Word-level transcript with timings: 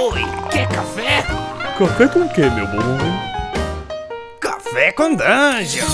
Oi, 0.00 0.20
quer 0.52 0.68
café? 0.68 1.22
Café 1.76 2.06
com 2.06 2.20
o 2.20 2.32
que, 2.32 2.42
meu 2.42 2.68
bom? 2.68 2.78
Café 4.40 4.92
com 4.92 5.08
dungeon. 5.16 5.88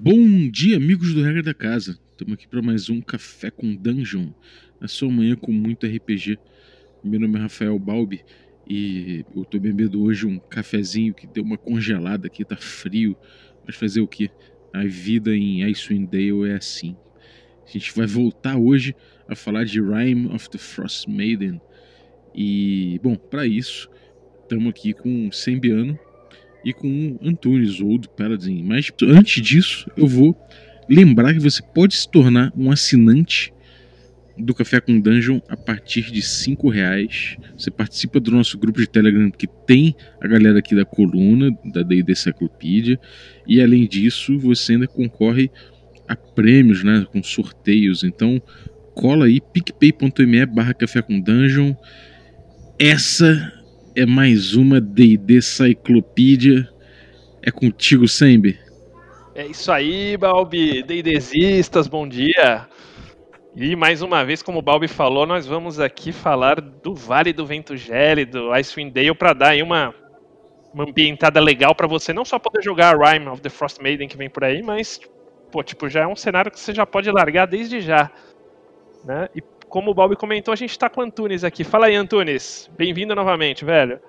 Bom 0.00 0.48
dia, 0.50 0.78
amigos 0.78 1.12
do 1.12 1.22
Regra 1.22 1.42
da 1.42 1.52
Casa. 1.52 2.00
Estamos 2.10 2.32
aqui 2.32 2.48
para 2.48 2.62
mais 2.62 2.88
um 2.88 3.02
Café 3.02 3.50
com 3.50 3.76
Dungeon, 3.76 4.30
na 4.80 4.88
sua 4.88 5.10
manhã 5.10 5.36
com 5.36 5.52
muito 5.52 5.86
RPG. 5.86 6.38
Meu 7.04 7.20
nome 7.20 7.38
é 7.38 7.42
Rafael 7.42 7.78
Balbi 7.78 8.24
e 8.66 9.26
eu 9.36 9.44
tô 9.44 9.58
bebendo 9.58 10.02
hoje 10.02 10.24
um 10.26 10.38
cafezinho 10.38 11.12
que 11.12 11.26
deu 11.26 11.44
uma 11.44 11.58
congelada 11.58 12.28
aqui, 12.28 12.42
tá 12.46 12.56
frio. 12.56 13.14
Mas 13.66 13.76
fazer 13.76 14.00
o 14.00 14.08
que? 14.08 14.30
A 14.72 14.84
vida 14.86 15.36
em 15.36 15.64
Icewind 15.64 16.08
Dale 16.08 16.48
é 16.48 16.54
assim. 16.54 16.96
A 17.66 17.70
gente 17.70 17.94
vai 17.94 18.06
voltar 18.06 18.56
hoje 18.56 18.94
a 19.28 19.34
falar 19.34 19.64
de 19.64 19.80
Rime 19.80 20.28
of 20.34 20.48
the 20.50 20.58
Frost 20.58 21.08
Maiden. 21.08 21.60
E, 22.34 23.00
bom, 23.02 23.16
para 23.16 23.46
isso, 23.46 23.88
estamos 24.42 24.68
aqui 24.68 24.92
com 24.92 25.28
o 25.28 25.32
Sembiano 25.32 25.98
e 26.64 26.72
com 26.72 27.18
o 27.20 27.28
Antunes, 27.28 27.80
Old 27.80 28.08
Paladin. 28.16 28.62
Mas 28.62 28.90
antes 29.02 29.42
disso, 29.42 29.90
eu 29.96 30.06
vou 30.06 30.36
lembrar 30.88 31.32
que 31.32 31.40
você 31.40 31.62
pode 31.62 31.94
se 31.94 32.10
tornar 32.10 32.52
um 32.56 32.70
assinante 32.70 33.52
do 34.36 34.54
Café 34.54 34.80
com 34.80 34.98
Dungeon 34.98 35.40
a 35.48 35.56
partir 35.56 36.10
de 36.10 36.20
cinco 36.20 36.68
reais. 36.68 37.36
Você 37.56 37.70
participa 37.70 38.18
do 38.18 38.30
nosso 38.30 38.58
grupo 38.58 38.80
de 38.80 38.88
Telegram 38.88 39.30
que 39.30 39.46
tem 39.46 39.94
a 40.20 40.26
galera 40.26 40.58
aqui 40.58 40.74
da 40.74 40.84
coluna 40.84 41.56
da 41.64 41.82
D&D 41.82 42.14
Cyclopedia 42.14 42.98
e 43.46 43.60
além 43.60 43.86
disso 43.86 44.38
você 44.38 44.72
ainda 44.72 44.88
concorre 44.88 45.50
a 46.08 46.16
prêmios, 46.16 46.82
né, 46.84 47.06
com 47.12 47.22
sorteios. 47.22 48.04
Então 48.04 48.40
cola 48.94 49.26
aí 49.26 49.40
picpay.me 49.40 50.46
barra 50.46 50.74
Café 50.74 51.02
com 51.02 51.20
Dungeon. 51.20 51.74
Essa 52.78 53.52
é 53.94 54.04
mais 54.04 54.54
uma 54.54 54.80
D&D 54.80 55.40
Cyclopedia. 55.40 56.68
É 57.42 57.50
contigo, 57.50 58.08
Sembe. 58.08 58.58
É 59.34 59.46
isso 59.46 59.70
aí, 59.70 60.16
Balbi. 60.16 60.82
D&Dzistas, 60.82 61.88
bom 61.88 62.06
dia. 62.06 62.66
E 63.56 63.76
mais 63.76 64.02
uma 64.02 64.24
vez, 64.24 64.42
como 64.42 64.58
o 64.58 64.62
Balbi 64.62 64.88
falou, 64.88 65.26
nós 65.26 65.46
vamos 65.46 65.78
aqui 65.78 66.10
falar 66.10 66.60
do 66.60 66.94
Vale 66.94 67.32
do 67.32 67.46
Vento 67.46 67.76
Gélido, 67.76 68.52
Icewind 68.52 68.92
Dale, 68.92 69.14
para 69.14 69.32
dar 69.32 69.48
aí 69.50 69.62
uma, 69.62 69.94
uma 70.72 70.84
ambientada 70.84 71.40
legal 71.40 71.74
para 71.74 71.86
você 71.86 72.12
não 72.12 72.24
só 72.24 72.38
poder 72.38 72.62
jogar 72.62 72.94
a 72.96 73.12
Rime 73.12 73.28
of 73.28 73.40
the 73.40 73.48
Frost 73.48 73.80
Maiden 73.80 74.08
que 74.08 74.16
vem 74.16 74.28
por 74.28 74.42
aí, 74.42 74.60
mas 74.60 75.00
pô, 75.54 75.62
tipo, 75.62 75.88
já 75.88 76.00
é 76.00 76.06
um 76.08 76.16
cenário 76.16 76.50
que 76.50 76.58
você 76.58 76.74
já 76.74 76.84
pode 76.84 77.08
largar 77.12 77.46
desde 77.46 77.80
já, 77.80 78.10
né? 79.04 79.28
E 79.36 79.40
como 79.68 79.92
o 79.92 79.94
Balbi 79.94 80.16
comentou, 80.16 80.50
a 80.50 80.56
gente 80.56 80.76
tá 80.76 80.90
com 80.90 81.00
o 81.00 81.04
Antunes 81.04 81.44
aqui. 81.44 81.62
Fala 81.62 81.86
aí, 81.86 81.94
Antunes. 81.94 82.68
Bem-vindo 82.76 83.14
novamente, 83.14 83.64
velho. 83.64 84.00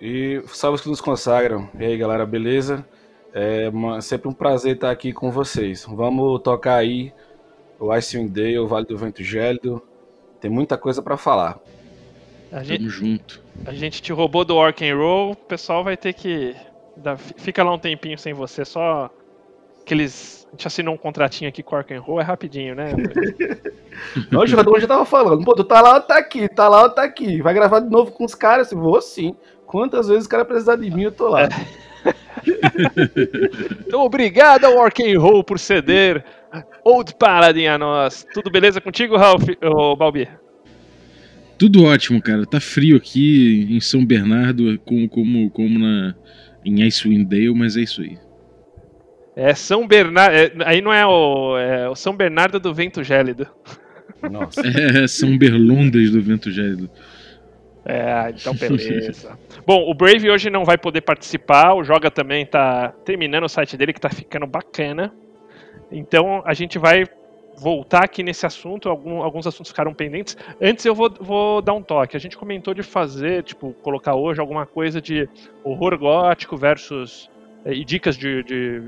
E 0.00 0.42
salve 0.46 0.82
que 0.82 0.88
nos 0.88 1.02
consagram. 1.02 1.68
E 1.78 1.84
aí, 1.84 1.98
galera, 1.98 2.24
beleza? 2.24 2.86
É 3.34 3.68
uma, 3.68 4.00
sempre 4.00 4.28
um 4.30 4.32
prazer 4.32 4.76
estar 4.76 4.90
aqui 4.90 5.12
com 5.12 5.30
vocês. 5.30 5.84
Vamos 5.86 6.40
tocar 6.40 6.76
aí 6.76 7.12
o 7.78 7.92
Icewind 7.92 8.30
Dale, 8.32 8.58
o 8.58 8.66
Vale 8.66 8.86
do 8.86 8.96
Vento 8.96 9.22
Gélido. 9.22 9.82
Tem 10.40 10.50
muita 10.50 10.78
coisa 10.78 11.02
para 11.02 11.18
falar. 11.18 11.58
A 12.50 12.62
gente, 12.62 12.78
Tamo 12.78 12.88
junto. 12.88 13.42
a 13.66 13.74
gente 13.74 14.00
te 14.00 14.10
roubou 14.10 14.42
do 14.42 14.56
Orc 14.56 14.82
and 14.82 14.96
Roll, 14.96 15.32
o 15.32 15.36
pessoal 15.36 15.84
vai 15.84 15.98
ter 15.98 16.14
que. 16.14 16.56
dar- 16.96 17.18
fica 17.18 17.62
lá 17.62 17.74
um 17.74 17.78
tempinho 17.78 18.16
sem 18.16 18.32
você, 18.32 18.64
só 18.64 19.10
aqueles. 19.82 20.45
Gente 20.56 20.66
assinou 20.68 20.94
um 20.94 20.96
contratinho 20.96 21.50
aqui 21.50 21.62
com 21.62 21.76
o 21.76 22.00
Roll, 22.00 22.18
é 22.18 22.24
rapidinho, 22.24 22.74
né? 22.74 22.90
Não, 24.32 24.40
o 24.40 24.46
jogador 24.46 24.80
já 24.80 24.86
tava 24.86 25.04
falando. 25.04 25.44
Pô, 25.44 25.54
tu 25.54 25.62
tá 25.62 25.82
lá 25.82 25.96
ou 25.96 26.00
tá 26.00 26.16
aqui? 26.16 26.48
Tá 26.48 26.66
lá 26.66 26.84
ou 26.84 26.88
tá 26.88 27.02
aqui? 27.02 27.42
Vai 27.42 27.52
gravar 27.52 27.80
de 27.80 27.90
novo 27.90 28.10
com 28.10 28.24
os 28.24 28.34
caras? 28.34 28.72
Eu 28.72 28.78
Vou 28.78 29.02
sim. 29.02 29.36
Quantas 29.66 30.08
vezes 30.08 30.24
o 30.24 30.28
cara 30.30 30.46
precisar 30.46 30.76
de 30.76 30.90
mim, 30.90 31.02
eu 31.02 31.12
tô 31.12 31.28
lá. 31.28 31.46
Então, 33.84 34.02
obrigado 34.02 34.64
ao 34.64 34.74
Roll 35.18 35.42
por 35.42 35.58
ceder 35.58 36.24
Old 36.84 37.16
Paladin 37.16 37.66
a 37.66 37.76
nós. 37.76 38.24
Tudo 38.32 38.50
beleza 38.50 38.80
contigo, 38.80 39.16
Ralph? 39.16 39.48
Ô, 39.60 39.96
Balbi? 39.96 40.28
Tudo 41.58 41.84
ótimo, 41.84 42.22
cara. 42.22 42.46
Tá 42.46 42.60
frio 42.60 42.96
aqui 42.96 43.66
em 43.68 43.80
São 43.80 44.04
Bernardo, 44.04 44.78
como, 44.84 45.08
como, 45.08 45.50
como 45.50 45.78
na, 45.80 46.14
em 46.64 46.84
Icewind 46.84 47.26
Dale, 47.26 47.52
mas 47.54 47.76
é 47.76 47.80
isso 47.80 48.02
aí. 48.02 48.16
É 49.36 49.54
São 49.54 49.86
Bernardo. 49.86 50.34
é, 50.34 50.50
aí 50.64 50.80
não 50.80 50.92
é 50.92 51.06
o, 51.06 51.58
é 51.58 51.88
o 51.88 51.94
São 51.94 52.16
Bernardo 52.16 52.58
do 52.58 52.72
Vento 52.74 53.04
Gélido. 53.04 53.46
Nossa. 54.30 54.62
É 54.66 55.06
São 55.06 55.36
Berlondas 55.36 56.10
do 56.10 56.20
Vento 56.22 56.50
Gélido. 56.50 56.90
É, 57.84 58.30
então 58.30 58.54
beleza. 58.56 59.38
Bom, 59.66 59.88
o 59.90 59.94
Brave 59.94 60.30
hoje 60.30 60.48
não 60.50 60.64
vai 60.64 60.78
poder 60.78 61.02
participar, 61.02 61.74
o 61.74 61.84
Joga 61.84 62.10
também 62.10 62.44
tá 62.46 62.92
terminando 63.04 63.44
o 63.44 63.48
site 63.48 63.76
dele 63.76 63.92
que 63.92 64.00
tá 64.00 64.08
ficando 64.10 64.46
bacana. 64.46 65.12
Então 65.92 66.42
a 66.44 66.54
gente 66.54 66.78
vai 66.78 67.04
voltar 67.58 68.04
aqui 68.04 68.22
nesse 68.22 68.44
assunto, 68.44 68.88
algum- 68.88 69.22
alguns 69.22 69.46
assuntos 69.46 69.70
ficaram 69.70 69.94
pendentes. 69.94 70.36
Antes 70.60 70.84
eu 70.84 70.94
vou, 70.94 71.10
vou 71.20 71.62
dar 71.62 71.74
um 71.74 71.82
toque. 71.82 72.16
A 72.16 72.20
gente 72.20 72.36
comentou 72.36 72.74
de 72.74 72.82
fazer, 72.82 73.42
tipo, 73.44 73.72
colocar 73.82 74.14
hoje 74.14 74.40
alguma 74.40 74.66
coisa 74.66 75.00
de 75.00 75.28
horror 75.62 75.96
gótico 75.98 76.56
versus. 76.56 77.30
eh, 77.64 77.72
e 77.74 77.84
dicas 77.84 78.16
de, 78.16 78.42
de, 78.42 78.82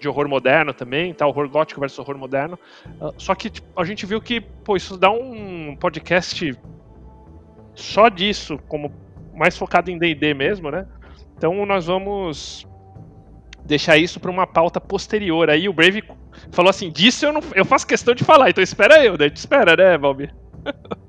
de 0.00 0.08
horror 0.08 0.28
moderno 0.28 0.72
também, 0.72 1.12
tá? 1.14 1.26
Horror 1.26 1.48
gótico 1.48 1.80
versus 1.80 1.98
horror 1.98 2.16
moderno. 2.18 2.58
Ah, 3.00 3.12
Só 3.18 3.34
que 3.34 3.50
tipo, 3.50 3.68
a 3.80 3.84
gente 3.84 4.06
viu 4.06 4.20
que, 4.20 4.40
pô, 4.40 4.76
isso 4.76 4.96
dá 4.96 5.10
um 5.10 5.76
podcast 5.76 6.56
só 7.74 8.08
disso, 8.08 8.58
como 8.68 8.92
mais 9.34 9.56
focado 9.56 9.90
em 9.90 9.98
D&D 9.98 10.34
mesmo, 10.34 10.70
né? 10.70 10.86
Então 11.36 11.64
nós 11.64 11.86
vamos 11.86 12.66
deixar 13.64 13.96
isso 13.96 14.18
para 14.18 14.30
uma 14.30 14.46
pauta 14.46 14.80
posterior. 14.80 15.48
Aí 15.48 15.68
o 15.68 15.72
Brave 15.72 16.02
falou 16.50 16.70
assim: 16.70 16.90
disso 16.90 17.24
eu 17.26 17.32
não, 17.32 17.40
eu 17.54 17.64
faço 17.64 17.86
questão 17.86 18.14
de 18.14 18.24
falar, 18.24 18.50
então 18.50 18.62
espera 18.62 19.04
eu, 19.04 19.16
daí 19.16 19.30
tu 19.30 19.36
espera, 19.36 19.76
né, 19.76 19.96
Balbi? 19.96 20.30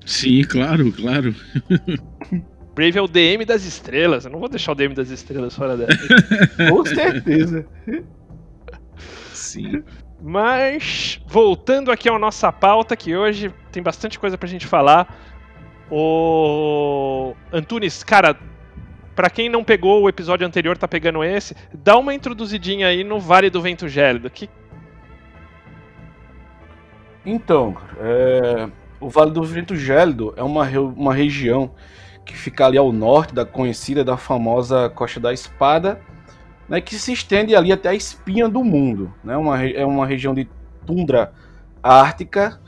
Sim, 0.06 0.42
claro, 0.44 0.90
claro. 0.92 1.34
Brave 2.74 2.98
é 2.98 3.02
o 3.02 3.06
DM 3.06 3.44
das 3.44 3.64
estrelas, 3.64 4.24
eu 4.24 4.30
não 4.30 4.40
vou 4.40 4.48
deixar 4.48 4.72
o 4.72 4.74
DM 4.74 4.94
das 4.94 5.10
estrelas 5.10 5.54
fora 5.54 5.76
dessa. 5.76 5.98
Com 6.70 6.84
certeza. 6.86 7.66
Sim. 9.52 9.82
Mas, 10.20 11.20
voltando 11.26 11.90
aqui 11.90 12.08
à 12.08 12.18
nossa 12.18 12.52
pauta, 12.52 12.96
que 12.96 13.16
hoje 13.16 13.52
tem 13.72 13.82
bastante 13.82 14.18
coisa 14.18 14.38
pra 14.38 14.48
gente 14.48 14.66
falar. 14.66 15.18
O 15.90 17.34
Antunes, 17.52 18.02
cara, 18.02 18.36
pra 19.14 19.28
quem 19.28 19.48
não 19.48 19.62
pegou 19.64 20.02
o 20.02 20.08
episódio 20.08 20.46
anterior, 20.46 20.78
tá 20.78 20.88
pegando 20.88 21.22
esse, 21.22 21.54
dá 21.74 21.98
uma 21.98 22.14
introduzidinha 22.14 22.86
aí 22.86 23.04
no 23.04 23.18
Vale 23.20 23.50
do 23.50 23.60
Vento 23.60 23.88
Gélido. 23.88 24.30
Que 24.30 24.48
Então, 27.24 27.76
é, 27.98 28.68
o 29.00 29.08
Vale 29.08 29.30
do 29.32 29.42
Vento 29.44 29.76
Gélido 29.76 30.32
é 30.36 30.42
uma, 30.42 30.64
re- 30.64 30.78
uma 30.78 31.14
região 31.14 31.72
que 32.24 32.36
fica 32.36 32.66
ali 32.66 32.78
ao 32.78 32.92
norte 32.92 33.34
da 33.34 33.44
conhecida, 33.44 34.04
da 34.04 34.16
famosa 34.16 34.88
Costa 34.88 35.20
da 35.20 35.32
Espada, 35.32 36.00
né, 36.72 36.80
que 36.80 36.94
se 36.94 37.12
estende 37.12 37.54
ali 37.54 37.70
até 37.70 37.90
a 37.90 37.94
espinha 37.94 38.48
do 38.48 38.64
mundo. 38.64 39.12
Né, 39.22 39.36
uma, 39.36 39.62
é 39.62 39.84
uma 39.84 40.06
região 40.06 40.34
de 40.34 40.48
tundra 40.86 41.30
ártica 41.82 42.58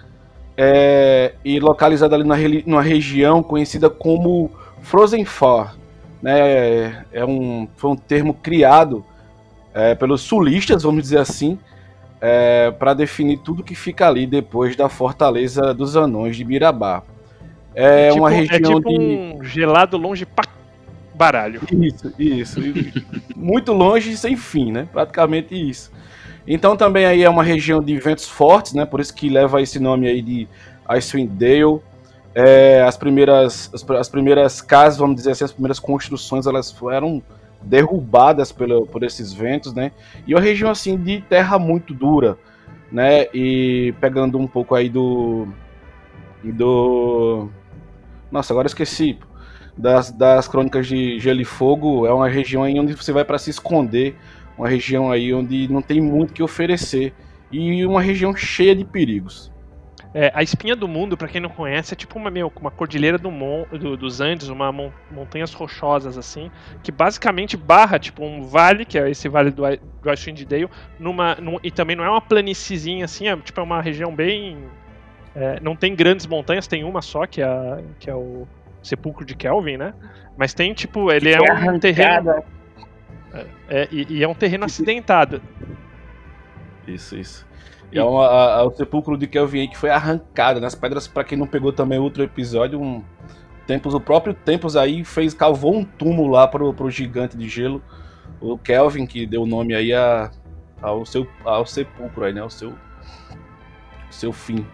é, 0.58 1.32
e 1.42 1.58
localizada 1.58 2.14
ali 2.14 2.22
na, 2.22 2.36
numa 2.66 2.82
região 2.82 3.42
conhecida 3.42 3.88
como 3.88 4.50
Frozen 4.82 5.24
Far. 5.24 5.74
Né, 6.20 7.02
é 7.12 7.24
um, 7.24 7.66
foi 7.76 7.92
um 7.92 7.96
termo 7.96 8.34
criado 8.34 9.02
é, 9.72 9.94
pelos 9.94 10.20
sulistas, 10.20 10.82
vamos 10.82 11.02
dizer 11.02 11.18
assim, 11.18 11.58
para 12.78 12.94
definir 12.94 13.38
tudo 13.38 13.62
que 13.62 13.74
fica 13.74 14.08
ali 14.08 14.26
depois 14.26 14.76
da 14.76 14.88
Fortaleza 14.88 15.74
dos 15.74 15.94
Anões 15.94 16.36
de 16.36 16.44
Mirabá. 16.44 17.02
É 17.74 18.08
tipo, 18.08 18.20
uma 18.20 18.30
região 18.30 18.56
é 18.56 18.60
tipo 18.60 18.80
de. 18.80 18.98
um 18.98 19.44
gelado 19.44 19.98
longe 19.98 20.24
pra 20.24 20.46
baralho. 21.14 21.60
Isso, 21.70 22.12
isso. 22.18 22.60
Muito 23.44 23.74
longe 23.74 24.12
e 24.12 24.16
sem 24.16 24.38
fim, 24.38 24.72
né? 24.72 24.88
Praticamente 24.90 25.54
isso. 25.54 25.92
Então 26.48 26.78
também 26.78 27.04
aí 27.04 27.22
é 27.22 27.28
uma 27.28 27.42
região 27.42 27.82
de 27.82 27.94
ventos 27.98 28.26
fortes, 28.26 28.72
né? 28.72 28.86
Por 28.86 29.00
isso 29.00 29.12
que 29.12 29.28
leva 29.28 29.60
esse 29.60 29.78
nome 29.78 30.08
aí 30.08 30.22
de 30.22 30.48
Icewind 30.88 31.28
Dale. 31.28 31.78
É, 32.34 32.80
as, 32.80 32.96
primeiras, 32.96 33.70
as, 33.74 33.90
as 33.90 34.08
primeiras 34.08 34.62
casas, 34.62 34.98
vamos 34.98 35.16
dizer 35.16 35.32
assim, 35.32 35.44
as 35.44 35.52
primeiras 35.52 35.78
construções, 35.78 36.46
elas 36.46 36.72
foram 36.72 37.22
derrubadas 37.60 38.50
pelo, 38.50 38.86
por 38.86 39.02
esses 39.02 39.30
ventos, 39.34 39.74
né? 39.74 39.92
E 40.26 40.34
uma 40.34 40.40
região 40.40 40.70
assim 40.70 40.96
de 40.96 41.20
terra 41.20 41.58
muito 41.58 41.92
dura, 41.92 42.38
né? 42.90 43.26
E 43.34 43.92
pegando 44.00 44.38
um 44.38 44.46
pouco 44.46 44.74
aí 44.74 44.88
do 44.88 45.46
do 46.42 47.50
nossa, 48.32 48.54
agora 48.54 48.68
esqueci 48.68 49.18
das, 49.76 50.10
das 50.10 50.46
crônicas 50.48 50.86
de 50.86 51.18
Gelo 51.18 51.40
e 51.40 51.44
Fogo, 51.44 52.06
é 52.06 52.12
uma 52.12 52.28
região 52.28 52.62
aí 52.62 52.78
onde 52.78 52.94
você 52.94 53.12
vai 53.12 53.24
para 53.24 53.38
se 53.38 53.50
esconder, 53.50 54.16
uma 54.56 54.68
região 54.68 55.10
aí 55.10 55.32
onde 55.34 55.68
não 55.68 55.82
tem 55.82 56.00
muito 56.00 56.32
que 56.32 56.42
oferecer 56.42 57.12
e 57.50 57.84
uma 57.84 58.00
região 58.00 58.34
cheia 58.34 58.74
de 58.74 58.84
perigos. 58.84 59.52
É, 60.16 60.30
a 60.32 60.44
espinha 60.44 60.76
do 60.76 60.86
mundo, 60.86 61.16
para 61.16 61.26
quem 61.26 61.40
não 61.40 61.50
conhece, 61.50 61.92
é 61.92 61.96
tipo 61.96 62.16
uma, 62.16 62.30
meu, 62.30 62.52
uma 62.60 62.70
cordilheira 62.70 63.18
do 63.18 63.32
mon, 63.32 63.64
do, 63.72 63.96
dos 63.96 64.20
Andes, 64.20 64.46
uma 64.46 64.70
mon, 64.70 64.92
montanhas 65.10 65.52
rochosas 65.52 66.16
assim, 66.16 66.52
que 66.84 66.92
basicamente 66.92 67.56
barra 67.56 67.98
tipo 67.98 68.24
um 68.24 68.42
vale, 68.42 68.84
que 68.84 68.96
é 68.96 69.10
esse 69.10 69.28
vale 69.28 69.50
do, 69.50 69.64
do 70.02 70.10
Icewind 70.10 70.44
Dale, 70.44 70.68
numa, 71.00 71.34
num, 71.34 71.58
e 71.64 71.70
também 71.70 71.96
não 71.96 72.04
é 72.04 72.08
uma 72.08 72.20
planíciezinha 72.20 73.04
assim, 73.04 73.26
é 73.26 73.36
tipo 73.36 73.58
é 73.58 73.62
uma 73.64 73.82
região 73.82 74.14
bem 74.14 74.56
é, 75.34 75.58
não 75.60 75.74
tem 75.74 75.96
grandes 75.96 76.26
montanhas, 76.26 76.68
tem 76.68 76.84
uma 76.84 77.02
só 77.02 77.26
que 77.26 77.42
é, 77.42 77.84
que 77.98 78.08
é 78.08 78.14
o 78.14 78.46
Sepulcro 78.86 79.24
de 79.24 79.34
Kelvin, 79.34 79.76
né? 79.76 79.94
Mas 80.36 80.54
tem 80.54 80.72
tipo, 80.74 81.10
ele 81.10 81.32
é 81.32 81.40
um 81.40 81.78
terreno 81.78 82.44
é, 83.32 83.46
é, 83.68 83.88
e, 83.90 84.18
e, 84.18 84.22
é 84.22 84.28
um 84.28 84.34
terreno 84.34 84.64
acidentado. 84.64 85.42
Isso, 86.86 87.16
isso. 87.16 87.46
E 87.90 87.98
é 87.98 88.04
uma, 88.04 88.26
a, 88.26 88.54
a, 88.60 88.64
o 88.64 88.70
sepulcro 88.70 89.16
de 89.16 89.26
Kelvin 89.26 89.68
que 89.68 89.76
foi 89.76 89.90
arrancado 89.90 90.60
nas 90.60 90.74
pedras, 90.74 91.06
para 91.06 91.24
quem 91.24 91.36
não 91.38 91.46
pegou 91.46 91.72
também 91.72 91.98
outro 91.98 92.22
episódio, 92.22 92.80
um 92.80 93.02
Tempos, 93.66 93.94
o 93.94 94.00
próprio 94.00 94.34
Tempos 94.34 94.76
aí 94.76 95.04
fez, 95.04 95.32
cavou 95.32 95.74
um 95.74 95.84
túmulo 95.84 96.30
lá 96.30 96.46
pro, 96.46 96.72
pro 96.74 96.90
gigante 96.90 97.36
de 97.36 97.48
gelo, 97.48 97.82
o 98.40 98.58
Kelvin, 98.58 99.06
que 99.06 99.26
deu 99.26 99.42
o 99.42 99.46
nome 99.46 99.74
aí 99.74 99.92
a, 99.92 100.30
ao, 100.82 101.06
seu, 101.06 101.26
ao 101.44 101.64
sepulcro 101.64 102.24
aí, 102.24 102.32
né? 102.32 102.42
Ao 102.42 102.50
seu, 102.50 102.74
seu 104.10 104.32
fim. 104.32 104.66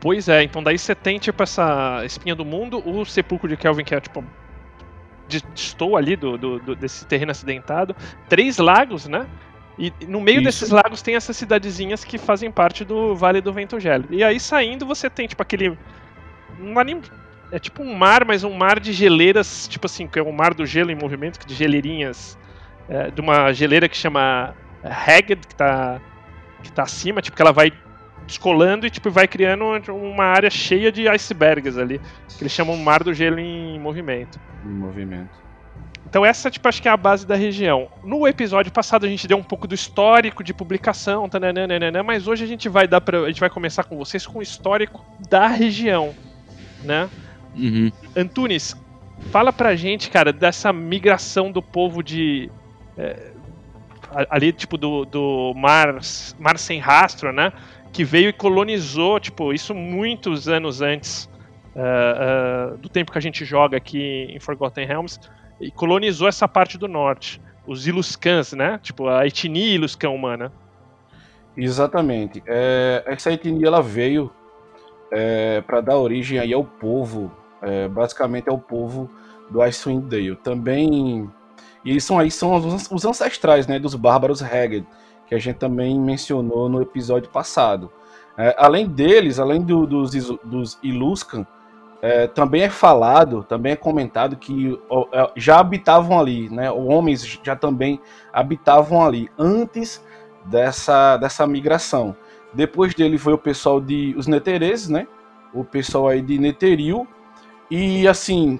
Pois 0.00 0.28
é, 0.28 0.42
então 0.42 0.62
daí 0.62 0.78
você 0.78 0.94
tem 0.94 1.18
tipo 1.18 1.42
essa 1.42 2.02
espinha 2.04 2.34
do 2.34 2.44
mundo, 2.44 2.82
o 2.88 3.04
sepulcro 3.04 3.48
de 3.48 3.56
Kelvin, 3.56 3.84
que 3.84 3.94
é 3.94 4.00
tipo. 4.00 4.24
Estou 5.54 5.96
ali 5.96 6.16
do, 6.16 6.36
do, 6.36 6.58
do, 6.58 6.74
desse 6.74 7.06
terreno 7.06 7.30
acidentado. 7.30 7.94
Três 8.28 8.58
lagos, 8.58 9.06
né? 9.06 9.26
E 9.78 9.92
no 10.08 10.20
meio 10.20 10.38
Isso. 10.38 10.44
desses 10.44 10.70
lagos 10.70 11.02
tem 11.02 11.14
essas 11.14 11.36
cidadezinhas 11.36 12.04
que 12.04 12.18
fazem 12.18 12.50
parte 12.50 12.84
do 12.84 13.14
Vale 13.14 13.40
do 13.40 13.52
Vento 13.52 13.78
Gélido. 13.78 14.12
E 14.12 14.24
aí 14.24 14.40
saindo 14.40 14.84
você 14.84 15.08
tem 15.08 15.28
tipo 15.28 15.40
aquele. 15.42 15.78
É 17.52 17.58
tipo 17.58 17.82
um 17.82 17.94
mar, 17.94 18.24
mas 18.24 18.42
um 18.42 18.52
mar 18.52 18.80
de 18.80 18.92
geleiras, 18.92 19.68
tipo 19.68 19.86
assim, 19.86 20.06
que 20.06 20.18
é 20.18 20.22
um 20.22 20.32
mar 20.32 20.54
do 20.54 20.66
gelo 20.66 20.90
em 20.90 20.94
movimento, 20.94 21.46
de 21.46 21.54
geleirinhas. 21.54 22.38
É, 22.88 23.10
de 23.10 23.20
uma 23.20 23.52
geleira 23.52 23.88
que 23.88 23.96
chama 23.96 24.54
Haggard, 24.82 25.46
que 25.46 25.54
tá, 25.54 26.00
que 26.62 26.72
tá 26.72 26.82
acima, 26.82 27.22
tipo, 27.22 27.36
que 27.36 27.42
ela 27.42 27.52
vai 27.52 27.72
descolando 28.30 28.86
e 28.86 28.90
tipo, 28.90 29.10
vai 29.10 29.26
criando 29.26 29.64
uma 29.90 30.24
área 30.24 30.48
cheia 30.48 30.90
de 30.90 31.08
icebergs 31.08 31.76
ali. 31.76 32.00
Que 32.38 32.42
eles 32.44 32.52
chamam 32.52 32.76
Mar 32.76 33.02
do 33.02 33.12
Gelo 33.12 33.38
em 33.38 33.78
movimento. 33.78 34.40
Em 34.64 34.68
movimento. 34.68 35.40
Então 36.08 36.24
essa, 36.24 36.50
tipo, 36.50 36.66
acho 36.68 36.80
que 36.80 36.88
é 36.88 36.90
a 36.90 36.96
base 36.96 37.26
da 37.26 37.36
região. 37.36 37.88
No 38.02 38.26
episódio 38.26 38.72
passado 38.72 39.04
a 39.04 39.08
gente 39.08 39.28
deu 39.28 39.36
um 39.36 39.42
pouco 39.42 39.66
do 39.66 39.74
histórico 39.74 40.42
de 40.42 40.54
publicação, 40.54 41.28
tananana, 41.28 42.02
mas 42.02 42.26
hoje 42.26 42.44
a 42.44 42.46
gente 42.46 42.68
vai 42.68 42.88
dar 42.88 43.00
para 43.00 43.20
a 43.20 43.28
gente 43.28 43.40
vai 43.40 43.50
começar 43.50 43.84
com 43.84 43.96
vocês 43.96 44.26
com 44.26 44.38
o 44.38 44.42
histórico 44.42 45.04
da 45.28 45.46
região, 45.46 46.14
né? 46.82 47.08
Uhum. 47.54 47.92
Antunes, 48.16 48.76
fala 49.30 49.52
pra 49.52 49.76
gente, 49.76 50.10
cara, 50.10 50.32
dessa 50.32 50.72
migração 50.72 51.52
do 51.52 51.62
povo 51.62 52.02
de 52.02 52.50
é, 52.96 53.30
ali, 54.28 54.52
tipo, 54.52 54.76
do, 54.76 55.04
do 55.04 55.52
mar, 55.54 55.98
mar 56.38 56.58
sem 56.58 56.80
rastro, 56.80 57.32
né? 57.32 57.52
Que 57.92 58.04
veio 58.04 58.28
e 58.28 58.32
colonizou, 58.32 59.18
tipo, 59.18 59.52
isso 59.52 59.74
muitos 59.74 60.48
anos 60.48 60.80
antes 60.80 61.28
uh, 61.74 62.74
uh, 62.74 62.78
do 62.78 62.88
tempo 62.88 63.12
que 63.12 63.18
a 63.18 63.22
gente 63.22 63.44
joga 63.44 63.76
aqui 63.76 64.28
em 64.30 64.38
Forgotten 64.38 64.86
Realms 64.86 65.20
e 65.60 65.70
colonizou 65.70 66.28
essa 66.28 66.48
parte 66.48 66.78
do 66.78 66.88
norte. 66.88 67.40
Os 67.66 67.86
Iluscans, 67.86 68.52
né? 68.52 68.80
Tipo, 68.82 69.08
a 69.08 69.26
etnia 69.26 69.74
Iluscan 69.74 70.10
humana. 70.10 70.52
Exatamente. 71.56 72.42
É, 72.46 73.02
essa 73.06 73.32
etnia 73.32 73.66
ela 73.66 73.82
veio 73.82 74.30
é, 75.12 75.60
para 75.60 75.80
dar 75.80 75.98
origem 75.98 76.38
aí 76.38 76.52
ao 76.52 76.64
povo, 76.64 77.30
é, 77.60 77.88
basicamente 77.88 78.48
ao 78.48 78.58
povo 78.58 79.10
do 79.50 79.60
Icewind 79.62 80.08
Dale. 80.08 80.36
Também, 80.36 81.28
e 81.84 81.90
eles 81.90 82.04
são 82.04 82.18
aí 82.18 82.30
são 82.30 82.54
os, 82.54 82.90
os 82.90 83.04
ancestrais, 83.04 83.66
né, 83.66 83.78
dos 83.78 83.94
bárbaros 83.94 84.42
Haggard, 84.42 84.86
que 85.30 85.34
a 85.36 85.38
gente 85.38 85.58
também 85.58 85.96
mencionou 85.96 86.68
no 86.68 86.82
episódio 86.82 87.30
passado. 87.30 87.88
É, 88.36 88.52
além 88.58 88.84
deles, 88.84 89.38
além 89.38 89.62
do, 89.62 89.86
dos, 89.86 90.10
dos 90.42 90.76
Iluscan, 90.82 91.46
é, 92.02 92.26
também 92.26 92.62
é 92.62 92.68
falado, 92.68 93.44
também 93.44 93.72
é 93.72 93.76
comentado 93.76 94.34
que 94.34 94.76
é, 95.12 95.30
já 95.36 95.60
habitavam 95.60 96.18
ali, 96.18 96.50
né? 96.50 96.68
Homens 96.68 97.38
já 97.44 97.54
também 97.54 98.00
habitavam 98.32 99.04
ali 99.04 99.30
antes 99.38 100.04
dessa, 100.46 101.16
dessa 101.16 101.46
migração. 101.46 102.16
Depois 102.52 102.92
dele 102.92 103.16
foi 103.16 103.32
o 103.32 103.38
pessoal 103.38 103.80
de 103.80 104.12
os 104.18 104.26
Netereses, 104.26 104.88
né? 104.88 105.06
O 105.54 105.62
pessoal 105.62 106.08
aí 106.08 106.20
de 106.20 106.40
Neteril 106.40 107.06
e 107.70 108.08
assim 108.08 108.58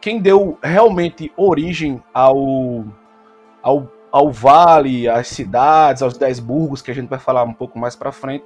quem 0.00 0.20
deu 0.20 0.58
realmente 0.60 1.32
origem 1.36 2.02
ao, 2.12 2.84
ao, 3.62 3.88
ao 4.10 4.30
vale, 4.30 5.08
às 5.08 5.28
cidades, 5.28 6.02
aos 6.02 6.16
dez 6.16 6.40
burgos 6.40 6.82
que 6.82 6.90
a 6.90 6.94
gente 6.94 7.08
vai 7.08 7.18
falar 7.18 7.44
um 7.44 7.52
pouco 7.52 7.78
mais 7.78 7.94
para 7.94 8.12
frente, 8.12 8.44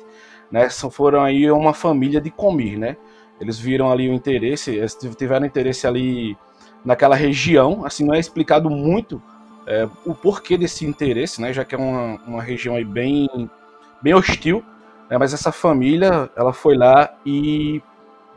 né? 0.51 0.69
Foram 0.71 1.23
aí 1.23 1.51
uma 1.51 1.73
família 1.73 2.21
de 2.21 2.31
Comir, 2.31 2.79
né? 2.79 2.97
Eles 3.41 3.59
viram 3.59 3.91
ali 3.91 4.09
o 4.09 4.13
interesse, 4.13 4.71
eles 4.77 4.97
tiveram 5.17 5.47
interesse 5.47 5.87
ali 5.87 6.37
naquela 6.85 7.17
região, 7.17 7.85
assim, 7.85 8.05
não 8.05 8.15
é 8.15 8.19
explicado 8.19 8.69
muito 8.69 9.23
é, 9.67 9.89
o 10.05 10.15
porquê 10.15 10.57
desse 10.57 10.85
interesse, 10.85 11.41
né, 11.41 11.53
já 11.53 11.65
que 11.65 11.75
é 11.75 11.79
uma, 11.79 12.21
uma 12.27 12.43
região 12.43 12.75
aí 12.75 12.85
bem, 12.85 13.29
bem 14.03 14.15
hostil, 14.15 14.65
né, 15.09 15.17
mas 15.19 15.33
essa 15.33 15.53
família, 15.53 16.31
ela 16.37 16.53
foi 16.53 16.77
lá 16.77 17.15
e 17.25 17.83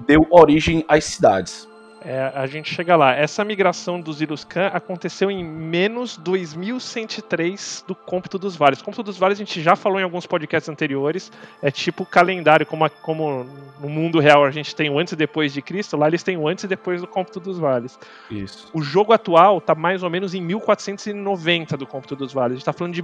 deu 0.07 0.25
origem 0.29 0.85
às 0.87 1.05
cidades. 1.05 1.67
É, 2.05 2.31
a 2.35 2.45
gente 2.45 2.71
chega 2.71 2.95
lá. 2.95 3.15
Essa 3.15 3.43
migração 3.43 3.99
dos 3.99 4.21
Iluscan 4.21 4.67
aconteceu 4.67 5.31
em 5.31 5.43
menos 5.43 6.17
2103 6.17 7.83
do 7.87 7.95
cômputo 7.95 8.37
dos 8.37 8.55
vales. 8.55 8.79
O 8.79 8.83
cômputo 8.83 9.01
dos 9.01 9.17
vales 9.17 9.39
a 9.39 9.43
gente 9.43 9.59
já 9.59 9.75
falou 9.75 9.99
em 9.99 10.03
alguns 10.03 10.27
podcasts 10.27 10.69
anteriores. 10.69 11.31
É 11.63 11.71
tipo 11.71 12.05
calendário, 12.05 12.63
como, 12.63 12.85
a, 12.85 12.91
como 12.91 13.47
no 13.81 13.89
mundo 13.89 14.19
real 14.19 14.45
a 14.45 14.51
gente 14.51 14.75
tem 14.75 14.87
o 14.87 14.99
antes 14.99 15.13
e 15.13 15.15
depois 15.15 15.51
de 15.51 15.63
Cristo, 15.63 15.97
lá 15.97 16.07
eles 16.07 16.21
têm 16.21 16.37
o 16.37 16.47
antes 16.47 16.63
e 16.65 16.67
depois 16.67 17.01
do 17.01 17.07
cômputo 17.07 17.39
dos 17.39 17.57
vales. 17.57 17.97
Isso. 18.29 18.69
O 18.71 18.83
jogo 18.83 19.11
atual 19.11 19.59
tá 19.59 19.73
mais 19.73 20.03
ou 20.03 20.09
menos 20.09 20.35
em 20.35 20.41
1490 20.41 21.75
do 21.75 21.87
cômputo 21.87 22.15
dos 22.15 22.31
vales. 22.31 22.51
A 22.51 22.55
gente 22.57 22.65
tá 22.65 22.73
falando 22.73 22.93
de 22.93 23.03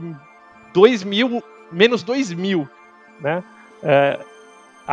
2000, 0.75 1.43
menos 1.71 2.03
2000, 2.03 2.69
né? 3.19 3.43
É, 3.81 4.19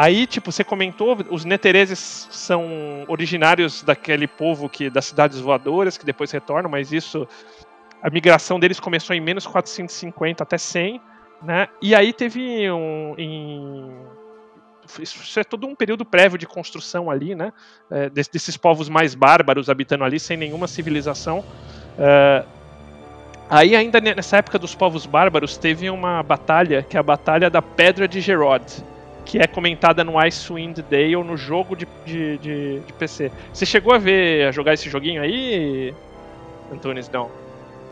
Aí, 0.01 0.29
tipo, 0.29 0.53
você 0.53 0.63
comentou, 0.63 1.19
os 1.29 1.45
netereses 1.45 2.29
são 2.31 3.05
originários 3.09 3.83
daquele 3.83 4.29
povo 4.29 4.69
que 4.69 4.89
das 4.89 5.07
cidades 5.07 5.41
voadoras 5.41 5.99
que 5.99 6.07
depois 6.07 6.31
retornam, 6.31 6.71
mas 6.71 6.93
isso 6.93 7.27
a 8.01 8.09
migração 8.09 8.61
deles 8.61 8.79
começou 8.79 9.17
em 9.17 9.21
menos 9.21 9.45
450 9.45 10.45
até 10.45 10.57
100, 10.57 11.01
né? 11.43 11.67
E 11.83 11.97
aí 11.97 12.13
teve 12.13 12.71
um 12.71 13.17
em 13.19 13.91
isso 15.01 15.41
é 15.41 15.43
todo 15.43 15.67
um 15.67 15.75
período 15.75 16.05
prévio 16.05 16.39
de 16.39 16.47
construção 16.47 17.11
ali, 17.11 17.35
né? 17.35 17.53
É, 17.91 18.09
desses 18.09 18.57
povos 18.57 18.89
mais 18.89 19.17
bárbaros 19.17 19.69
habitando 19.69 20.05
ali 20.05 20.21
sem 20.21 20.37
nenhuma 20.37 20.69
civilização. 20.69 21.45
É, 21.99 22.45
aí 23.51 23.75
ainda 23.75 24.01
nessa 24.01 24.37
época 24.37 24.61
dos 24.61 24.77
povos 24.77 25.07
bárbaros 25.07 25.57
teve 25.57 25.91
uma 25.91 26.23
batalha 26.23 26.85
que 26.85 26.97
é 26.97 27.01
a 27.01 27.03
batalha 27.03 27.51
da 27.51 27.61
Pedra 27.61 28.07
de 28.07 28.21
Gerod 28.21 28.63
que 29.29 29.39
é 29.39 29.47
comentada 29.47 30.03
no 30.03 30.19
Icewind 30.19 30.79
Dale 30.91 31.17
no 31.17 31.37
jogo 31.37 31.77
de, 31.77 31.87
de, 32.07 32.39
de, 32.39 32.81
de, 32.81 32.93
PC. 32.95 33.31
Você 33.53 33.67
chegou 33.67 33.93
a 33.93 33.99
ver, 33.99 34.49
a 34.49 34.53
jogar 34.53 34.73
esse 34.73 34.89
joguinho 34.89 35.21
aí, 35.21 35.95
Antunes? 36.73 37.11
Não. 37.11 37.29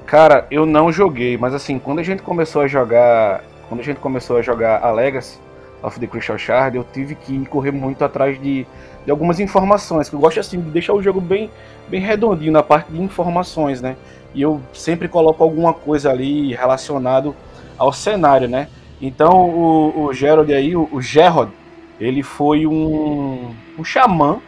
Cara, 0.06 0.46
eu 0.50 0.64
não 0.64 0.90
joguei, 0.90 1.36
mas 1.36 1.52
assim, 1.52 1.78
quando 1.78 1.98
a 1.98 2.02
gente 2.02 2.22
começou 2.22 2.62
a 2.62 2.66
jogar. 2.66 3.44
Quando 3.68 3.80
a 3.80 3.84
gente 3.84 4.00
começou 4.00 4.38
a 4.38 4.42
jogar 4.42 4.82
a 4.82 4.90
Legacy 4.90 5.38
of 5.82 6.00
the 6.00 6.06
Crystal 6.06 6.38
Shard, 6.38 6.74
eu 6.74 6.86
tive 6.90 7.14
que 7.14 7.44
correr 7.46 7.70
muito 7.70 8.02
atrás 8.02 8.40
de, 8.40 8.66
de 9.04 9.10
algumas 9.10 9.38
informações. 9.38 10.08
Que 10.08 10.14
eu 10.14 10.20
gosto 10.20 10.40
assim 10.40 10.58
de 10.58 10.70
deixar 10.70 10.94
o 10.94 11.02
jogo 11.02 11.20
bem, 11.20 11.50
bem 11.86 12.00
redondinho 12.00 12.52
na 12.52 12.62
parte 12.62 12.90
de 12.90 12.98
informações, 12.98 13.82
né? 13.82 13.94
E 14.34 14.40
eu 14.40 14.58
sempre 14.72 15.06
coloco 15.06 15.44
alguma 15.44 15.74
coisa 15.74 16.08
ali 16.10 16.54
relacionado 16.54 17.36
ao 17.76 17.92
cenário, 17.92 18.48
né? 18.48 18.68
Então 19.00 19.50
o, 19.50 20.06
o 20.06 20.12
Gerald 20.12 20.52
aí, 20.52 20.74
o, 20.74 20.88
o 20.92 21.00
ele 21.98 22.22
foi 22.22 22.66
um, 22.66 23.54
um 23.78 23.84
xamã, 23.84 24.38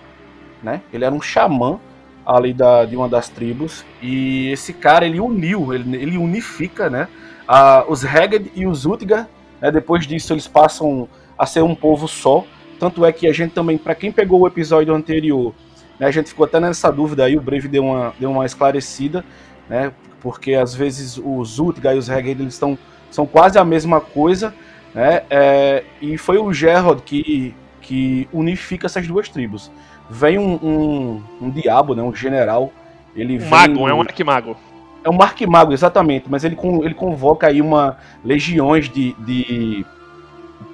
né? 0.62 0.82
Ele 0.92 1.04
era 1.04 1.14
um 1.14 1.20
xamã 1.20 1.78
ali 2.26 2.52
da, 2.52 2.84
de 2.84 2.94
uma 2.94 3.08
das 3.08 3.28
tribos 3.28 3.84
e 4.02 4.50
esse 4.50 4.72
cara 4.72 5.06
ele 5.06 5.18
uniu, 5.18 5.72
ele, 5.72 5.96
ele 5.96 6.18
unifica, 6.18 6.90
né? 6.90 7.08
A, 7.46 7.84
os 7.88 8.04
Haggard 8.04 8.50
e 8.54 8.66
os 8.66 8.84
Utgar. 8.84 9.28
Né, 9.60 9.72
depois 9.72 10.06
disso 10.06 10.32
eles 10.32 10.46
passam 10.46 11.08
a 11.36 11.46
ser 11.46 11.62
um 11.62 11.74
povo 11.74 12.06
só. 12.06 12.44
Tanto 12.78 13.04
é 13.04 13.12
que 13.12 13.26
a 13.26 13.32
gente 13.32 13.52
também, 13.52 13.76
para 13.76 13.94
quem 13.94 14.12
pegou 14.12 14.40
o 14.40 14.46
episódio 14.46 14.94
anterior, 14.94 15.52
né, 15.98 16.06
a 16.06 16.10
gente 16.10 16.28
ficou 16.28 16.44
até 16.44 16.60
nessa 16.60 16.92
dúvida 16.92 17.24
aí, 17.24 17.36
o 17.36 17.40
Brave 17.40 17.66
deu 17.66 17.84
uma, 17.84 18.14
deu 18.20 18.30
uma 18.30 18.46
esclarecida, 18.46 19.24
né? 19.68 19.92
Porque 20.20 20.54
às 20.54 20.74
vezes 20.74 21.18
os 21.18 21.58
Utgar 21.58 21.94
e 21.94 21.98
os 21.98 22.10
Haggard 22.10 22.42
eles 22.42 22.54
estão 22.54 22.78
são 23.10 23.26
quase 23.26 23.58
a 23.58 23.64
mesma 23.64 24.00
coisa, 24.00 24.54
né? 24.94 25.22
É, 25.30 25.84
e 26.00 26.16
foi 26.18 26.38
o 26.38 26.52
Gerald 26.52 27.02
que 27.02 27.54
que 27.80 28.28
unifica 28.34 28.86
essas 28.86 29.06
duas 29.06 29.30
tribos. 29.30 29.70
Vem 30.10 30.38
um, 30.38 30.54
um, 30.62 31.22
um 31.40 31.50
diabo, 31.50 31.94
né, 31.94 32.02
um 32.02 32.14
general. 32.14 32.70
Ele 33.16 33.36
Um 33.36 33.38
vem- 33.38 33.48
mago, 33.48 33.88
é 33.88 33.94
um 33.94 34.00
arquimago. 34.02 34.56
é 35.02 35.08
um 35.08 35.22
arquimago, 35.22 35.72
exatamente, 35.72 36.26
mas 36.28 36.44
ele, 36.44 36.56
ele 36.82 36.92
convoca 36.94 37.46
aí 37.46 37.62
uma 37.62 37.96
legiões 38.22 38.90
de, 38.90 39.14
de, 39.20 39.86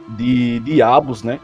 de 0.08 0.58
diabos, 0.60 1.22
né? 1.22 1.38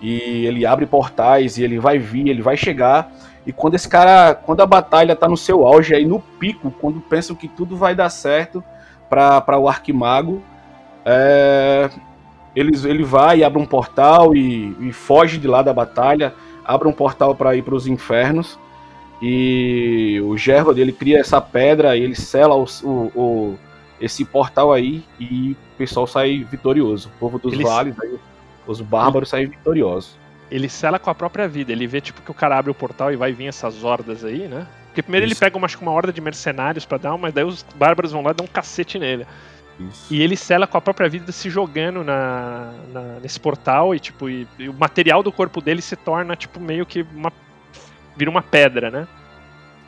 E 0.00 0.46
ele 0.46 0.64
abre 0.66 0.86
portais 0.86 1.56
e 1.58 1.64
ele 1.64 1.78
vai 1.80 1.98
vir, 1.98 2.28
ele 2.28 2.42
vai 2.42 2.56
chegar. 2.56 3.10
E 3.46 3.52
quando 3.52 3.74
esse 3.74 3.88
cara, 3.88 4.34
quando 4.34 4.60
a 4.60 4.66
batalha 4.66 5.16
tá 5.16 5.26
no 5.28 5.36
seu 5.36 5.66
auge, 5.66 5.94
aí 5.94 6.04
no 6.04 6.20
pico, 6.20 6.70
quando 6.70 7.00
pensam 7.00 7.34
que 7.34 7.48
tudo 7.48 7.76
vai 7.76 7.94
dar 7.94 8.10
certo 8.10 8.62
para 9.08 9.58
o 9.58 9.68
arquimago, 9.68 10.42
é, 11.04 11.90
eles, 12.54 12.84
ele 12.84 13.04
vai 13.04 13.38
e 13.38 13.44
abre 13.44 13.60
um 13.60 13.66
portal 13.66 14.34
e, 14.34 14.74
e 14.80 14.92
foge 14.92 15.38
de 15.38 15.46
lá 15.46 15.62
da 15.62 15.72
batalha, 15.72 16.34
abre 16.64 16.88
um 16.88 16.92
portal 16.92 17.34
para 17.34 17.54
ir 17.56 17.62
para 17.62 17.74
os 17.74 17.86
infernos. 17.86 18.58
E 19.22 20.20
o 20.24 20.36
Gerald 20.36 20.78
ele 20.80 20.92
cria 20.92 21.20
essa 21.20 21.40
pedra, 21.40 21.96
ele 21.96 22.14
sela 22.14 22.54
o, 22.54 22.66
o- 22.84 23.12
o- 23.14 23.58
esse 24.00 24.24
portal 24.26 24.72
aí 24.72 25.02
e 25.18 25.52
o 25.52 25.76
pessoal 25.78 26.06
sai 26.06 26.44
vitorioso. 26.50 27.08
O 27.16 27.18
povo 27.18 27.38
dos 27.38 27.52
Ele- 27.54 27.64
vales, 27.64 27.94
aí, 27.98 28.18
os 28.66 28.80
bárbaros 28.80 29.30
saem 29.30 29.46
vitoriosos. 29.46 30.18
Ele 30.50 30.68
sela 30.68 30.98
com 30.98 31.08
a 31.10 31.14
própria 31.14 31.48
vida. 31.48 31.72
Ele 31.72 31.86
vê, 31.86 32.00
tipo, 32.00 32.20
que 32.20 32.30
o 32.30 32.34
cara 32.34 32.58
abre 32.58 32.70
o 32.70 32.74
portal 32.74 33.10
e 33.12 33.16
vai 33.16 33.32
vir 33.32 33.46
essas 33.46 33.82
hordas 33.82 34.22
aí, 34.24 34.46
né? 34.46 34.66
Porque 34.96 35.02
primeiro 35.02 35.26
Isso. 35.26 35.34
ele 35.34 35.40
pega 35.40 35.58
uma, 35.58 35.68
uma 35.82 35.90
horda 35.92 36.10
de 36.10 36.22
mercenários 36.22 36.86
pra 36.86 36.96
dar, 36.96 37.18
mas 37.18 37.34
daí 37.34 37.44
os 37.44 37.62
bárbaros 37.74 38.12
vão 38.12 38.22
lá 38.22 38.30
e 38.30 38.34
dão 38.34 38.46
um 38.46 38.48
cacete 38.48 38.98
nele. 38.98 39.26
E 40.10 40.22
ele 40.22 40.38
sela 40.38 40.66
com 40.66 40.78
a 40.78 40.80
própria 40.80 41.06
vida 41.06 41.30
se 41.32 41.50
jogando 41.50 42.02
na, 42.02 42.72
na- 42.94 43.20
nesse 43.20 43.38
portal 43.38 43.94
e, 43.94 44.00
tipo, 44.00 44.26
e, 44.26 44.48
e 44.58 44.70
o 44.70 44.72
material 44.72 45.22
do 45.22 45.30
corpo 45.30 45.60
dele 45.60 45.82
se 45.82 45.96
torna, 45.96 46.34
tipo, 46.34 46.58
meio 46.58 46.86
que 46.86 47.02
uma. 47.14 47.30
vira 48.16 48.30
uma 48.30 48.40
pedra, 48.40 48.90
né? 48.90 49.06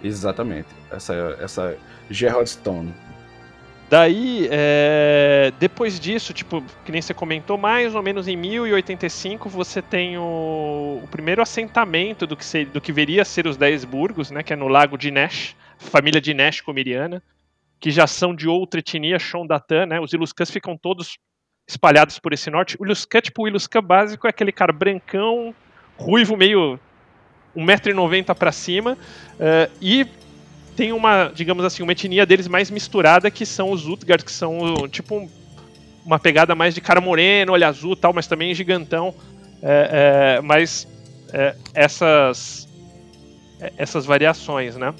Exatamente. 0.04 0.68
Essa, 0.90 1.14
essa 1.40 1.78
Gerald 2.10 2.50
Stone. 2.50 2.94
Daí, 3.90 4.46
é, 4.50 5.50
depois 5.58 5.98
disso, 5.98 6.34
tipo, 6.34 6.62
que 6.84 6.92
nem 6.92 7.00
você 7.00 7.14
comentou, 7.14 7.56
mais 7.56 7.94
ou 7.94 8.02
menos 8.02 8.28
em 8.28 8.36
1085 8.36 9.48
você 9.48 9.80
tem 9.80 10.18
o, 10.18 11.00
o 11.02 11.08
primeiro 11.10 11.40
assentamento 11.40 12.26
do 12.26 12.36
que, 12.36 12.44
ser, 12.44 12.66
do 12.66 12.82
que 12.82 12.92
viria 12.92 13.22
a 13.22 13.24
ser 13.24 13.46
os 13.46 13.56
Dez 13.56 13.86
Burgos, 13.86 14.30
né, 14.30 14.42
que 14.42 14.52
é 14.52 14.56
no 14.56 14.68
Lago 14.68 14.98
de 14.98 15.10
Nesh, 15.10 15.56
família 15.78 16.20
de 16.20 16.34
Nesh 16.34 16.60
comiriana, 16.60 17.22
que 17.80 17.90
já 17.90 18.06
são 18.06 18.34
de 18.34 18.46
outra 18.46 18.80
etnia, 18.80 19.18
Shondatan, 19.18 19.86
né, 19.86 20.00
os 20.00 20.12
Iluscãs 20.12 20.50
ficam 20.50 20.76
todos 20.76 21.16
espalhados 21.66 22.18
por 22.18 22.34
esse 22.34 22.50
norte. 22.50 22.76
O 22.78 22.84
Iluscã, 22.84 23.22
tipo, 23.22 23.48
o 23.48 23.82
básico 23.82 24.26
é 24.26 24.30
aquele 24.30 24.52
cara 24.52 24.72
brancão, 24.72 25.54
ruivo, 25.96 26.36
meio 26.36 26.78
1,90m 27.56 28.34
pra 28.34 28.52
cima, 28.52 28.98
eh, 29.40 29.70
e 29.80 30.06
tem 30.78 30.92
uma, 30.92 31.32
digamos 31.34 31.64
assim, 31.64 31.82
uma 31.82 31.90
etnia 31.90 32.24
deles 32.24 32.46
mais 32.46 32.70
misturada, 32.70 33.32
que 33.32 33.44
são 33.44 33.72
os 33.72 33.84
Utgard, 33.84 34.24
que 34.24 34.30
são 34.30 34.88
tipo 34.88 35.16
um- 35.16 35.28
uma 36.06 36.20
pegada 36.20 36.54
mais 36.54 36.72
de 36.72 36.80
cara 36.80 37.00
moreno, 37.00 37.50
olho 37.52 37.66
azul 37.66 37.96
tal, 37.96 38.12
mas 38.12 38.28
também 38.28 38.54
gigantão. 38.54 39.12
É, 39.60 40.36
é, 40.36 40.40
mas 40.40 40.86
é, 41.32 41.56
essas, 41.74 42.68
é, 43.60 43.72
essas 43.76 44.06
variações, 44.06 44.76
né? 44.76 44.94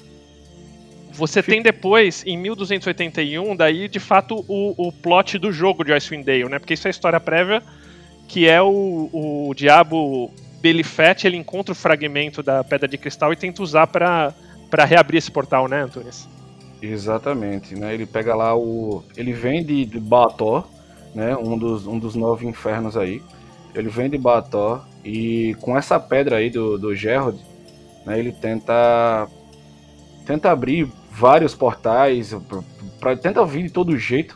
Você 1.13 1.41
tem 1.41 1.61
depois, 1.61 2.25
em 2.25 2.35
1281, 2.37 3.55
daí 3.55 3.87
de 3.87 4.01
fato 4.01 4.43
o, 4.49 4.89
o 4.89 4.91
plot 4.91 5.37
do 5.37 5.49
jogo 5.49 5.85
de 5.85 5.93
Icewind 5.93 6.25
Dale, 6.25 6.49
né? 6.49 6.59
Porque 6.59 6.73
isso 6.73 6.87
é 6.87 6.89
a 6.89 6.91
história 6.91 7.21
prévia, 7.21 7.63
que 8.27 8.49
é 8.49 8.61
o, 8.61 9.09
o 9.13 9.53
diabo 9.55 10.29
Belifet, 10.61 11.25
ele 11.25 11.37
encontra 11.37 11.71
o 11.71 11.75
fragmento 11.75 12.43
da 12.43 12.65
Pedra 12.65 12.85
de 12.85 12.97
Cristal 12.97 13.31
e 13.31 13.37
tenta 13.37 13.63
usar 13.63 13.87
para 13.87 14.33
para 14.69 14.85
reabrir 14.85 15.17
esse 15.17 15.31
portal, 15.31 15.67
né, 15.67 15.81
Antunes? 15.81 16.27
Exatamente, 16.81 17.75
né? 17.75 17.93
Ele 17.93 18.05
pega 18.05 18.33
lá 18.35 18.55
o. 18.55 19.03
Ele 19.17 19.33
vem 19.33 19.63
de, 19.65 19.85
de 19.85 19.99
Bator, 19.99 20.65
né? 21.13 21.35
Um 21.35 21.57
dos, 21.57 21.85
um 21.85 21.99
dos 21.99 22.15
nove 22.15 22.47
infernos 22.47 22.95
aí. 22.95 23.21
Ele 23.75 23.89
vem 23.89 24.09
de 24.09 24.17
Bator 24.17 24.85
e 25.03 25.55
com 25.61 25.77
essa 25.77 25.99
pedra 25.99 26.37
aí 26.37 26.49
do, 26.49 26.77
do 26.77 26.93
né? 28.05 28.17
Ele 28.17 28.31
tenta. 28.31 29.27
Tenta 30.25 30.51
abrir 30.51 30.89
vários 31.11 31.53
portais. 31.53 32.33
Pra- 32.99 33.15
tenta 33.17 33.45
vir 33.45 33.63
de 33.63 33.71
todo 33.71 33.97
jeito, 33.97 34.35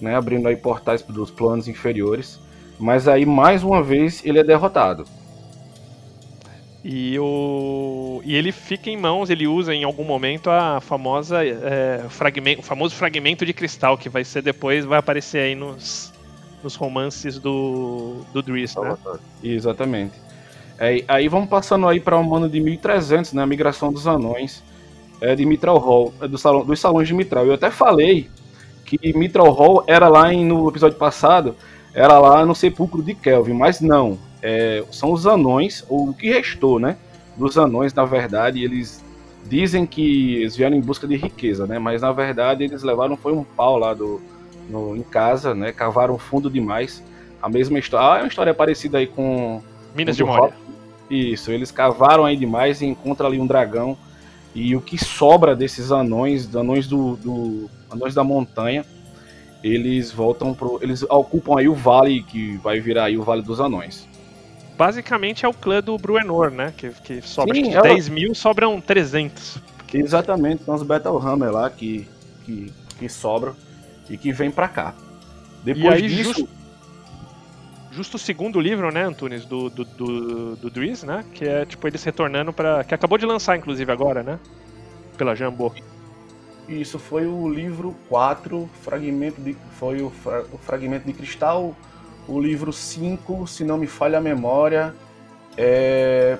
né? 0.00 0.16
Abrindo 0.16 0.48
aí 0.48 0.56
portais 0.56 1.02
dos 1.02 1.30
planos 1.30 1.68
inferiores. 1.68 2.40
Mas 2.78 3.06
aí, 3.06 3.24
mais 3.24 3.62
uma 3.62 3.80
vez, 3.82 4.20
ele 4.24 4.40
é 4.40 4.44
derrotado. 4.44 5.04
E, 6.84 7.18
o... 7.18 8.20
e 8.24 8.36
ele 8.36 8.52
fica 8.52 8.90
em 8.90 8.96
mãos, 8.96 9.30
ele 9.30 9.46
usa 9.46 9.74
em 9.74 9.84
algum 9.84 10.04
momento 10.04 10.50
a 10.50 10.82
famosa 10.82 11.42
é, 11.42 12.04
fragmento, 12.10 12.60
o 12.60 12.62
famoso 12.62 12.94
fragmento 12.94 13.46
de 13.46 13.54
cristal, 13.54 13.96
que 13.96 14.10
vai 14.10 14.22
ser 14.22 14.42
depois, 14.42 14.84
vai 14.84 14.98
aparecer 14.98 15.38
aí 15.38 15.54
nos, 15.54 16.12
nos 16.62 16.74
romances 16.74 17.38
do, 17.38 18.16
do 18.34 18.42
Driss, 18.42 18.76
né? 18.76 18.96
Exatamente. 19.42 20.12
É, 20.78 21.02
aí 21.08 21.26
vamos 21.26 21.48
passando 21.48 21.88
aí 21.88 22.00
para 22.00 22.18
um 22.18 22.34
ano 22.34 22.50
de 22.50 22.60
1300, 22.60 23.32
né, 23.32 23.42
a 23.42 23.46
migração 23.46 23.90
dos 23.90 24.06
anões 24.06 24.62
é, 25.22 25.34
de 25.34 25.46
Mitral 25.46 25.78
Hall, 25.78 26.12
é, 26.20 26.28
do 26.28 26.36
salão, 26.36 26.66
dos 26.66 26.78
salões 26.78 27.08
de 27.08 27.14
Mitral. 27.14 27.46
Eu 27.46 27.54
até 27.54 27.70
falei 27.70 28.28
que 28.84 29.16
Mitral 29.16 29.50
Hall 29.50 29.84
era 29.86 30.08
lá 30.08 30.32
em, 30.32 30.44
no 30.44 30.68
episódio 30.68 30.98
passado, 30.98 31.56
era 31.94 32.18
lá 32.18 32.44
no 32.44 32.54
sepulcro 32.54 33.02
de 33.02 33.14
Kelvin, 33.14 33.54
mas 33.54 33.80
não. 33.80 34.18
É, 34.46 34.84
são 34.90 35.10
os 35.10 35.26
anões, 35.26 35.82
ou 35.88 36.10
o 36.10 36.14
que 36.14 36.28
restou, 36.28 36.78
né? 36.78 36.98
Dos 37.34 37.56
anões, 37.56 37.94
na 37.94 38.04
verdade, 38.04 38.62
eles 38.62 39.02
dizem 39.46 39.86
que 39.86 40.36
eles 40.36 40.54
vieram 40.54 40.76
em 40.76 40.82
busca 40.82 41.06
de 41.06 41.16
riqueza, 41.16 41.66
né? 41.66 41.78
Mas 41.78 42.02
na 42.02 42.12
verdade 42.12 42.62
eles 42.62 42.82
levaram 42.82 43.16
foi 43.16 43.32
um 43.32 43.42
pau 43.42 43.78
lá 43.78 43.94
do, 43.94 44.20
no, 44.68 44.94
em 44.94 45.02
casa, 45.02 45.54
né? 45.54 45.72
Cavaram 45.72 46.18
fundo 46.18 46.50
demais. 46.50 47.02
A 47.42 47.48
mesma 47.48 47.78
história. 47.78 48.06
Ah, 48.06 48.18
é 48.18 48.22
uma 48.22 48.28
história 48.28 48.52
parecida 48.52 48.98
aí 48.98 49.06
com 49.06 49.62
Minas 49.94 50.14
o 50.14 50.18
de 50.18 50.24
Moria. 50.24 50.54
isso, 51.08 51.50
eles 51.50 51.70
cavaram 51.70 52.26
aí 52.26 52.36
demais 52.36 52.82
e 52.82 52.86
encontram 52.86 53.28
ali 53.28 53.40
um 53.40 53.46
dragão. 53.46 53.96
E 54.54 54.76
o 54.76 54.80
que 54.80 55.02
sobra 55.02 55.56
desses 55.56 55.90
anões, 55.90 56.54
anões 56.54 56.86
do, 56.86 57.16
do 57.16 57.70
anões 57.90 58.14
da 58.14 58.22
montanha, 58.22 58.84
eles 59.62 60.12
voltam 60.12 60.52
pro, 60.52 60.78
eles 60.82 61.02
ocupam 61.02 61.58
aí 61.58 61.66
o 61.66 61.74
vale 61.74 62.22
que 62.22 62.58
vai 62.58 62.78
virar 62.80 63.04
aí 63.04 63.16
o 63.16 63.22
Vale 63.22 63.42
dos 63.42 63.58
Anões. 63.60 64.06
Basicamente 64.76 65.44
é 65.44 65.48
o 65.48 65.54
clã 65.54 65.80
do 65.80 65.96
Bruenor, 65.96 66.50
né? 66.50 66.72
Que, 66.76 66.90
que 66.90 67.22
sobra 67.22 67.54
Sim, 67.54 67.60
acho 67.62 67.70
que 67.70 67.76
ela- 67.76 67.88
10 67.88 68.08
mil, 68.08 68.34
sobram 68.34 68.80
300. 68.80 69.58
Exatamente, 69.92 70.64
são 70.64 70.74
os 70.74 70.82
Battlehammer 70.82 71.50
lá 71.52 71.70
que, 71.70 72.08
que 72.44 72.72
que 72.98 73.08
sobram 73.08 73.54
e 74.10 74.16
que 74.16 74.32
vem 74.32 74.50
pra 74.50 74.66
cá. 74.68 74.94
Depois 75.62 75.94
aí, 75.94 76.08
disso, 76.08 76.24
justo- 76.34 76.48
Justo 77.92 78.16
o 78.16 78.18
segundo 78.18 78.60
livro, 78.60 78.90
né, 78.90 79.04
Antunes, 79.04 79.44
do, 79.44 79.70
do, 79.70 79.84
do, 79.84 80.56
do 80.56 80.70
Driz, 80.70 81.04
né? 81.04 81.24
Que 81.32 81.44
é 81.44 81.64
tipo 81.64 81.86
eles 81.86 82.02
retornando 82.02 82.52
pra. 82.52 82.82
Que 82.82 82.92
acabou 82.92 83.16
de 83.16 83.24
lançar, 83.24 83.56
inclusive, 83.56 83.90
agora, 83.92 84.20
né? 84.24 84.38
Pela 85.16 85.36
Jambô. 85.36 85.72
Isso 86.68 86.98
foi 86.98 87.24
o 87.26 87.48
livro 87.48 87.94
4, 88.08 88.68
fragmento 88.82 89.40
de, 89.40 89.56
foi 89.78 90.02
o, 90.02 90.10
fra- 90.10 90.44
o 90.52 90.58
Fragmento 90.58 91.06
de 91.06 91.12
Cristal. 91.12 91.76
O 92.26 92.40
livro 92.40 92.72
5, 92.72 93.46
se 93.46 93.64
não 93.64 93.76
me 93.76 93.86
falha 93.86 94.18
a 94.18 94.20
memória, 94.20 94.94
é. 95.56 96.38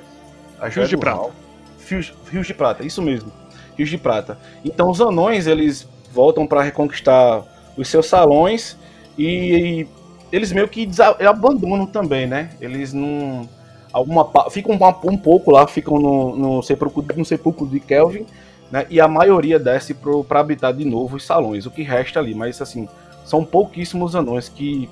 A 0.58 0.68
Joia 0.68 0.86
Fios 0.86 0.88
de 0.88 0.96
Prata. 0.96 1.30
Fios, 1.78 2.14
Fios 2.24 2.46
de 2.46 2.54
Prata, 2.54 2.84
isso 2.84 3.02
mesmo. 3.02 3.30
Fios 3.76 3.90
de 3.90 3.98
Prata. 3.98 4.38
Então 4.64 4.90
os 4.90 5.00
anões, 5.00 5.46
eles 5.46 5.88
voltam 6.12 6.46
para 6.46 6.62
reconquistar 6.62 7.42
os 7.76 7.88
seus 7.88 8.06
salões 8.06 8.78
e, 9.18 9.26
e 9.26 9.88
eles 10.32 10.52
meio 10.52 10.68
que 10.68 10.88
abandonam 11.26 11.86
também, 11.86 12.26
né? 12.26 12.50
Eles 12.60 12.92
não. 12.92 13.48
Alguma, 13.92 14.28
ficam 14.50 14.74
um, 14.74 15.10
um 15.10 15.16
pouco 15.16 15.52
lá, 15.52 15.66
ficam 15.66 16.00
no, 16.00 16.36
no, 16.36 16.62
sepulcro, 16.62 17.04
no 17.16 17.24
sepulcro 17.24 17.66
de 17.66 17.78
Kelvin 17.78 18.26
né? 18.74 18.86
E 18.90 19.00
a 19.00 19.06
maioria 19.06 19.56
desce 19.56 19.94
para 20.28 20.40
habitar 20.40 20.72
de 20.74 20.84
novo 20.84 21.16
os 21.16 21.24
salões, 21.24 21.64
o 21.64 21.70
que 21.70 21.82
resta 21.82 22.18
ali. 22.18 22.34
Mas 22.34 22.60
assim, 22.60 22.88
são 23.24 23.44
pouquíssimos 23.44 24.16
anões 24.16 24.48
que 24.48 24.90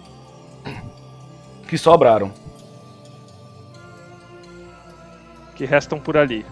que 1.73 1.79
sobraram. 1.79 2.31
Que 5.55 5.65
restam 5.65 5.99
por 5.99 6.19
ali. 6.19 6.45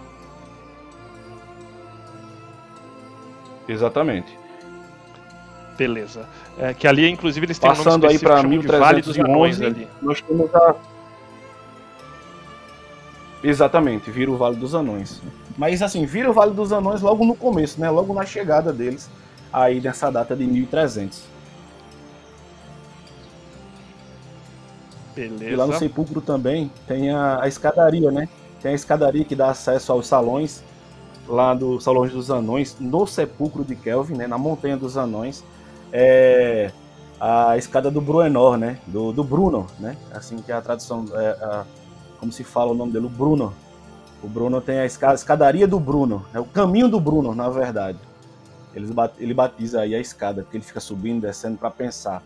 Exatamente. 3.69 4.35
Beleza. 5.77 6.27
É, 6.59 6.73
que 6.73 6.89
ali, 6.89 7.07
inclusive, 7.07 7.45
eles 7.45 7.59
têm 7.59 7.71
um 7.71 7.75
Passando 7.75 8.05
nome 8.05 8.15
aí 8.15 8.19
para 8.19 8.37
específico, 8.37 8.63
chamam 8.63 8.79
de 8.79 8.79
Vale 8.79 9.03
dos 9.03 9.19
Anões 9.19 9.59
1311, 9.59 9.65
ali. 9.67 9.89
nós 10.01 10.23
temos 10.23 10.55
a 10.55 10.75
Exatamente, 13.45 14.11
vira 14.11 14.31
o 14.31 14.39
Vale 14.39 14.57
dos 14.57 14.75
Anões. 14.75 15.21
Mas 15.59 15.83
assim, 15.83 16.07
vira 16.07 16.31
o 16.31 16.33
Vale 16.33 16.55
dos 16.55 16.73
Anões 16.73 17.03
logo 17.03 17.27
no 17.27 17.35
começo, 17.35 17.79
né? 17.79 17.91
Logo 17.91 18.15
na 18.15 18.25
chegada 18.25 18.73
deles 18.73 19.11
aí 19.53 19.83
nessa 19.83 20.11
data 20.11 20.35
de 20.35 20.47
1300. 20.47 21.25
E 25.27 25.29
lá 25.57 25.65
no 25.65 25.73
Beleza. 25.73 25.79
sepulcro 25.79 26.21
também 26.21 26.71
tem 26.87 27.11
a, 27.11 27.43
a 27.43 27.49
escadaria, 27.49 28.11
né? 28.11 28.29
Tem 28.63 28.73
a 28.73 28.75
escadaria 28.75 29.25
que 29.25 29.35
dá 29.35 29.51
acesso 29.51 29.93
aos 29.93 30.07
salões, 30.07 30.63
lá 31.29 31.55
do 31.55 31.81
Salões 31.81 32.13
dos 32.13 32.31
Anões, 32.31 32.77
no 32.81 33.07
sepulcro 33.07 33.65
de 33.65 33.75
Kelvin, 33.77 34.15
né? 34.17 34.27
Na 34.27 34.37
Montanha 34.39 34.77
dos 34.77 34.97
Anões. 34.97 35.43
É 35.93 36.71
a 37.21 37.57
escada 37.59 37.91
do 37.91 38.01
Bruenor, 38.01 38.57
né? 38.57 38.79
Do, 38.87 39.13
do 39.13 39.23
Bruno, 39.23 39.67
né? 39.79 39.97
Assim 40.13 40.39
que 40.39 40.51
é 40.51 40.55
a 40.55 40.61
tradução, 40.63 41.05
é, 41.13 41.29
a- 41.43 41.65
como 42.19 42.33
se 42.33 42.43
fala 42.45 42.71
o 42.73 42.75
nome 42.75 42.93
dele, 42.93 43.07
o 43.07 43.11
Bruno. 43.11 43.53
O 44.23 44.29
Bruno 44.29 44.61
tem 44.61 44.79
a 44.79 44.87
esca- 44.87 45.15
escadaria 45.15 45.67
do 45.67 45.79
Bruno, 45.81 46.25
é 46.35 46.39
o 46.41 46.45
caminho 46.45 46.89
do 46.89 47.01
Bruno, 47.01 47.35
na 47.35 47.49
verdade. 47.49 47.99
Bat- 48.95 49.15
ele 49.19 49.35
batiza 49.35 49.81
aí 49.81 49.95
a 49.95 49.99
escada, 49.99 50.43
porque 50.43 50.57
ele 50.57 50.65
fica 50.65 50.79
subindo 50.81 51.19
e 51.19 51.27
descendo 51.27 51.59
para 51.59 51.71
pensar. 51.71 52.23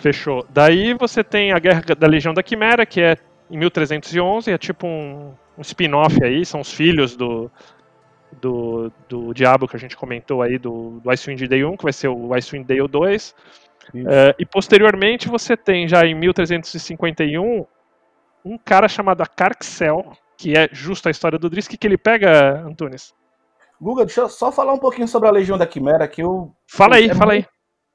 Fechou. 0.00 0.46
Daí 0.50 0.94
você 0.94 1.24
tem 1.24 1.52
a 1.52 1.58
Guerra 1.58 1.82
da 1.98 2.06
Legião 2.06 2.32
da 2.32 2.42
Quimera, 2.42 2.86
que 2.86 3.00
é 3.00 3.16
em 3.50 3.58
1311, 3.58 4.50
é 4.50 4.58
tipo 4.58 4.86
um, 4.86 5.34
um 5.56 5.62
spin-off 5.62 6.22
aí, 6.22 6.44
são 6.44 6.60
os 6.60 6.72
filhos 6.72 7.16
do, 7.16 7.50
do, 8.40 8.92
do 9.08 9.34
Diabo 9.34 9.66
que 9.66 9.76
a 9.76 9.78
gente 9.78 9.96
comentou 9.96 10.42
aí, 10.42 10.58
do, 10.58 11.00
do 11.00 11.10
Icewind 11.10 11.48
Dale 11.48 11.64
1, 11.64 11.76
que 11.76 11.84
vai 11.84 11.92
ser 11.92 12.08
o 12.08 12.34
Icewind 12.34 12.66
Dale 12.66 12.86
2. 12.86 13.34
Isso. 13.94 14.08
É, 14.08 14.34
e 14.38 14.44
posteriormente 14.44 15.28
você 15.28 15.56
tem 15.56 15.88
já 15.88 16.04
em 16.06 16.14
1351 16.14 17.66
um 18.44 18.58
cara 18.58 18.88
chamado 18.88 19.24
Carxel, 19.34 20.12
que 20.36 20.56
é 20.56 20.68
justo 20.72 21.08
a 21.08 21.10
história 21.10 21.38
do 21.38 21.50
Drisk, 21.50 21.72
que 21.76 21.86
ele 21.86 21.98
pega, 21.98 22.60
Antunes. 22.60 23.14
Guga, 23.80 24.04
deixa 24.04 24.22
eu 24.22 24.28
só 24.28 24.50
falar 24.50 24.72
um 24.72 24.78
pouquinho 24.78 25.08
sobre 25.08 25.28
a 25.28 25.32
Legião 25.32 25.56
da 25.56 25.66
Quimera, 25.66 26.08
que 26.08 26.22
eu 26.22 26.52
Fala 26.66 26.96
aí, 26.96 27.08
É 27.08 27.14
fala 27.14 27.32
aí. 27.32 27.46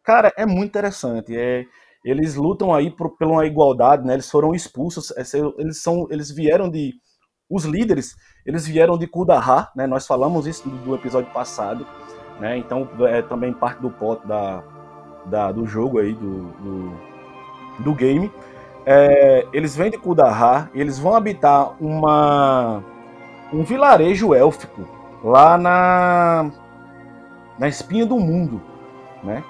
Cara, 0.03 0.33
é 0.37 0.45
muito 0.45 0.69
interessante. 0.69 1.35
É, 1.35 1.65
eles 2.03 2.35
lutam 2.35 2.73
aí 2.73 2.89
por, 2.91 3.15
por 3.17 3.27
uma 3.27 3.45
igualdade, 3.45 4.05
né? 4.05 4.13
Eles 4.13 4.29
foram 4.29 4.53
expulsos. 4.53 5.11
esse- 5.17 5.37
Eles 5.57 5.81
são, 5.81 6.07
eles 6.09 6.31
vieram 6.31 6.69
de, 6.69 6.93
os 7.49 7.65
líderes, 7.65 8.15
eles 8.45 8.65
vieram 8.67 8.97
de 8.97 9.07
Kudahar, 9.07 9.71
né? 9.75 9.87
Nós 9.87 10.07
falamos 10.07 10.47
isso 10.47 10.67
do, 10.69 10.95
episódio 10.95 11.31
passado, 11.33 11.85
né? 12.39 12.57
Então 12.57 12.87
é 13.07 13.21
também 13.21 13.53
parte 13.53 13.81
do 13.81 13.89
pote 13.91 14.25
da, 14.27 14.63
da- 15.25 15.51
do 15.51 15.65
jogo 15.65 15.99
aí 15.99 16.13
do, 16.13 16.43
do, 16.53 16.93
do 17.83 17.93
game. 17.93 18.31
É, 18.85 19.47
eles 19.53 19.75
vêm 19.75 19.89
de 19.91 19.97
Kudahar, 19.97 20.69
eles 20.73 20.99
vão 20.99 21.15
habitar 21.15 21.73
uma 21.81 22.83
um 23.53 23.63
vilarejo 23.63 24.33
élfico 24.33 24.87
lá 25.23 25.57
na 25.57 26.51
na 27.57 27.67
espinha 27.67 28.05
do 28.05 28.19
mundo, 28.19 28.61
né? 29.23 29.43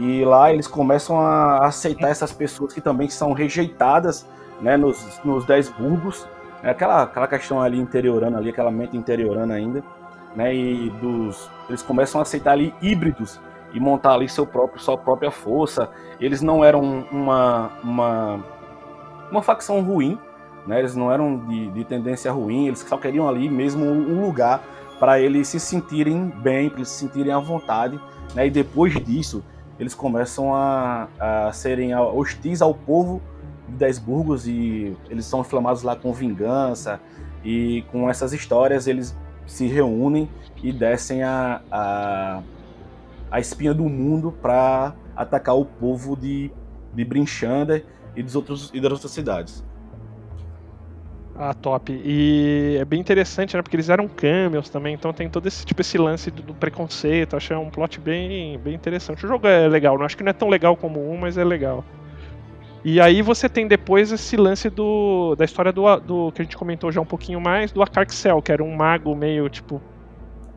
E 0.00 0.24
lá 0.24 0.50
eles 0.50 0.66
começam 0.66 1.20
a 1.20 1.66
aceitar 1.66 2.08
essas 2.08 2.32
pessoas 2.32 2.72
que 2.72 2.80
também 2.80 3.10
são 3.10 3.34
rejeitadas, 3.34 4.26
né, 4.58 4.74
nos, 4.74 5.20
nos 5.22 5.44
Dez 5.44 5.68
Burgos. 5.68 6.26
É 6.62 6.70
aquela, 6.70 7.02
aquela 7.02 7.28
questão 7.28 7.60
ali 7.60 7.78
interiorana, 7.78 8.38
ali, 8.38 8.48
aquela 8.48 8.70
mente 8.70 8.96
interiorana 8.96 9.54
ainda, 9.54 9.84
né? 10.34 10.54
E 10.54 10.88
dos, 11.02 11.50
eles 11.68 11.82
começam 11.82 12.18
a 12.18 12.22
aceitar 12.22 12.52
ali 12.52 12.74
híbridos 12.80 13.38
e 13.74 13.80
montar 13.80 14.14
ali 14.14 14.26
seu 14.26 14.46
próprio, 14.46 14.80
sua 14.80 14.96
própria 14.96 15.30
força. 15.30 15.90
Eles 16.18 16.40
não 16.40 16.64
eram 16.64 17.04
uma, 17.12 17.70
uma, 17.84 18.44
uma 19.30 19.42
facção 19.42 19.82
ruim, 19.82 20.18
né? 20.66 20.78
Eles 20.78 20.96
não 20.96 21.12
eram 21.12 21.36
de, 21.46 21.70
de 21.72 21.84
tendência 21.84 22.32
ruim, 22.32 22.68
eles 22.68 22.80
só 22.80 22.96
queriam 22.96 23.28
ali 23.28 23.50
mesmo 23.50 23.84
um 23.84 24.22
lugar 24.22 24.62
para 24.98 25.20
eles 25.20 25.48
se 25.48 25.60
sentirem 25.60 26.32
bem, 26.42 26.70
para 26.70 26.78
eles 26.78 26.88
se 26.88 27.00
sentirem 27.00 27.32
à 27.32 27.38
vontade, 27.38 28.00
né? 28.34 28.46
E 28.46 28.50
depois 28.50 28.94
disso, 28.94 29.42
eles 29.80 29.94
começam 29.94 30.54
a, 30.54 31.08
a 31.18 31.52
serem 31.52 31.94
hostis 31.94 32.60
ao 32.60 32.74
povo 32.74 33.22
de 33.66 33.76
Dez 33.76 33.98
Burgos 33.98 34.46
e 34.46 34.94
eles 35.08 35.24
são 35.24 35.40
inflamados 35.40 35.82
lá 35.82 35.96
com 35.96 36.12
vingança 36.12 37.00
e 37.42 37.82
com 37.90 38.08
essas 38.10 38.34
histórias 38.34 38.86
eles 38.86 39.16
se 39.46 39.66
reúnem 39.66 40.28
e 40.62 40.70
descem 40.70 41.22
a, 41.22 41.62
a, 41.72 42.42
a 43.30 43.40
espinha 43.40 43.72
do 43.72 43.84
mundo 43.84 44.30
para 44.30 44.94
atacar 45.16 45.56
o 45.56 45.64
povo 45.64 46.14
de, 46.14 46.52
de 46.92 47.04
Brinchander 47.04 47.86
e, 48.14 48.22
dos 48.22 48.36
outros, 48.36 48.70
e 48.74 48.80
das 48.82 48.92
outras 48.92 49.12
cidades. 49.12 49.64
Ah, 51.42 51.54
top. 51.54 51.90
E 52.04 52.76
é 52.78 52.84
bem 52.84 53.00
interessante, 53.00 53.56
né? 53.56 53.62
Porque 53.62 53.74
eles 53.74 53.88
eram 53.88 54.06
cameos 54.06 54.68
também, 54.68 54.92
então 54.92 55.10
tem 55.10 55.26
todo 55.26 55.46
esse 55.46 55.64
tipo 55.64 55.80
esse 55.80 55.96
lance 55.96 56.30
do, 56.30 56.42
do 56.42 56.52
preconceito. 56.52 57.34
Achei 57.34 57.56
um 57.56 57.70
plot 57.70 57.98
bem, 57.98 58.58
bem 58.58 58.74
interessante. 58.74 59.24
O 59.24 59.28
jogo 59.28 59.46
é 59.46 59.66
legal, 59.66 59.96
não 59.96 60.04
acho 60.04 60.18
que 60.18 60.22
não 60.22 60.28
é 60.28 60.34
tão 60.34 60.50
legal 60.50 60.76
como 60.76 61.00
um, 61.10 61.16
mas 61.16 61.38
é 61.38 61.44
legal. 61.44 61.82
E 62.84 63.00
aí 63.00 63.22
você 63.22 63.48
tem 63.48 63.66
depois 63.66 64.12
esse 64.12 64.36
lance 64.36 64.68
do 64.68 65.34
da 65.34 65.46
história 65.46 65.72
do, 65.72 65.96
do 66.00 66.30
que 66.32 66.42
a 66.42 66.44
gente 66.44 66.58
comentou 66.58 66.92
já 66.92 67.00
um 67.00 67.06
pouquinho 67.06 67.40
mais 67.40 67.72
do 67.72 67.82
Acarxel, 67.82 68.42
que 68.42 68.52
era 68.52 68.62
um 68.62 68.76
mago 68.76 69.16
meio 69.16 69.48
tipo 69.48 69.80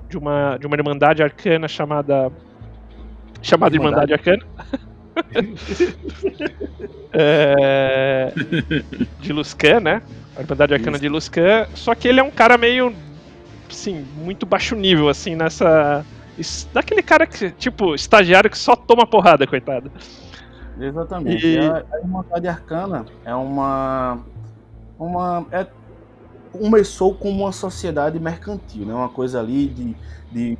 de 0.09 0.17
uma 0.17 0.57
de 0.57 0.67
uma 0.67 0.75
irmandade 0.75 1.23
arcana 1.23 1.65
chamada 1.65 2.29
chamada 3.41 3.73
Irmandade, 3.73 4.11
Arcana. 4.11 4.43
É, 7.15 8.33
de 9.19 9.31
Luscan, 9.31 9.79
né? 9.79 10.01
A 10.35 10.41
Irmandade 10.41 10.73
Arcana 10.73 10.97
Isso. 10.97 11.01
de 11.01 11.09
Luscan. 11.09 11.67
Só 11.75 11.93
que 11.95 12.07
ele 12.07 12.19
é 12.19 12.23
um 12.23 12.31
cara 12.31 12.57
meio. 12.57 12.93
Assim, 13.69 14.05
muito 14.17 14.45
baixo 14.45 14.75
nível, 14.75 15.09
assim, 15.09 15.35
nessa. 15.35 16.05
es- 16.37 16.67
Daquele 16.73 17.01
cara 17.01 17.25
que, 17.25 17.51
tipo, 17.51 17.95
estagiário 17.95 18.49
que 18.49 18.57
só 18.57 18.75
toma 18.75 19.05
porrada, 19.05 19.45
coitado. 19.47 19.91
Exatamente. 20.79 21.45
E- 21.45 21.57
A, 21.59 21.83
a 21.91 21.99
Irmandade 21.99 22.47
Arcana 22.47 23.05
é 23.25 23.33
uma. 23.33 24.19
uma 24.97 25.45
é, 25.51 25.67
começou 26.51 27.13
como 27.15 27.43
uma 27.43 27.51
sociedade 27.51 28.19
mercantil, 28.19 28.85
né? 28.85 28.93
Uma 28.93 29.09
coisa 29.09 29.39
ali 29.39 29.67
de, 29.67 29.95
de 30.31 30.57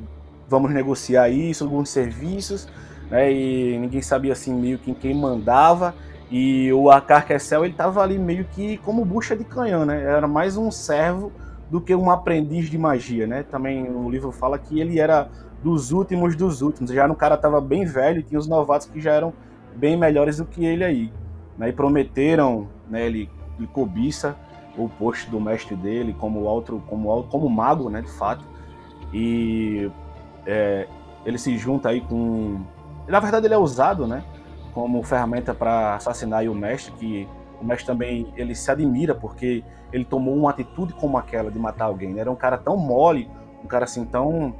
vamos 0.48 0.72
negociar 0.72 1.28
isso, 1.28 1.64
alguns 1.64 1.88
serviços, 1.88 2.68
né? 3.10 3.32
E 3.32 3.78
ninguém 3.78 4.02
sabia 4.02 4.32
assim 4.32 4.52
meio 4.54 4.78
que 4.78 4.92
quem 4.94 5.14
mandava. 5.14 5.94
E 6.30 6.72
o 6.72 6.90
Acarquecel 6.90 7.64
ele 7.64 7.74
tava 7.74 8.02
ali 8.02 8.18
meio 8.18 8.44
que 8.46 8.78
como 8.78 9.04
bucha 9.04 9.36
de 9.36 9.44
canhão, 9.44 9.84
né? 9.84 10.02
Era 10.02 10.26
mais 10.26 10.56
um 10.56 10.70
servo 10.70 11.30
do 11.70 11.80
que 11.80 11.94
um 11.94 12.10
aprendiz 12.10 12.70
de 12.70 12.78
magia, 12.78 13.26
né? 13.26 13.42
Também 13.42 13.90
o 13.90 14.08
livro 14.08 14.32
fala 14.32 14.58
que 14.58 14.80
ele 14.80 14.98
era 14.98 15.28
dos 15.62 15.92
últimos 15.92 16.36
dos 16.36 16.62
últimos. 16.62 16.90
Já 16.90 17.08
no 17.08 17.14
cara 17.14 17.36
tava 17.36 17.60
bem 17.60 17.84
velho, 17.84 18.20
e 18.20 18.22
tinha 18.22 18.38
os 18.38 18.46
novatos 18.46 18.86
que 18.86 19.00
já 19.00 19.12
eram 19.12 19.32
bem 19.74 19.96
melhores 19.96 20.36
do 20.36 20.44
que 20.44 20.64
ele 20.64 20.84
aí. 20.84 21.12
Né? 21.58 21.70
E 21.70 21.72
prometeram, 21.72 22.68
né, 22.88 23.06
ele, 23.06 23.30
ele 23.58 23.66
cobiça 23.68 24.36
o 24.76 24.88
posto 24.88 25.30
do 25.30 25.40
mestre 25.40 25.74
dele 25.76 26.14
como 26.18 26.40
outro, 26.40 26.82
como, 26.86 27.22
como 27.24 27.48
mago, 27.48 27.88
né, 27.88 28.02
de 28.02 28.10
fato. 28.10 28.44
E 29.12 29.90
é, 30.46 30.86
ele 31.24 31.38
se 31.38 31.56
junta 31.56 31.88
aí 31.88 32.00
com. 32.00 32.60
Na 33.08 33.20
verdade, 33.20 33.46
ele 33.46 33.54
é 33.54 33.58
usado, 33.58 34.06
né, 34.06 34.24
como 34.74 35.02
ferramenta 35.02 35.54
para 35.54 35.94
assassinar 35.94 36.44
o 36.44 36.54
mestre, 36.54 36.92
que 36.94 37.28
o 37.60 37.64
mestre 37.64 37.86
também 37.86 38.32
ele 38.36 38.54
se 38.54 38.68
admira 38.70 39.14
porque 39.14 39.62
ele 39.92 40.04
tomou 40.04 40.34
uma 40.36 40.50
atitude 40.50 40.92
como 40.94 41.16
aquela 41.16 41.50
de 41.50 41.58
matar 41.58 41.84
alguém. 41.84 42.12
né? 42.12 42.20
Era 42.20 42.30
um 42.30 42.34
cara 42.36 42.58
tão 42.58 42.76
mole, 42.76 43.30
um 43.62 43.68
cara 43.68 43.84
assim 43.84 44.04
tão, 44.04 44.52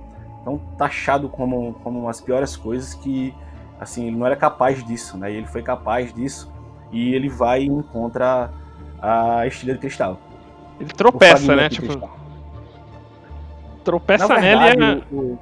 tão 0.45 0.57
taxado 0.79 1.29
como, 1.29 1.75
como 1.83 2.09
as 2.09 2.21
piores 2.21 2.57
coisas 2.57 2.95
que 2.95 3.35
assim, 3.81 4.07
ele 4.07 4.17
não 4.17 4.25
era 4.25 4.37
capaz 4.37 4.85
disso, 4.85 5.19
né? 5.19 5.33
E 5.33 5.37
ele 5.37 5.47
foi 5.49 5.63
capaz 5.63 6.15
disso 6.15 6.51
e 6.93 7.13
ele 7.13 7.29
vai 7.29 7.63
e 7.65 7.67
encontra 7.67 8.51
a 9.03 9.45
estilha 9.49 9.75
de 9.75 9.81
cristal. 9.81 10.17
Ele 10.79 10.91
tropeça, 10.91 11.57
né? 11.57 11.69
Tipo, 11.69 11.89
cristal. 11.89 12.17
tropeça 13.83 14.29
Na 14.29 14.41
nela 14.41 14.67
e 14.69 14.77
verdade, 14.77 15.05
é... 15.13 15.15
o- 15.15 15.19
o- 15.33 15.39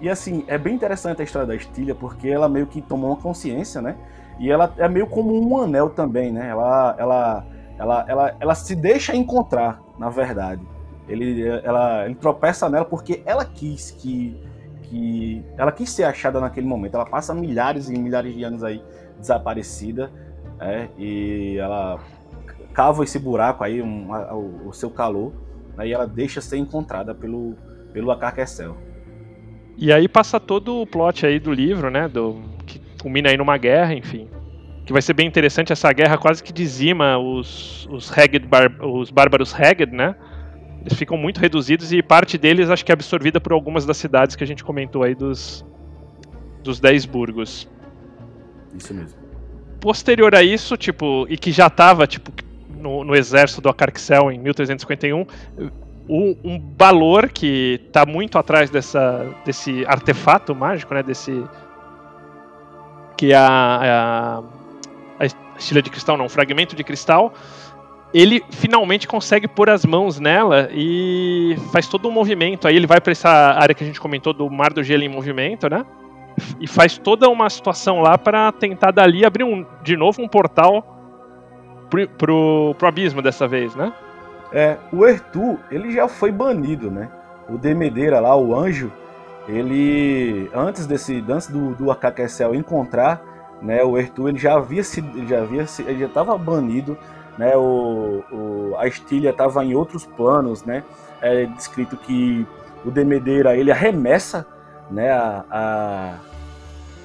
E 0.00 0.08
assim, 0.08 0.44
é 0.46 0.58
bem 0.58 0.74
interessante 0.74 1.20
a 1.20 1.24
história 1.24 1.46
da 1.46 1.54
estilha, 1.54 1.94
porque 1.94 2.28
ela 2.28 2.48
meio 2.48 2.66
que 2.66 2.82
tomou 2.82 3.10
uma 3.10 3.16
consciência, 3.16 3.80
né? 3.80 3.96
E 4.38 4.50
ela 4.50 4.72
é 4.76 4.88
meio 4.88 5.06
como 5.06 5.32
um 5.40 5.62
anel 5.62 5.90
também, 5.90 6.32
né? 6.32 6.48
Ela, 6.48 6.94
ela, 6.98 7.46
ela, 7.78 8.04
ela, 8.08 8.36
ela 8.40 8.54
se 8.54 8.74
deixa 8.74 9.14
encontrar, 9.14 9.80
na 9.98 10.10
verdade. 10.10 10.62
Ele, 11.08 11.46
ela, 11.62 12.06
ele 12.06 12.14
tropeça 12.14 12.68
nela 12.68 12.84
porque 12.84 13.22
ela 13.24 13.44
quis 13.44 13.90
que, 13.92 14.36
que. 14.82 15.44
Ela 15.56 15.70
quis 15.70 15.90
ser 15.90 16.04
achada 16.04 16.40
naquele 16.40 16.66
momento. 16.66 16.94
Ela 16.96 17.06
passa 17.06 17.32
milhares 17.34 17.88
e 17.88 17.98
milhares 17.98 18.34
de 18.34 18.42
anos 18.42 18.64
aí 18.64 18.82
desaparecida, 19.18 20.10
né? 20.58 20.88
E 20.98 21.56
ela 21.58 22.00
cava 22.72 23.04
esse 23.04 23.18
buraco 23.18 23.62
aí, 23.62 23.80
um, 23.80 24.12
a- 24.12 24.34
o, 24.34 24.68
o 24.68 24.72
seu 24.72 24.90
calor, 24.90 25.32
né? 25.76 25.86
e 25.86 25.92
ela 25.92 26.06
deixa 26.06 26.40
ser 26.40 26.56
encontrada 26.56 27.14
pelo, 27.14 27.54
pelo 27.92 28.10
Acarquecel. 28.10 28.76
E 29.76 29.92
aí 29.92 30.06
passa 30.08 30.38
todo 30.38 30.80
o 30.80 30.86
plot 30.86 31.26
aí 31.26 31.38
do 31.38 31.52
livro, 31.52 31.90
né? 31.90 32.08
Do, 32.08 32.40
que 32.66 32.80
culmina 33.00 33.30
aí 33.30 33.36
numa 33.36 33.56
guerra, 33.58 33.94
enfim. 33.94 34.28
Que 34.86 34.92
vai 34.92 35.02
ser 35.02 35.14
bem 35.14 35.26
interessante, 35.26 35.72
essa 35.72 35.92
guerra 35.92 36.16
quase 36.18 36.42
que 36.42 36.52
dizima 36.52 37.18
os, 37.18 37.88
os, 37.90 38.10
bar- 38.46 38.76
os 38.86 39.10
bárbaros 39.10 39.54
Haggard, 39.54 39.94
né? 39.94 40.14
Eles 40.82 40.94
ficam 40.98 41.16
muito 41.16 41.40
reduzidos 41.40 41.92
e 41.92 42.02
parte 42.02 42.36
deles 42.36 42.68
acho 42.68 42.84
que 42.84 42.92
é 42.92 42.94
absorvida 42.94 43.40
por 43.40 43.52
algumas 43.52 43.86
das 43.86 43.96
cidades 43.96 44.36
que 44.36 44.44
a 44.44 44.46
gente 44.46 44.62
comentou 44.62 45.02
aí 45.02 45.14
dos, 45.14 45.64
dos 46.62 46.78
Dez 46.78 47.06
Burgos. 47.06 47.66
Isso 48.76 48.92
mesmo. 48.92 49.18
posterior 49.80 50.34
a 50.34 50.42
isso, 50.42 50.76
tipo, 50.76 51.26
e 51.30 51.38
que 51.38 51.50
já 51.52 51.70
tava, 51.70 52.06
tipo, 52.06 52.30
no, 52.78 53.02
no 53.04 53.14
exército 53.14 53.60
do 53.62 53.68
Acarxel 53.70 54.30
em 54.30 54.38
1351, 54.38 55.26
um, 56.08 56.36
um 56.44 56.58
Balor 56.58 57.30
que 57.30 57.80
tá 57.92 58.04
muito 58.04 58.38
atrás 58.38 58.70
dessa, 58.70 59.26
desse 59.44 59.84
artefato 59.86 60.54
mágico, 60.54 60.94
né? 60.94 61.02
Desse. 61.02 61.44
Que 63.16 63.32
é 63.32 63.36
a, 63.36 64.42
a, 65.18 65.22
a 65.24 65.26
estilha 65.58 65.80
de 65.80 65.90
cristal, 65.90 66.16
não, 66.16 66.26
um 66.26 66.28
fragmento 66.28 66.74
de 66.74 66.84
cristal. 66.84 67.32
Ele 68.12 68.42
finalmente 68.50 69.08
consegue 69.08 69.48
pôr 69.48 69.68
as 69.68 69.84
mãos 69.84 70.20
nela 70.20 70.68
e 70.72 71.56
faz 71.72 71.88
todo 71.88 72.08
um 72.08 72.12
movimento. 72.12 72.68
Aí 72.68 72.76
ele 72.76 72.86
vai 72.86 73.00
para 73.00 73.12
essa 73.12 73.28
área 73.28 73.74
que 73.74 73.82
a 73.82 73.86
gente 73.86 74.00
comentou 74.00 74.32
do 74.32 74.48
Mar 74.48 74.72
do 74.72 74.84
Gelo 74.84 75.02
em 75.02 75.08
movimento, 75.08 75.68
né? 75.68 75.84
E 76.60 76.66
faz 76.66 76.96
toda 76.98 77.28
uma 77.28 77.48
situação 77.50 78.00
lá 78.00 78.16
para 78.16 78.52
tentar 78.52 78.92
dali 78.92 79.24
abrir 79.24 79.44
um, 79.44 79.66
de 79.82 79.96
novo 79.96 80.22
um 80.22 80.28
portal 80.28 80.94
pro, 81.90 82.08
pro, 82.08 82.74
pro 82.78 82.88
abismo 82.88 83.22
dessa 83.22 83.48
vez, 83.48 83.74
né? 83.74 83.92
É, 84.54 84.76
o 84.92 85.04
Ertu, 85.04 85.58
ele 85.68 85.90
já 85.90 86.06
foi 86.06 86.30
banido, 86.30 86.88
né? 86.88 87.10
O 87.48 87.58
Demedeira 87.58 88.20
lá, 88.20 88.36
o 88.36 88.56
anjo, 88.56 88.90
ele 89.48 90.48
antes 90.54 90.86
desse 90.86 91.22
antes 91.28 91.48
do 91.48 91.74
do 91.74 91.90
encontrar, 92.54 93.20
né, 93.60 93.82
o 93.82 93.98
Ertu 93.98 94.28
ele 94.28 94.38
já 94.38 94.54
havia 94.54 94.84
se 94.84 95.02
já 95.26 95.42
havia 95.42 95.66
ele 95.80 95.98
já 95.98 96.06
estava 96.06 96.38
banido, 96.38 96.96
né? 97.36 97.56
O, 97.56 98.22
o 98.30 98.76
a 98.78 98.86
Estilha 98.86 99.30
estava 99.30 99.64
em 99.64 99.74
outros 99.74 100.06
planos, 100.06 100.64
né? 100.64 100.84
É 101.20 101.46
descrito 101.46 101.96
que 101.96 102.46
o 102.84 102.92
Demedeira 102.92 103.56
ele 103.56 103.72
arremessa, 103.72 104.46
né, 104.88 105.10
a, 105.10 105.44
a, 105.50 106.14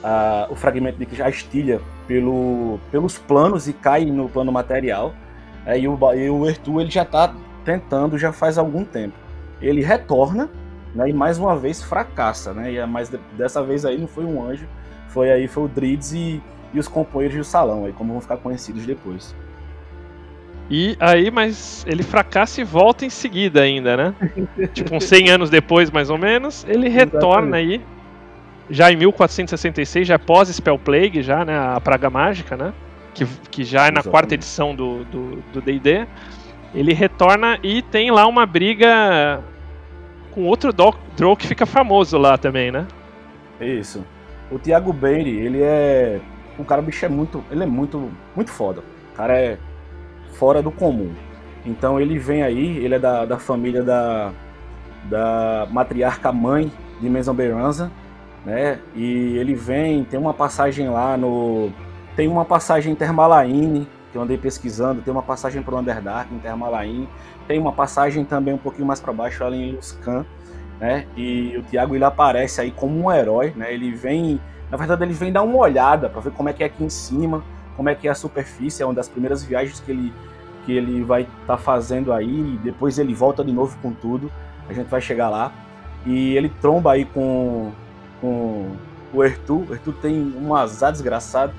a 0.04 0.48
o 0.52 0.56
fragmento 0.56 1.04
de 1.04 1.24
a 1.24 1.30
Estilha 1.30 1.82
pelo, 2.08 2.80
pelos 2.92 3.18
planos 3.18 3.68
e 3.68 3.74
cai 3.74 4.06
no 4.06 4.30
plano 4.30 4.52
material. 4.52 5.16
É, 5.66 5.78
e, 5.78 5.88
o, 5.88 5.98
e 6.14 6.30
o 6.30 6.46
Ertu 6.48 6.80
ele 6.80 6.90
já 6.90 7.04
está 7.04 7.34
tentando 7.64 8.18
já 8.18 8.32
faz 8.32 8.58
algum 8.58 8.84
tempo. 8.84 9.16
Ele 9.62 9.82
retorna 9.82 10.50
né, 10.94 11.10
e 11.10 11.14
mais 11.14 11.38
uma 11.38 11.56
vez 11.56 11.82
fracassa. 11.82 12.54
Né, 12.54 12.74
e 12.74 12.78
é 12.78 12.86
mais 12.86 13.10
dessa 13.34 13.64
vez 13.64 13.86
aí 13.86 13.98
não 13.98 14.08
foi 14.08 14.26
um 14.26 14.44
anjo, 14.44 14.68
foi 15.10 15.32
aí 15.32 15.48
foi 15.48 15.64
o 15.64 15.68
Drids 15.68 16.14
e, 16.14 16.42
e 16.74 16.80
os 16.80 16.88
companheiros 16.88 17.38
do 17.38 17.44
salão, 17.44 17.86
aí, 17.86 17.94
como 17.94 18.14
vão 18.14 18.22
ficar 18.22 18.38
conhecidos 18.38 18.86
depois. 18.86 19.36
E 20.72 20.96
aí, 21.00 21.32
mas 21.32 21.84
ele 21.88 22.04
fracassa 22.04 22.62
e 22.62 22.64
volta 22.64 23.04
em 23.04 23.10
seguida 23.10 23.62
ainda, 23.62 23.98
né? 23.98 24.14
tipo, 24.72 24.96
uns 24.96 25.06
100 25.06 25.30
anos 25.30 25.50
depois, 25.50 25.90
mais 25.90 26.12
ou 26.12 26.18
menos, 26.18 26.64
ele 26.68 26.88
retorna 26.88 27.58
aí. 27.58 27.82
Já 28.70 28.92
em 28.92 28.96
1466, 28.98 30.08
já 30.08 30.20
pós 30.20 30.48
Spell 30.48 30.78
Plague, 30.78 31.24
já, 31.24 31.44
né? 31.44 31.58
A 31.58 31.82
Praga 31.82 32.08
Mágica, 32.08 32.56
né? 32.56 32.72
Que, 33.14 33.26
que 33.50 33.64
já 33.64 33.82
é 33.82 33.92
na 33.92 34.00
Exatamente. 34.00 34.10
quarta 34.10 34.34
edição 34.34 34.76
do 34.76 35.62
D&D, 35.62 36.08
ele 36.74 36.94
retorna 36.94 37.60
e 37.64 37.82
tem 37.82 38.12
lá 38.12 38.28
uma 38.28 38.46
briga 38.46 39.42
com 40.32 40.46
outro 40.46 40.72
Drow 40.72 41.36
que 41.36 41.48
fica 41.48 41.66
famoso 41.66 42.18
lá 42.18 42.38
também, 42.38 42.72
né? 42.72 42.86
Isso. 43.60 44.06
O 44.52 44.58
Thiago 44.58 44.94
Bailey, 44.94 45.38
ele 45.38 45.62
é 45.62 46.20
um 46.58 46.64
cara, 46.64 46.82
bicho 46.82 47.06
é 47.06 47.10
muito, 47.10 47.44
ele 47.50 47.64
é 47.64 47.66
muito, 47.66 48.12
muito 48.36 48.52
foda. 48.52 48.82
O 49.14 49.16
cara 49.16 49.38
é 49.38 49.58
fora 50.34 50.62
do 50.62 50.72
comum. 50.72 51.12
Então 51.66 52.00
ele 52.00 52.18
vem 52.18 52.44
aí, 52.44 52.78
ele 52.78 52.96
é 52.96 53.00
da, 53.00 53.26
da 53.26 53.38
família 53.38 53.84
da, 53.84 54.32
da 55.06 55.68
matriarca 55.72 56.32
mãe 56.32 56.72
de 57.00 57.10
Mesomberanza, 57.10 57.92
né? 58.46 58.80
E 58.96 59.38
ele 59.38 59.54
vem, 59.54 60.04
tem 60.04 60.20
uma 60.20 60.34
passagem 60.34 60.90
lá 60.90 61.18
no 61.18 61.72
tem 62.20 62.28
uma 62.28 62.44
passagem 62.44 62.92
em 62.92 62.96
Termalaine, 62.96 63.88
que 64.12 64.18
eu 64.18 64.22
andei 64.22 64.38
pesquisando, 64.38 65.02
tem 65.02 65.10
uma 65.10 65.24
passagem 65.24 65.64
para 65.64 65.74
o 65.74 65.80
Underdark 65.80 66.30
em 66.34 66.38
Termalaine, 66.38 67.08
tem 67.48 67.58
uma 67.58 67.72
passagem 67.72 68.26
também 68.26 68.54
um 68.54 68.58
pouquinho 68.58 68.86
mais 68.86 69.00
para 69.00 69.14
baixo 69.14 69.42
ali 69.42 69.70
em 69.70 69.72
Luscan, 69.72 70.26
né? 70.82 71.08
E 71.16 71.56
o 71.56 71.64
Tiago 71.64 71.96
ele 71.96 72.04
aparece 72.04 72.60
aí 72.60 72.72
como 72.72 73.02
um 73.02 73.10
herói, 73.10 73.54
né? 73.56 73.74
Ele 73.74 73.94
vem, 73.94 74.38
na 74.70 74.76
verdade 74.76 75.02
ele 75.02 75.14
vem 75.14 75.32
dar 75.32 75.44
uma 75.44 75.56
olhada 75.56 76.10
para 76.10 76.20
ver 76.20 76.32
como 76.32 76.50
é 76.50 76.52
que 76.52 76.62
é 76.62 76.66
aqui 76.66 76.84
em 76.84 76.90
cima, 76.90 77.42
como 77.78 77.88
é 77.88 77.96
que 77.96 78.06
é 78.06 78.12
a 78.12 78.16
superfície, 78.16 78.84
é 78.84 78.86
uma 78.86 78.94
das 78.94 79.08
primeiras 79.08 79.42
viagens 79.42 79.80
que 79.80 79.90
ele 79.90 80.14
que 80.66 80.74
ele 80.74 81.02
vai 81.06 81.22
estar 81.22 81.46
tá 81.48 81.58
fazendo 81.58 82.12
aí, 82.12 82.60
depois 82.62 83.00
ele 83.00 83.14
volta 83.14 83.46
de 83.46 83.54
novo 83.54 83.78
com 83.82 83.94
tudo. 83.94 84.30
A 84.68 84.74
gente 84.74 84.88
vai 84.88 85.00
chegar 85.00 85.30
lá. 85.30 85.54
E 86.06 86.36
ele 86.36 86.50
tromba 86.50 86.92
aí 86.92 87.06
com, 87.06 87.72
com 88.20 88.76
o 89.14 89.24
Ertu. 89.24 89.66
O 89.70 89.74
Ertu 89.74 89.94
tem 89.94 90.34
um 90.38 90.54
azar 90.54 90.92
desgraçado 90.92 91.54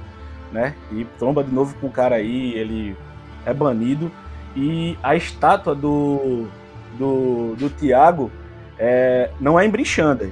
né? 0.52 0.74
E 0.92 1.04
tromba 1.18 1.44
de 1.44 1.52
novo 1.52 1.74
com 1.80 1.86
o 1.86 1.90
cara 1.90 2.16
aí, 2.16 2.54
ele 2.54 2.96
é 3.44 3.54
banido. 3.54 4.10
E 4.56 4.98
a 5.02 5.14
estátua 5.14 5.74
do, 5.74 6.46
do, 6.98 7.54
do 7.56 7.70
Tiago 7.70 8.30
é, 8.78 9.30
não 9.40 9.58
é 9.58 9.66
em 9.66 9.70
Brinchander. 9.70 10.30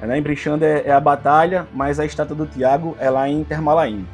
É, 0.00 0.06
né? 0.06 0.18
Em 0.18 0.22
Brinchander 0.22 0.82
é, 0.84 0.88
é 0.88 0.92
a 0.92 1.00
batalha, 1.00 1.66
mas 1.72 2.00
a 2.00 2.04
estátua 2.04 2.34
do 2.34 2.46
Tiago 2.46 2.96
é 2.98 3.08
lá 3.08 3.28
em 3.28 3.44
Termalaim. 3.44 4.06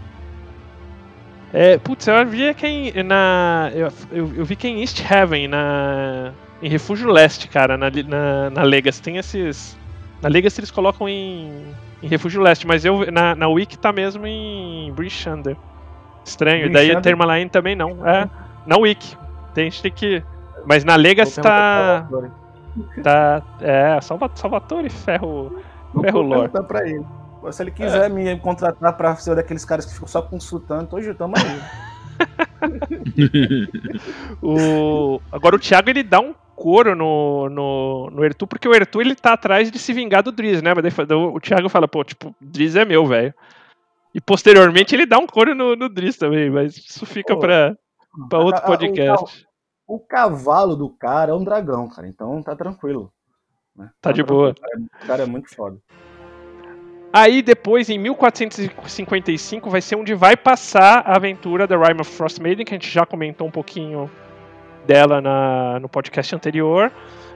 É, 1.53 1.79
putz, 1.79 2.07
eu 2.07 2.27
vi 2.27 2.53
quem 2.53 2.93
na. 3.03 3.71
Eu, 3.75 3.89
eu, 4.13 4.33
eu, 4.37 4.45
vi 4.45 4.55
que 4.55 4.69
em 4.69 4.81
East 4.81 5.03
Heaven, 5.11 5.49
na. 5.49 6.33
Em 6.61 6.69
Refúgio 6.69 7.11
Leste, 7.11 7.49
cara, 7.49 7.79
na, 7.79 7.89
na, 7.89 8.51
na 8.51 8.63
Legacy. 8.63 9.01
Tem 9.01 9.17
esses. 9.17 9.79
Na 10.21 10.29
Legacy 10.29 10.61
eles 10.61 10.71
colocam 10.71 11.09
em 11.09 11.65
em 12.03 12.07
Refúgio 12.07 12.41
Leste, 12.41 12.67
mas 12.67 12.85
eu 12.85 13.11
na, 13.11 13.35
na 13.35 13.49
Wiki 13.49 13.79
tá 13.79 13.93
mesmo 13.93 14.27
em 14.27 14.93
Brishander. 14.93 15.57
Estranho. 16.25 16.71
Daí 16.73 16.93
a 16.93 17.01
Termaline 17.01 17.49
também 17.49 17.75
não. 17.75 18.07
É, 18.07 18.29
na 18.67 18.77
Wiki. 18.77 19.17
Tem, 19.55 19.71
gente 19.71 19.83
tem 19.83 19.93
que. 19.93 20.23
Mas 20.65 20.85
na 20.85 20.97
Legacy 20.97 21.41
tá. 21.41 22.07
Tá. 23.03 23.43
É, 23.61 23.99
Salvatore, 24.01 24.91
Ferro. 24.91 25.61
Ferro 26.01 26.21
Lore. 26.21 26.51
pra 26.67 26.87
ele. 26.87 27.05
Se 27.51 27.63
ele 27.63 27.71
quiser 27.71 28.07
é. 28.07 28.09
me 28.09 28.39
contratar 28.39 28.93
pra 28.97 29.17
ser 29.17 29.35
daqueles 29.35 29.65
caras 29.65 29.87
que 29.87 29.95
ficam 29.95 30.09
só 30.09 30.21
consultando, 30.21 30.87
tô 30.87 30.97
ajudando 30.97 31.35
aí. 31.39 31.61
o... 34.43 35.21
Agora 35.31 35.57
o 35.57 35.59
Thiago 35.59 35.89
ele 35.89 36.03
dá 36.03 36.21
um 36.21 36.35
couro 36.59 36.97
no, 36.97 37.49
no, 37.49 38.11
no 38.11 38.25
Ertu, 38.25 38.45
porque 38.47 38.69
o 38.69 38.75
Ertu 38.75 39.01
ele 39.01 39.15
tá 39.15 39.35
atrás 39.35 39.71
de 39.71 39.79
se 39.79 39.93
vingar 39.93 40.25
do 40.25 40.33
Driz, 40.33 40.61
né? 40.61 40.75
Mas 40.75 40.85
daí, 41.07 41.17
o 41.17 41.39
Thiago 41.39 41.69
fala, 41.69 41.87
pô, 41.87 42.03
tipo, 42.03 42.35
Driz 42.41 42.75
é 42.75 42.85
meu, 42.85 43.07
velho. 43.07 43.33
E 44.13 44.21
posteriormente 44.21 44.93
ele 44.95 45.07
dá 45.07 45.19
um 45.19 45.27
couro 45.27 45.55
no, 45.55 45.77
no 45.77 45.89
Driz 45.89 46.17
também, 46.17 46.51
mas 46.51 46.77
isso 46.77 47.07
fica 47.07 47.35
pô, 47.35 47.41
pra, 47.41 47.77
pra 48.29 48.41
outro 48.41 48.63
podcast. 48.63 49.47
O, 49.87 49.95
o, 49.95 50.01
cavalo 50.01 50.75
do 50.75 50.91
cara 50.91 51.31
é 51.31 51.35
um 51.35 51.45
dragão, 51.45 51.89
cara, 51.89 52.09
então 52.09 52.43
tá 52.43 52.57
tranquilo. 52.57 53.13
Né? 53.77 53.87
Tá, 54.01 54.11
tá 54.11 54.13
de 54.13 54.25
boa. 54.25 54.53
O 55.03 55.07
cara 55.07 55.23
é 55.23 55.27
muito 55.27 55.55
foda. 55.55 55.79
Aí 57.13 57.41
depois, 57.41 57.89
em 57.89 57.99
1455, 57.99 59.71
vai 59.71 59.81
ser 59.81 59.97
onde 59.97 60.13
vai 60.15 60.37
passar 60.37 60.99
a 61.07 61.17
aventura 61.17 61.67
da 61.67 61.77
Rime 61.77 62.01
of 62.01 62.11
Frost 62.11 62.41
Maiden, 62.41 62.67
que 62.67 62.75
a 62.75 62.79
gente 62.79 62.91
já 62.91 63.07
comentou 63.07 63.47
um 63.47 63.51
pouquinho 63.51 64.11
dela 64.89 65.21
na, 65.21 65.79
no 65.79 65.89
podcast 65.89 66.35
anterior. 66.35 66.91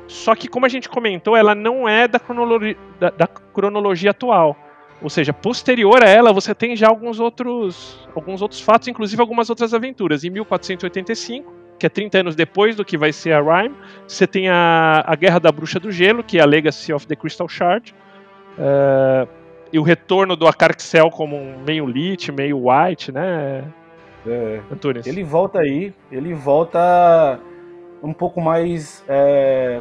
Só 0.08 0.34
que, 0.34 0.48
como 0.48 0.64
a 0.64 0.68
gente 0.68 0.88
comentou, 0.88 1.36
ela 1.36 1.54
não 1.54 1.86
é 1.86 2.08
da, 2.08 2.18
cronologia, 2.18 2.76
da, 2.98 3.10
da 3.10 3.26
cronologia 3.26 4.10
atual. 4.10 4.56
Ou 5.02 5.10
seja, 5.10 5.32
posterior 5.32 6.02
a 6.02 6.08
ela, 6.08 6.32
você 6.32 6.54
tem 6.54 6.74
já 6.74 6.88
alguns 6.88 7.20
outros, 7.20 8.08
alguns 8.14 8.40
outros 8.40 8.60
fatos, 8.60 8.88
inclusive 8.88 9.20
algumas 9.20 9.50
outras 9.50 9.74
aventuras. 9.74 10.24
Em 10.24 10.30
1485, 10.30 11.52
que 11.78 11.86
é 11.86 11.88
30 11.88 12.18
anos 12.18 12.34
depois 12.34 12.74
do 12.74 12.84
que 12.84 12.96
vai 12.96 13.12
ser 13.12 13.32
a 13.32 13.40
Rhyme, 13.40 13.74
você 14.06 14.26
tem 14.26 14.48
a, 14.48 15.04
a 15.06 15.14
Guerra 15.14 15.38
da 15.38 15.52
Bruxa 15.52 15.78
do 15.78 15.92
Gelo, 15.92 16.22
que 16.22 16.38
é 16.38 16.42
a 16.42 16.46
Legacy 16.46 16.92
of 16.92 17.06
the 17.06 17.16
Crystal 17.16 17.48
Shard. 17.48 17.94
Uh, 18.56 19.28
e 19.72 19.78
o 19.78 19.82
retorno 19.82 20.36
do 20.36 20.46
Acarxel 20.46 21.10
como 21.10 21.36
um 21.36 21.58
meio 21.66 21.86
lit, 21.86 22.30
meio 22.30 22.68
white, 22.68 23.10
né? 23.10 23.64
É, 24.26 24.60
Antunes. 24.70 25.06
Ele 25.06 25.24
volta 25.24 25.58
aí, 25.60 25.92
ele 26.10 26.32
volta 26.34 27.40
um 28.02 28.12
pouco 28.12 28.40
mais 28.40 29.04
é, 29.08 29.80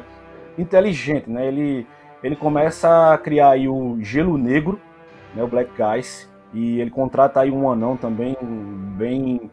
inteligente, 0.57 1.29
né? 1.29 1.47
Ele, 1.47 1.87
ele 2.23 2.35
começa 2.35 3.13
a 3.13 3.17
criar 3.17 3.51
aí 3.51 3.67
o 3.67 3.97
Gelo 4.01 4.37
Negro, 4.37 4.79
né? 5.35 5.43
o 5.43 5.47
Black 5.47 5.71
Guys, 5.75 6.29
e 6.53 6.79
ele 6.79 6.89
contrata 6.89 7.41
aí 7.41 7.51
um 7.51 7.69
anão 7.69 7.95
também, 7.95 8.35
bem 8.97 9.49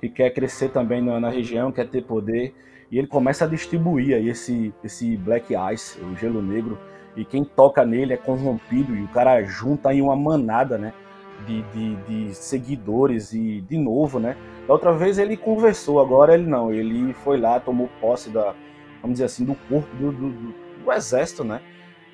que 0.00 0.08
quer 0.08 0.30
crescer 0.30 0.70
também 0.70 1.02
na, 1.02 1.18
na, 1.18 1.28
região, 1.28 1.72
quer 1.72 1.88
ter 1.88 2.02
poder, 2.02 2.54
e 2.90 2.98
ele 2.98 3.08
começa 3.08 3.44
a 3.44 3.48
distribuir 3.48 4.14
aí 4.14 4.28
esse, 4.28 4.72
esse 4.84 5.16
Black 5.16 5.54
Ice, 5.74 6.00
o 6.00 6.16
Gelo 6.16 6.40
Negro, 6.40 6.78
e 7.16 7.24
quem 7.24 7.44
toca 7.44 7.84
nele 7.84 8.12
é 8.12 8.16
corrompido, 8.16 8.94
e 8.94 9.02
o 9.02 9.08
cara 9.08 9.42
junta 9.42 9.88
aí 9.88 10.00
uma 10.00 10.14
manada, 10.14 10.78
né? 10.78 10.92
De, 11.46 11.62
de, 11.62 11.96
de, 11.96 12.34
seguidores 12.34 13.32
e 13.32 13.60
de 13.60 13.78
novo, 13.78 14.18
né? 14.18 14.36
Da 14.66 14.74
outra 14.74 14.92
vez 14.92 15.18
ele 15.18 15.36
conversou, 15.36 16.00
agora 16.00 16.34
ele 16.34 16.46
não, 16.46 16.72
ele 16.72 17.12
foi 17.14 17.38
lá, 17.38 17.58
tomou 17.58 17.88
posse 18.00 18.30
da, 18.30 18.54
vamos 19.00 19.14
dizer 19.14 19.24
assim, 19.24 19.44
do 19.44 19.54
corpo 19.68 19.88
do, 19.96 20.12
do, 20.12 20.30
do 20.84 20.92
exército, 20.92 21.44
né? 21.44 21.60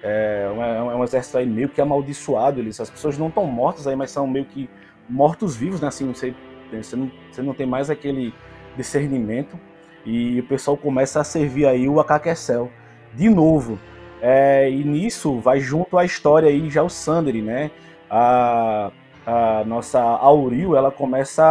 É, 0.02 0.46
é, 0.46 0.82
um 0.82 1.02
exército 1.02 1.38
aí 1.38 1.46
meio 1.46 1.68
que 1.68 1.80
amaldiçoado, 1.80 2.60
eles, 2.60 2.78
as 2.78 2.90
pessoas 2.90 3.16
não 3.16 3.28
estão 3.28 3.46
mortas 3.46 3.86
aí, 3.86 3.96
mas 3.96 4.10
são 4.10 4.26
meio 4.26 4.44
que 4.44 4.68
mortos-vivos, 5.08 5.80
né? 5.80 5.88
Assim, 5.88 6.06
você 6.12 6.34
Você 6.70 6.96
não, 6.96 7.10
você 7.30 7.42
não 7.42 7.54
tem 7.54 7.66
mais 7.66 7.90
aquele 7.90 8.32
discernimento 8.76 9.58
e 10.04 10.40
o 10.40 10.44
pessoal 10.44 10.76
começa 10.76 11.20
a 11.20 11.24
servir 11.24 11.66
aí 11.66 11.88
o 11.88 12.00
Acaquecel 12.00 12.70
de 13.14 13.28
novo. 13.28 13.78
É, 14.20 14.70
e 14.70 14.84
nisso 14.84 15.38
vai 15.38 15.60
junto 15.60 15.98
a 15.98 16.04
história 16.04 16.48
aí 16.48 16.68
já 16.70 16.82
o 16.82 16.88
Sanderi, 16.88 17.42
né? 17.42 17.70
A, 18.10 18.90
a 19.26 19.64
nossa 19.64 20.00
Auril, 20.00 20.76
ela 20.76 20.90
começa 20.90 21.42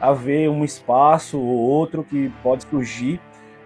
a, 0.00 0.08
a 0.08 0.12
ver 0.12 0.48
um 0.48 0.64
espaço 0.64 1.38
ou 1.38 1.58
outro 1.58 2.02
que 2.02 2.30
pode 2.42 2.64
surgir, 2.64 3.20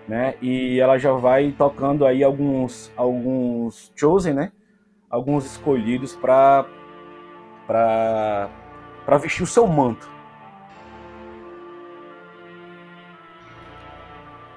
né? 0.08 0.34
E 0.40 0.80
ela 0.80 0.98
já 0.98 1.12
vai 1.12 1.52
tocando 1.56 2.04
aí 2.04 2.22
alguns 2.24 2.92
alguns 2.96 3.92
chosen, 3.96 4.34
né? 4.34 4.52
Alguns 5.10 5.46
escolhidos 5.46 6.14
para 6.16 6.66
para 7.66 8.48
para 9.04 9.18
vestir 9.18 9.42
o 9.44 9.46
seu 9.46 9.66
manto. 9.66 10.10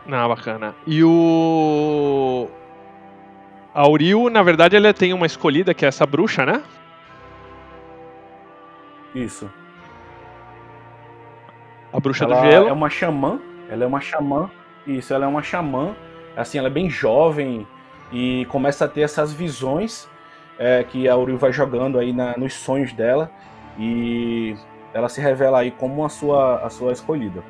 Não, 0.09 0.27
bacana. 0.27 0.75
E 0.88 1.03
o. 1.03 2.47
Auril, 3.71 4.27
na 4.31 4.41
verdade, 4.41 4.75
ele 4.75 4.91
tem 4.91 5.13
uma 5.13 5.27
escolhida 5.27 5.71
que 5.71 5.85
é 5.85 5.88
essa 5.88 6.03
bruxa, 6.03 6.47
né? 6.47 6.63
Isso. 9.13 9.49
A 11.91 11.99
bruxa 11.99 12.25
ela 12.25 12.35
do 12.35 12.47
gelo. 12.47 12.67
é 12.67 12.71
uma 12.71 12.89
xamã. 12.89 13.39
Ela 13.69 13.83
é 13.83 13.87
uma 13.87 14.01
xamã. 14.01 14.49
Isso, 14.85 15.13
ela 15.13 15.25
é 15.25 15.27
uma 15.27 15.41
xamã. 15.41 15.95
Assim, 16.35 16.57
ela 16.57 16.67
é 16.67 16.71
bem 16.71 16.89
jovem 16.89 17.67
e 18.11 18.45
começa 18.45 18.85
a 18.85 18.87
ter 18.87 19.01
essas 19.01 19.33
visões 19.33 20.09
é, 20.57 20.83
que 20.83 21.07
a 21.07 21.13
Auril 21.13 21.37
vai 21.37 21.51
jogando 21.51 21.97
aí 21.97 22.13
na, 22.13 22.37
nos 22.37 22.53
sonhos 22.53 22.93
dela 22.93 23.31
e 23.77 24.55
ela 24.93 25.09
se 25.09 25.21
revela 25.21 25.59
aí 25.59 25.71
como 25.71 26.05
a 26.05 26.09
sua, 26.09 26.57
a 26.57 26.69
sua 26.69 26.91
escolhida. 26.91 27.43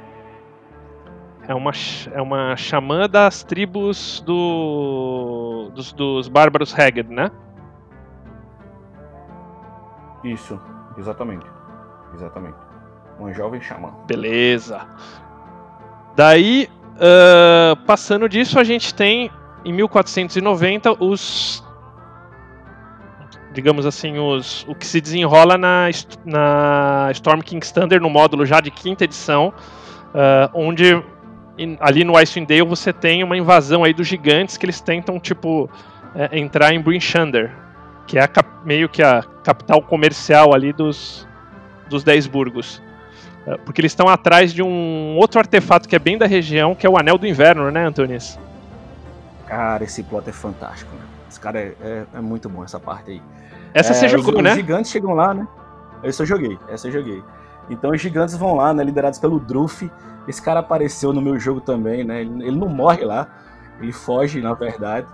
É 1.47 1.55
uma, 1.55 1.71
é 2.13 2.21
uma 2.21 2.55
xamã 2.55 3.09
das 3.09 3.43
tribos 3.43 4.21
do, 4.21 5.71
dos, 5.73 5.91
dos 5.91 6.27
bárbaros 6.27 6.77
Haggard, 6.77 7.11
né? 7.11 7.31
Isso, 10.23 10.59
exatamente. 10.99 11.45
Exatamente. 12.13 12.57
Uma 13.19 13.33
jovem 13.33 13.61
xamã. 13.61 13.93
Beleza. 14.05 14.81
Daí, 16.15 16.69
uh, 16.95 17.75
passando 17.85 18.27
disso, 18.27 18.59
a 18.59 18.63
gente 18.63 18.93
tem 18.93 19.31
em 19.63 19.73
1490 19.73 21.03
os. 21.03 21.63
Digamos 23.51 23.85
assim, 23.85 24.19
os, 24.19 24.63
o 24.67 24.75
que 24.75 24.85
se 24.85 25.01
desenrola 25.01 25.57
na, 25.57 25.89
na 26.23 27.09
Storm 27.11 27.41
King's 27.41 27.71
Thunder 27.71 27.99
no 27.99 28.09
módulo 28.09 28.45
já 28.45 28.61
de 28.61 28.69
quinta 28.69 29.05
edição, 29.05 29.53
uh, 30.13 30.49
onde 30.53 31.03
ali 31.79 32.03
no 32.03 32.15
Icewind 32.15 32.47
Dale 32.47 32.63
você 32.63 32.93
tem 32.93 33.23
uma 33.23 33.35
invasão 33.35 33.83
aí 33.83 33.93
dos 33.93 34.07
gigantes 34.07 34.55
que 34.55 34.65
eles 34.65 34.79
tentam, 34.79 35.19
tipo, 35.19 35.69
é, 36.15 36.39
entrar 36.39 36.73
em 36.73 36.79
Bryn 36.79 36.99
Shander, 36.99 37.51
que 38.07 38.17
é 38.17 38.23
meio 38.63 38.87
que 38.87 39.03
a 39.03 39.21
capital 39.49 39.81
comercial 39.81 40.53
ali 40.53 40.71
dos, 40.71 41.27
dos 41.89 42.03
Dez 42.03 42.27
Burgos. 42.27 42.81
É, 43.47 43.57
porque 43.57 43.81
eles 43.81 43.91
estão 43.91 44.07
atrás 44.07 44.53
de 44.53 44.61
um 44.61 45.17
outro 45.17 45.39
artefato 45.39 45.89
que 45.89 45.95
é 45.95 45.99
bem 45.99 46.19
da 46.19 46.27
região, 46.27 46.75
que 46.75 46.85
é 46.85 46.89
o 46.89 46.97
Anel 46.97 47.17
do 47.17 47.25
Inverno, 47.25 47.71
né, 47.71 47.83
Antunes? 47.83 48.37
Cara, 49.47 49.83
esse 49.83 50.03
plot 50.03 50.29
é 50.29 50.31
fantástico, 50.33 50.93
né? 50.95 51.01
Esse 51.27 51.39
cara 51.39 51.59
é, 51.59 51.73
é, 51.81 52.05
é 52.13 52.21
muito 52.21 52.47
bom, 52.47 52.63
essa 52.63 52.79
parte 52.79 53.09
aí. 53.09 53.21
Essa 53.73 53.95
você 53.95 54.07
jogou, 54.07 54.35
os, 54.35 54.43
né? 54.43 54.51
Os 54.51 54.57
gigantes 54.57 54.91
chegam 54.91 55.15
lá, 55.15 55.33
né? 55.33 55.47
Essa 56.03 56.21
eu 56.21 56.27
joguei, 56.27 56.59
essa 56.67 56.87
eu 56.87 56.91
joguei. 56.91 57.23
Então 57.71 57.89
os 57.89 57.99
gigantes 57.99 58.37
vão 58.37 58.55
lá, 58.55 58.71
né, 58.71 58.83
liderados 58.83 59.17
pelo 59.17 59.39
Druff, 59.39 59.89
esse 60.27 60.41
cara 60.41 60.59
apareceu 60.59 61.11
no 61.11 61.21
meu 61.21 61.39
jogo 61.39 61.59
também, 61.59 62.03
né? 62.03 62.21
Ele, 62.21 62.43
ele 62.43 62.55
não 62.55 62.69
morre 62.69 63.03
lá, 63.03 63.27
ele 63.81 63.91
foge, 63.91 64.41
na 64.41 64.53
verdade. 64.53 65.07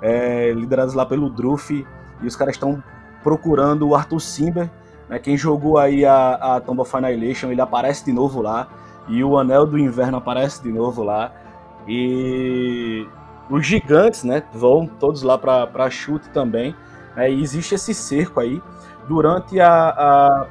É, 0.00 0.50
liderados 0.52 0.94
lá 0.94 1.04
pelo 1.04 1.28
Druff, 1.28 1.86
e 2.22 2.26
os 2.26 2.36
caras 2.36 2.54
estão 2.54 2.82
procurando 3.26 3.88
o 3.88 3.96
Arthur 3.96 4.20
Simber, 4.20 4.70
né? 5.08 5.18
Quem 5.18 5.36
jogou 5.36 5.78
aí 5.78 6.04
a, 6.04 6.34
a 6.34 6.60
Tomb 6.60 6.80
of 6.80 6.96
Annihilation, 6.96 7.50
ele 7.50 7.60
aparece 7.60 8.04
de 8.04 8.12
novo 8.12 8.40
lá. 8.40 8.68
E 9.08 9.24
o 9.24 9.36
Anel 9.36 9.66
do 9.66 9.76
Inverno 9.76 10.18
aparece 10.18 10.62
de 10.62 10.70
novo 10.70 11.02
lá. 11.02 11.32
E 11.88 13.04
os 13.50 13.66
gigantes, 13.66 14.22
né? 14.22 14.44
Vão 14.52 14.86
todos 14.86 15.22
lá 15.22 15.36
para 15.36 15.90
chute 15.90 16.28
também. 16.28 16.72
Né, 17.16 17.32
e 17.32 17.42
existe 17.42 17.74
esse 17.74 17.92
cerco 17.92 18.38
aí. 18.38 18.62
Durante 19.08 19.58
a, 19.60 19.88
a 19.88 20.46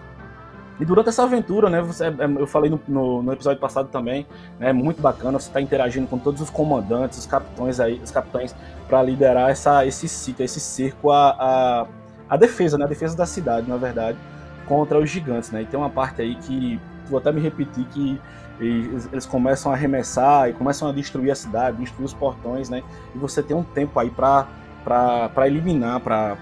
e 0.78 0.84
durante 0.84 1.08
essa 1.08 1.24
aventura, 1.24 1.70
né, 1.70 1.82
você, 1.82 2.08
é, 2.08 2.14
eu 2.38 2.46
falei 2.46 2.70
no, 2.70 2.78
no, 2.86 3.24
no 3.24 3.32
episódio 3.32 3.62
passado 3.62 3.88
também, 3.88 4.28
né, 4.60 4.72
é 4.72 4.74
muito 4.74 5.02
bacana, 5.02 5.40
você 5.40 5.48
está 5.48 5.62
interagindo 5.62 6.08
com 6.08 6.18
todos 6.18 6.42
os 6.42 6.50
comandantes, 6.50 7.20
os 7.20 7.26
capitães 7.26 7.80
aí, 7.80 8.02
os 8.04 8.12
capitães 8.12 8.54
para 8.86 9.02
liderar 9.02 9.50
essa, 9.50 9.86
esse 9.86 10.10
sítio, 10.10 10.44
esse 10.44 10.60
cerco 10.60 11.12
a, 11.12 11.30
a, 11.40 11.88
a, 12.30 12.38
defesa, 12.38 12.78
né, 12.78 12.86
a 12.86 12.88
defesa 12.88 13.16
da 13.16 13.26
cidade, 13.26 13.70
na 13.70 13.78
verdade, 13.78 14.18
contra 14.66 15.00
os 15.00 15.10
gigantes, 15.10 15.52
né. 15.52 15.62
E 15.62 15.66
tem 15.66 15.80
uma 15.80 15.90
parte 15.90 16.22
aí 16.22 16.36
que 16.36 16.80
vou 17.10 17.20
até 17.20 17.32
me 17.32 17.42
repetir 17.42 17.86
que 17.86 18.20
eles, 18.60 19.26
começam 19.26 19.72
a 19.72 19.76
arremessar 19.76 20.50
e 20.50 20.54
começam 20.54 20.88
a 20.88 20.92
destruir 20.92 21.32
a 21.32 21.36
cidade, 21.36 21.78
destruir 21.78 22.06
os 22.06 22.14
portões, 22.14 22.70
né. 22.70 22.84
E 23.14 23.18
você 23.18 23.44
tem 23.44 23.56
um 23.56 23.64
tempo 23.64 24.00
aí 24.00 24.10
para 24.10 24.48
para 24.84 25.48
eliminar, 25.48 26.00
para 26.00 26.38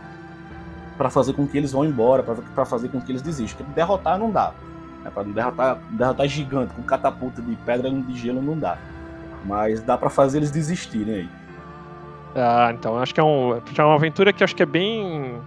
para 0.98 1.10
fazer 1.10 1.34
com 1.34 1.48
que 1.48 1.58
eles 1.58 1.72
vão 1.72 1.86
embora, 1.86 2.24
para 2.24 2.66
fazer 2.66 2.90
com 2.90 3.02
que 3.02 3.12
eles 3.12 3.22
desistam. 3.22 3.58
Porque 3.58 3.74
derrotar 3.74 4.18
não 4.18 4.30
dá. 4.30 4.54
Né? 5.04 5.12
Para 5.12 5.24
derrotar, 5.24 5.80
derrotar 5.90 6.28
gigante 6.28 6.74
com 6.74 6.84
catapulta 6.84 7.42
de 7.42 7.56
pedra 7.58 7.90
de 7.90 8.16
gelo 8.16 8.42
não 8.42 8.58
dá. 8.58 8.78
Mas 9.46 9.82
dá 9.82 9.98
para 9.98 10.10
fazer 10.10 10.38
eles 10.38 10.52
desistirem 10.52 11.16
aí. 11.16 11.30
Ah, 12.36 12.72
então 12.74 12.98
acho 12.98 13.14
que 13.14 13.20
é, 13.20 13.24
um, 13.24 13.56
é 13.56 13.84
uma 13.84 13.96
aventura 13.96 14.34
que 14.34 14.44
acho 14.44 14.56
que 14.56 14.64
é 14.64 14.66
bem. 14.66 15.40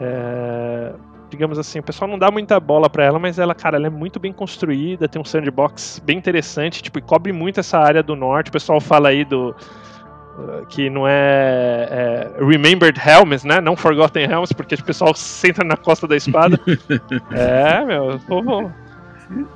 É, 0.00 0.92
digamos 1.30 1.58
assim, 1.58 1.78
o 1.78 1.82
pessoal 1.82 2.10
não 2.10 2.18
dá 2.18 2.30
muita 2.30 2.58
bola 2.60 2.88
para 2.88 3.04
ela, 3.04 3.18
mas 3.18 3.38
ela, 3.38 3.54
cara, 3.54 3.76
ela 3.76 3.86
é 3.86 3.90
muito 3.90 4.20
bem 4.20 4.32
construída, 4.32 5.08
tem 5.08 5.20
um 5.20 5.24
sandbox 5.24 6.02
bem 6.04 6.18
interessante, 6.18 6.82
tipo, 6.82 6.98
e 6.98 7.02
cobre 7.02 7.32
muito 7.32 7.60
essa 7.60 7.78
área 7.78 8.02
do 8.02 8.14
norte. 8.14 8.48
O 8.48 8.52
pessoal 8.52 8.80
fala 8.80 9.08
aí 9.08 9.24
do 9.24 9.54
que 10.68 10.90
não 10.90 11.06
é, 11.06 11.88
é, 11.90 12.44
Remembered 12.44 13.00
Helms, 13.00 13.44
né? 13.44 13.60
Não 13.60 13.76
Forgotten 13.76 14.30
Helms, 14.30 14.52
porque 14.52 14.74
o 14.74 14.84
pessoal 14.84 15.14
senta 15.16 15.64
na 15.64 15.76
costa 15.76 16.06
da 16.06 16.16
espada. 16.16 16.60
é, 17.32 17.84
meu, 17.84 18.20
povo. 18.26 18.72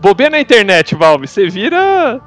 Bobeia 0.00 0.30
na 0.30 0.40
internet, 0.40 0.94
Valve, 0.94 1.28
você 1.28 1.48
vira. 1.48 2.20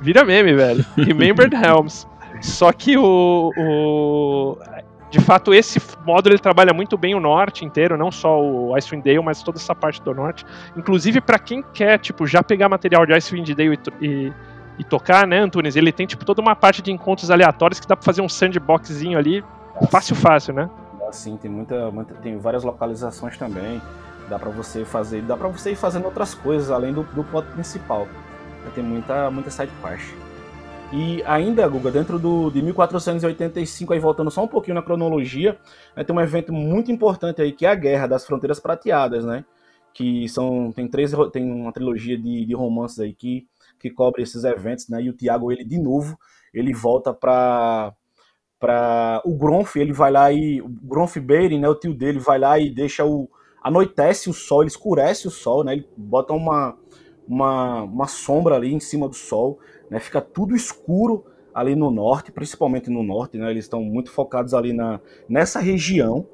Vira 0.00 0.24
meme, 0.24 0.54
velho. 0.54 0.84
Remembered 0.96 1.54
Helms. 1.56 2.06
Só 2.40 2.72
que 2.72 2.96
o, 2.96 3.52
o. 3.56 4.58
De 5.12 5.20
fato, 5.20 5.52
esse 5.52 5.78
módulo 6.06 6.34
ele 6.34 6.40
trabalha 6.40 6.72
muito 6.72 6.96
bem 6.96 7.14
o 7.14 7.20
norte 7.20 7.66
inteiro, 7.66 7.98
não 7.98 8.10
só 8.10 8.40
o 8.42 8.74
Icewind 8.74 9.04
Dale, 9.04 9.20
mas 9.20 9.42
toda 9.42 9.58
essa 9.58 9.74
parte 9.74 10.00
do 10.00 10.14
norte. 10.14 10.42
Inclusive, 10.74 11.20
para 11.20 11.38
quem 11.38 11.62
quer, 11.62 11.98
tipo, 11.98 12.26
já 12.26 12.42
pegar 12.42 12.66
material 12.70 13.04
de 13.04 13.12
Icewind 13.12 13.54
Dale 13.54 13.78
e, 14.00 14.06
e 14.06 14.32
e 14.78 14.84
tocar, 14.84 15.26
né, 15.26 15.38
Antunes? 15.38 15.76
Ele 15.76 15.92
tem, 15.92 16.06
tipo, 16.06 16.24
toda 16.24 16.40
uma 16.40 16.56
parte 16.56 16.80
de 16.80 16.90
encontros 16.90 17.30
aleatórios 17.30 17.78
que 17.78 17.86
dá 17.86 17.94
pra 17.94 18.04
fazer 18.04 18.22
um 18.22 18.28
sandboxzinho 18.28 19.18
ali, 19.18 19.44
fácil, 19.90 20.16
fácil, 20.16 20.54
né? 20.54 20.70
Sim, 21.10 21.36
tem 21.36 21.50
muita, 21.50 21.90
muita, 21.90 22.14
tem 22.14 22.38
várias 22.38 22.64
localizações 22.64 23.36
também. 23.36 23.82
Dá 24.30 24.38
para 24.38 24.50
você 24.50 24.84
fazer, 24.84 25.20
dá 25.22 25.36
para 25.36 25.48
você 25.48 25.72
ir 25.72 25.76
fazendo 25.76 26.06
outras 26.06 26.32
coisas 26.32 26.70
além 26.70 26.92
do, 26.92 27.02
do 27.02 27.22
plot 27.22 27.46
principal. 27.48 28.08
Tem 28.74 28.82
muita, 28.82 29.30
muita 29.30 29.50
side 29.50 29.70
quest. 29.82 30.14
E 30.92 31.22
ainda, 31.24 31.66
Guga, 31.66 31.90
dentro 31.90 32.18
do, 32.18 32.50
de 32.50 32.60
1485, 32.60 33.94
aí 33.94 33.98
voltando 33.98 34.30
só 34.30 34.44
um 34.44 34.48
pouquinho 34.48 34.74
na 34.74 34.82
cronologia, 34.82 35.58
né, 35.96 36.04
tem 36.04 36.14
um 36.14 36.20
evento 36.20 36.52
muito 36.52 36.92
importante 36.92 37.40
aí 37.40 37.50
que 37.52 37.64
é 37.64 37.70
a 37.70 37.74
Guerra 37.74 38.06
das 38.06 38.26
Fronteiras 38.26 38.60
Prateadas, 38.60 39.24
né? 39.24 39.42
Que 39.94 40.28
são 40.28 40.70
tem 40.72 40.86
três 40.88 41.12
tem 41.32 41.50
uma 41.50 41.72
trilogia 41.72 42.16
de, 42.18 42.44
de 42.44 42.54
romances 42.54 43.00
aí 43.00 43.14
que 43.14 43.46
que 43.80 43.90
cobre 43.90 44.22
esses 44.22 44.44
eventos, 44.44 44.88
né? 44.88 45.02
E 45.02 45.08
o 45.08 45.14
Thiago, 45.14 45.50
ele 45.50 45.64
de 45.64 45.78
novo, 45.78 46.18
ele 46.52 46.74
volta 46.74 47.12
para 47.14 47.94
para 48.58 49.20
o 49.24 49.36
Gronf, 49.36 49.76
ele 49.76 49.92
vai 49.92 50.12
lá 50.12 50.30
e 50.32 50.60
o 50.62 50.68
Gronf 50.68 51.16
Beirin, 51.16 51.58
né, 51.60 51.68
o 51.68 51.74
tio 51.74 51.92
dele 51.94 52.20
vai 52.20 52.38
lá 52.38 52.58
e 52.58 52.70
deixa 52.70 53.04
o 53.04 53.28
anoitece 53.62 54.30
o 54.30 54.32
sol, 54.32 54.62
ele 54.62 54.68
escurece 54.68 55.26
o 55.26 55.30
sol, 55.30 55.64
né? 55.64 55.72
Ele 55.72 55.88
bota 55.96 56.32
uma 56.34 56.76
uma, 57.26 57.82
uma 57.82 58.06
sombra 58.06 58.56
ali 58.56 58.72
em 58.74 58.80
cima 58.80 59.08
do 59.08 59.14
sol, 59.14 59.58
né? 59.92 60.00
Fica 60.00 60.22
tudo 60.22 60.56
escuro 60.56 61.26
ali 61.54 61.76
no 61.76 61.90
norte, 61.90 62.32
principalmente 62.32 62.88
no 62.88 63.02
norte, 63.02 63.36
né? 63.36 63.50
Eles 63.50 63.66
estão 63.66 63.82
muito 63.82 64.10
focados 64.10 64.54
ali 64.54 64.72
na 64.72 64.98
nessa 65.28 65.60
região 65.60 66.26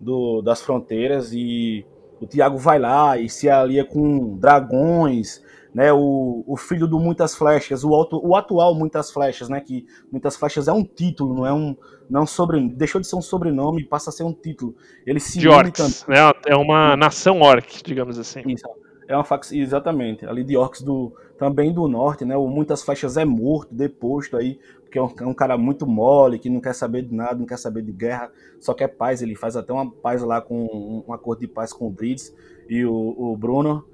do, 0.00 0.42
das 0.42 0.60
fronteiras 0.60 1.32
e 1.32 1.86
o 2.20 2.26
Tiago 2.26 2.58
vai 2.58 2.80
lá 2.80 3.16
e 3.16 3.28
se 3.28 3.48
alia 3.48 3.84
com 3.84 4.36
dragões, 4.36 5.40
né, 5.72 5.92
o, 5.92 6.42
o 6.46 6.56
filho 6.56 6.86
do 6.86 6.98
Muitas 6.98 7.34
Flechas, 7.34 7.84
o, 7.84 7.94
auto, 7.94 8.20
o 8.24 8.34
atual 8.34 8.74
Muitas 8.74 9.10
Flechas, 9.10 9.48
né, 9.48 9.60
que 9.60 9.86
Muitas 10.10 10.36
Flechas 10.36 10.66
é 10.66 10.72
um 10.72 10.84
título, 10.84 11.34
não 11.34 11.46
é 11.46 11.52
um, 11.52 11.76
não 12.08 12.20
é 12.20 12.22
um 12.22 12.26
sobrenome, 12.26 12.74
deixou 12.74 13.00
de 13.00 13.06
ser 13.06 13.16
um 13.16 13.22
sobrenome 13.22 13.82
e 13.82 13.84
passa 13.84 14.10
a 14.10 14.12
ser 14.12 14.24
um 14.24 14.32
título. 14.32 14.74
Ele 15.06 15.20
se 15.20 15.38
de 15.38 15.48
orcs, 15.48 16.06
né, 16.08 16.16
é 16.46 16.56
uma 16.56 16.96
nação 16.96 17.40
orc, 17.40 17.82
digamos 17.84 18.18
assim. 18.18 18.42
Isso. 18.46 18.64
É 19.06 19.14
uma 19.14 19.24
facção, 19.24 19.58
exatamente, 19.58 20.24
ali 20.24 20.42
de 20.42 20.56
orcs 20.56 20.80
do, 20.82 21.12
também 21.38 21.72
do 21.72 21.86
norte, 21.86 22.24
né? 22.24 22.36
O 22.36 22.46
Muitas 22.48 22.82
Faixas 22.82 23.16
é 23.16 23.24
morto, 23.24 23.74
deposto 23.74 24.36
aí, 24.36 24.58
porque 24.82 24.98
é 24.98 25.02
um, 25.02 25.12
é 25.20 25.26
um, 25.26 25.34
cara 25.34 25.58
muito 25.58 25.86
mole, 25.86 26.38
que 26.38 26.48
não 26.48 26.60
quer 26.60 26.74
saber 26.74 27.02
de 27.02 27.14
nada, 27.14 27.34
não 27.34 27.46
quer 27.46 27.58
saber 27.58 27.82
de 27.82 27.92
guerra, 27.92 28.30
só 28.60 28.72
quer 28.72 28.88
paz. 28.88 29.20
Ele 29.20 29.34
faz 29.34 29.56
até 29.56 29.72
uma 29.72 29.90
paz 29.90 30.22
lá 30.22 30.40
com 30.40 31.04
um 31.06 31.12
acordo 31.12 31.40
de 31.40 31.48
paz 31.48 31.72
com 31.72 31.88
o 31.88 31.92
Drids 31.92 32.34
e 32.68 32.84
o, 32.84 32.92
o 32.92 33.36
Bruno. 33.36 33.84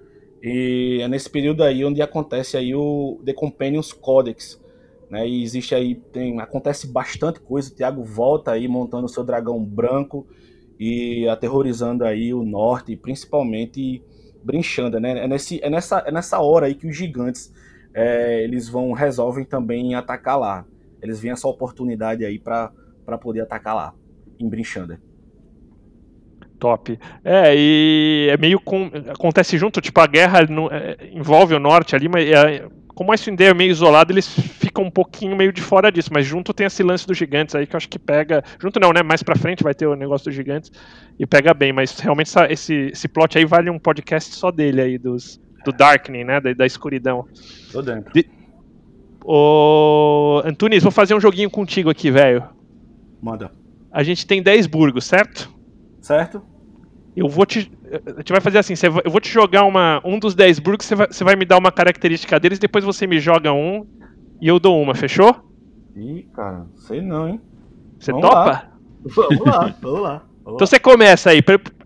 E 0.43 1.01
é 1.03 1.09
nesse 1.09 1.29
período 1.29 1.63
aí 1.63 1.85
onde 1.85 2.01
acontece 2.01 2.57
aí 2.57 2.75
o 2.75 3.21
The 3.25 3.33
Companions 3.33 3.93
Codex, 3.93 4.61
né? 5.11 5.29
E 5.29 5.43
existe 5.43 5.75
aí, 5.75 5.95
tem, 5.95 6.41
acontece 6.41 6.87
bastante 6.87 7.41
coisa. 7.41 7.71
O 7.71 7.75
Thiago 7.75 8.05
volta 8.05 8.53
aí 8.53 8.69
montando 8.69 9.07
o 9.07 9.09
seu 9.09 9.25
dragão 9.25 9.63
branco 9.63 10.27
e 10.79 11.27
aterrorizando 11.29 12.05
aí 12.05 12.33
o 12.33 12.43
norte, 12.43 12.97
principalmente 12.97 14.03
Brinchanda, 14.43 14.99
né? 14.99 15.25
É, 15.25 15.29
nesse, 15.29 15.63
é, 15.63 15.71
nessa, 15.71 15.99
é 16.07 16.11
nessa 16.11 16.39
hora 16.41 16.67
aí 16.67 16.75
que 16.75 16.87
os 16.87 16.97
gigantes 16.97 17.53
é, 17.95 18.43
eles 18.43 18.69
vão 18.69 18.93
resolvem 18.93 19.45
também 19.45 19.95
atacar 19.95 20.39
lá. 20.39 20.65
Eles 21.03 21.21
veem 21.21 21.33
essa 21.33 21.49
oportunidade 21.49 22.25
aí 22.25 22.39
para 22.39 22.71
poder 23.21 23.41
atacar 23.41 23.75
lá, 23.75 23.95
em 24.39 24.49
Brinchanda. 24.49 25.01
Top. 26.59 26.99
É, 27.25 27.55
e 27.57 28.29
é 28.31 28.37
meio 28.37 28.61
com, 28.61 28.91
acontece 29.09 29.57
junto, 29.57 29.81
tipo, 29.81 29.99
a 29.99 30.07
guerra 30.07 30.43
no, 30.43 30.71
é, 30.71 30.97
envolve 31.11 31.55
o 31.55 31.59
norte 31.59 31.97
ali, 31.97 32.07
mas 32.07 32.29
é, 32.29 32.69
como 33.01 33.13
a 33.13 33.15
SND 33.15 33.45
é 33.45 33.55
meio 33.55 33.71
isolado, 33.71 34.13
eles 34.13 34.29
ficam 34.29 34.85
um 34.85 34.91
pouquinho 34.91 35.35
meio 35.35 35.55
de 35.55 35.63
fora 35.63 35.91
disso, 35.91 36.11
mas 36.13 36.27
junto 36.27 36.53
tem 36.53 36.67
esse 36.67 36.83
lance 36.83 37.07
dos 37.07 37.17
gigantes 37.17 37.55
aí 37.55 37.67
que 37.67 37.75
eu 37.75 37.79
acho 37.79 37.89
que 37.89 37.99
pega. 37.99 38.45
Junto 38.61 38.79
não, 38.79 38.93
né? 38.93 39.03
Mais 39.03 39.23
pra 39.23 39.35
frente 39.35 39.63
vai 39.63 39.73
ter 39.73 39.87
o 39.87 39.97
negócio 39.97 40.27
dos 40.27 40.35
gigantes 40.35 40.71
e 41.19 41.27
pega 41.27 41.55
bem, 41.55 41.73
mas 41.73 41.99
realmente 41.99 42.27
essa, 42.27 42.53
esse, 42.53 42.91
esse 42.93 43.09
plot 43.09 43.39
aí 43.39 43.47
vale 43.47 43.71
um 43.71 43.79
podcast 43.79 44.35
só 44.35 44.51
dele 44.51 44.83
aí, 44.83 44.99
dos, 44.99 45.41
do 45.65 45.73
Darkening, 45.73 46.25
né? 46.25 46.43
Da, 46.43 46.53
da 46.53 46.67
escuridão. 46.67 47.27
Tô 47.73 47.81
dentro. 47.81 48.13
De... 48.13 48.27
Ô. 49.25 50.43
Antunes, 50.45 50.83
vou 50.83 50.93
fazer 50.93 51.15
um 51.15 51.21
joguinho 51.21 51.49
contigo 51.49 51.89
aqui, 51.89 52.11
velho. 52.11 52.45
Manda. 53.23 53.51
A 53.91 54.03
gente 54.03 54.27
tem 54.27 54.43
10 54.43 54.67
burgos, 54.67 55.07
certo? 55.07 55.51
Certo. 56.03 56.43
Eu 57.17 57.31
vou 57.31 57.47
te. 57.47 57.73
A 57.91 58.19
gente 58.19 58.33
vai 58.33 58.41
fazer 58.41 58.59
assim: 58.59 58.75
eu 59.05 59.11
vou 59.11 59.21
te 59.21 59.31
jogar 59.31 59.65
uma, 59.65 60.01
um 60.05 60.19
dos 60.19 60.35
10 60.35 60.59
burgos, 60.61 60.87
você 60.87 60.95
vai, 60.95 61.07
você 61.09 61.25
vai 61.25 61.37
me 61.37 61.45
dar 61.45 61.59
uma 61.59 61.73
característica 61.73 62.39
deles, 62.39 62.59
depois 62.59 62.85
você 62.85 63.07
me 63.07 63.19
joga 63.19 63.53
um 63.53 63.87
e 64.41 64.47
eu 64.47 64.61
dou 64.61 64.81
uma, 64.81 64.95
fechou? 64.95 65.35
Ih, 65.97 66.29
cara, 66.35 66.67
sei 66.77 67.01
não, 67.01 67.29
hein? 67.29 67.41
Você 67.99 68.13
vamos 68.13 68.29
topa? 68.29 68.45
Lá. 68.45 68.67
Vamos 69.03 69.47
lá, 69.47 69.75
vamos 69.81 70.01
lá. 70.03 70.23
Vamos 70.45 70.57
então 70.57 70.67
você 70.67 70.79
começa 70.79 71.31
aí, 71.31 71.41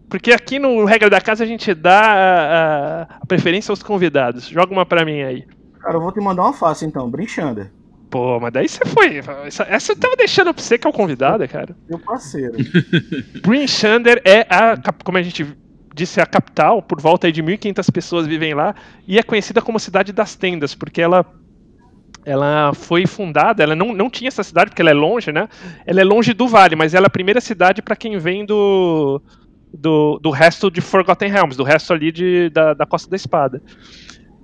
porque 0.08 0.32
aqui 0.32 0.58
no 0.58 0.84
Regra 0.84 1.08
da 1.08 1.20
Casa 1.20 1.44
a 1.44 1.46
gente 1.46 1.72
dá 1.72 2.00
a, 2.00 3.02
a 3.20 3.26
preferência 3.26 3.70
aos 3.70 3.84
convidados. 3.84 4.48
Joga 4.48 4.72
uma 4.72 4.84
pra 4.84 5.04
mim 5.04 5.22
aí. 5.22 5.46
Cara, 5.78 5.94
eu 5.94 6.00
vou 6.00 6.10
te 6.10 6.20
mandar 6.20 6.42
uma 6.42 6.52
fácil 6.52 6.88
então, 6.88 7.08
Brinchander. 7.08 7.70
Pô, 8.10 8.38
mas 8.38 8.52
daí 8.52 8.68
você 8.68 8.84
foi. 8.84 9.20
Essa 9.68 9.92
eu 9.92 9.96
tava 9.96 10.14
deixando 10.16 10.54
pra 10.54 10.62
você 10.62 10.78
que 10.78 10.86
é 10.86 10.90
o 10.90 10.92
convidado, 10.92 11.46
cara. 11.48 11.76
Meu 11.88 11.98
parceiro. 11.98 12.52
Bryn 13.42 13.66
Shander 13.66 14.22
é 14.24 14.46
a. 14.48 14.76
Como 15.04 15.18
a 15.18 15.22
gente 15.22 15.44
disse, 15.94 16.20
a 16.20 16.26
capital, 16.26 16.82
por 16.82 17.00
volta 17.00 17.30
de 17.30 17.42
1.500 17.42 17.92
pessoas 17.92 18.26
vivem 18.26 18.52
lá, 18.52 18.74
e 19.06 19.18
é 19.18 19.22
conhecida 19.22 19.62
como 19.62 19.78
cidade 19.78 20.12
das 20.12 20.34
tendas, 20.34 20.74
porque 20.74 21.00
ela. 21.00 21.24
Ela 22.26 22.72
foi 22.72 23.06
fundada, 23.06 23.62
ela 23.62 23.76
não, 23.76 23.92
não 23.92 24.08
tinha 24.08 24.28
essa 24.28 24.42
cidade, 24.42 24.70
porque 24.70 24.80
ela 24.80 24.90
é 24.90 24.94
longe, 24.94 25.30
né? 25.30 25.46
Ela 25.84 26.00
é 26.00 26.04
longe 26.04 26.32
do 26.32 26.48
vale, 26.48 26.74
mas 26.74 26.94
ela 26.94 27.04
é 27.04 27.08
a 27.08 27.10
primeira 27.10 27.38
cidade 27.38 27.82
para 27.82 27.94
quem 27.94 28.16
vem 28.16 28.46
do, 28.46 29.20
do, 29.70 30.18
do 30.22 30.30
resto 30.30 30.70
de 30.70 30.80
Forgotten 30.80 31.30
Realms, 31.30 31.54
do 31.54 31.62
resto 31.62 31.92
ali 31.92 32.10
de, 32.10 32.48
da, 32.48 32.72
da 32.72 32.86
Costa 32.86 33.10
da 33.10 33.16
Espada. 33.16 33.60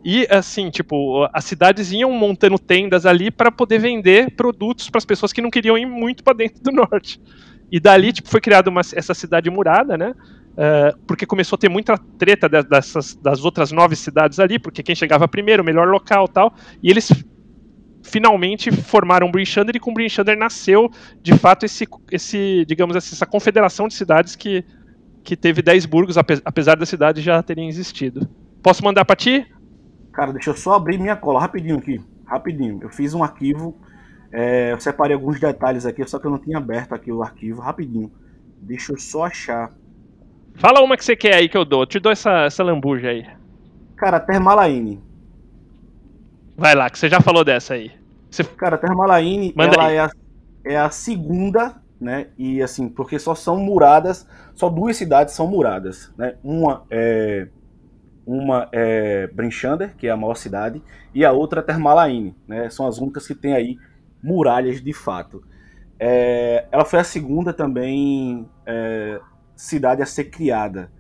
E 0.05 0.27
assim, 0.31 0.69
tipo, 0.69 1.27
as 1.33 1.47
cidades 1.47 1.91
iam 1.91 2.13
montando 2.13 2.59
tendas 2.59 3.07
ali 3.07 3.31
para 3.31 3.51
poder 3.51 3.79
vender 3.79 4.35
produtos 4.35 4.91
para 4.91 4.99
as 4.99 5.07
pessoas 5.07 5.33
que 5.33 5.41
não 5.41 5.51
queriam 5.51 5.79
ir 5.79 5.87
muito 5.87 6.23
para 6.23 6.37
dentro 6.37 6.63
do 6.63 6.73
norte. 6.73 7.19
E 7.73 7.79
dali, 7.79 8.13
tipo, 8.13 8.29
foi 8.29 8.41
criada 8.41 8.69
uma, 8.69 8.81
essa 8.81 9.15
cidade 9.15 9.49
murada, 9.49 9.97
né? 9.97 10.15
Uh, 10.61 10.95
porque 11.07 11.25
começou 11.25 11.57
a 11.57 11.59
ter 11.59 11.71
muita 11.71 11.97
treta 12.19 12.47
dessas, 12.47 13.15
das 13.15 13.43
outras 13.43 13.73
nove 13.73 13.97
cidades 13.97 14.39
ali, 14.39 14.59
porque 14.59 14.83
quem 14.83 14.95
chegava 14.95 15.27
primeiro, 15.27 15.63
o 15.63 15.65
melhor 15.65 15.89
local 15.89 16.29
tal. 16.29 16.53
E 16.83 16.91
eles 16.91 17.11
finalmente 18.03 18.71
formaram 18.71 19.31
Brinchander 19.31 19.77
e 19.77 19.81
com 19.81 19.95
Brinchander 19.95 20.37
nasceu, 20.37 20.91
de 21.23 21.33
fato, 21.39 21.65
esse, 21.65 21.89
esse 22.13 22.67
digamos 22.67 22.95
assim, 22.95 23.15
essa 23.15 23.25
confederação 23.25 23.89
de 23.89 23.95
cidades 23.95 24.37
que, 24.37 24.63
que 25.25 25.35
teve 25.35 25.63
dez 25.63 25.87
burgos, 25.87 26.19
apesar 26.19 26.77
da 26.77 26.85
cidade 26.85 27.23
já 27.23 27.43
terem 27.43 27.67
existido. 27.67 28.29
Posso 28.63 28.85
mandar 28.85 29.07
para 29.07 29.17
ti? 29.17 29.47
Cara, 30.13 30.31
deixa 30.31 30.51
eu 30.51 30.57
só 30.57 30.75
abrir 30.75 30.99
minha 30.99 31.17
cola 31.17 31.41
rapidinho 31.41 31.79
aqui. 31.79 31.99
Rapidinho. 32.27 32.81
Eu 32.83 32.91
fiz 32.91 33.15
um 33.15 33.23
arquivo. 33.23 33.81
É, 34.31 34.73
eu 34.73 34.81
separei 34.81 35.15
alguns 35.15 35.41
detalhes 35.41 35.87
aqui, 35.87 36.07
só 36.07 36.19
que 36.19 36.27
eu 36.27 36.31
não 36.31 36.39
tinha 36.39 36.59
aberto 36.59 36.95
aqui 36.95 37.11
o 37.11 37.23
arquivo. 37.23 37.63
Rapidinho. 37.63 38.13
Deixa 38.61 38.93
eu 38.93 38.99
só 38.99 39.25
achar. 39.25 39.73
Fala 40.61 40.83
uma 40.83 40.95
que 40.95 41.03
você 41.03 41.17
quer 41.17 41.37
aí 41.37 41.49
que 41.49 41.57
eu 41.57 41.65
dou. 41.65 41.81
Eu 41.83 41.87
te 41.87 41.99
dou 41.99 42.13
essa, 42.13 42.43
essa 42.43 42.63
lambuja 42.63 43.09
aí. 43.09 43.27
Cara, 43.97 44.21
Termalaine. 44.21 45.03
Vai 46.55 46.75
lá, 46.75 46.91
que 46.91 46.99
você 46.99 47.09
já 47.09 47.19
falou 47.19 47.43
dessa 47.43 47.73
aí. 47.73 47.91
Você... 48.31 48.45
Cara, 48.45 48.77
Termalaine, 48.77 49.55
Manda 49.57 49.75
ela 49.75 49.91
é 49.91 50.01
a, 50.01 50.11
é 50.63 50.77
a 50.77 50.91
segunda, 50.91 51.77
né? 51.99 52.27
E 52.37 52.63
assim, 52.63 52.91
porque 52.91 53.19
só 53.19 53.35
são 53.35 53.57
muradas, 53.57 54.29
só 54.55 54.69
duas 54.69 54.99
cidades 54.99 55.33
são 55.33 55.47
muradas, 55.47 56.13
né? 56.19 56.35
Uma 56.45 56.85
é 56.91 57.49
uma 58.27 58.69
é 58.71 59.29
Brinchander, 59.29 59.97
que 59.97 60.09
é 60.09 60.11
a 60.11 60.17
maior 60.17 60.35
cidade, 60.35 60.83
e 61.15 61.25
a 61.25 61.33
outra 61.33 61.61
é 61.61 61.63
Termalaine. 61.63 62.37
Né? 62.47 62.69
São 62.69 62.87
as 62.87 62.99
únicas 62.99 63.27
que 63.27 63.35
têm 63.35 63.55
aí 63.55 63.79
muralhas 64.23 64.83
de 64.83 64.93
fato. 64.93 65.43
É, 65.99 66.67
ela 66.71 66.85
foi 66.85 66.99
a 66.99 67.05
segunda 67.05 67.51
também 67.55 68.47
é, 68.67 69.21
cidade 69.61 70.03
a 70.03 70.07
ser 70.07 70.25
criada. 70.25 70.91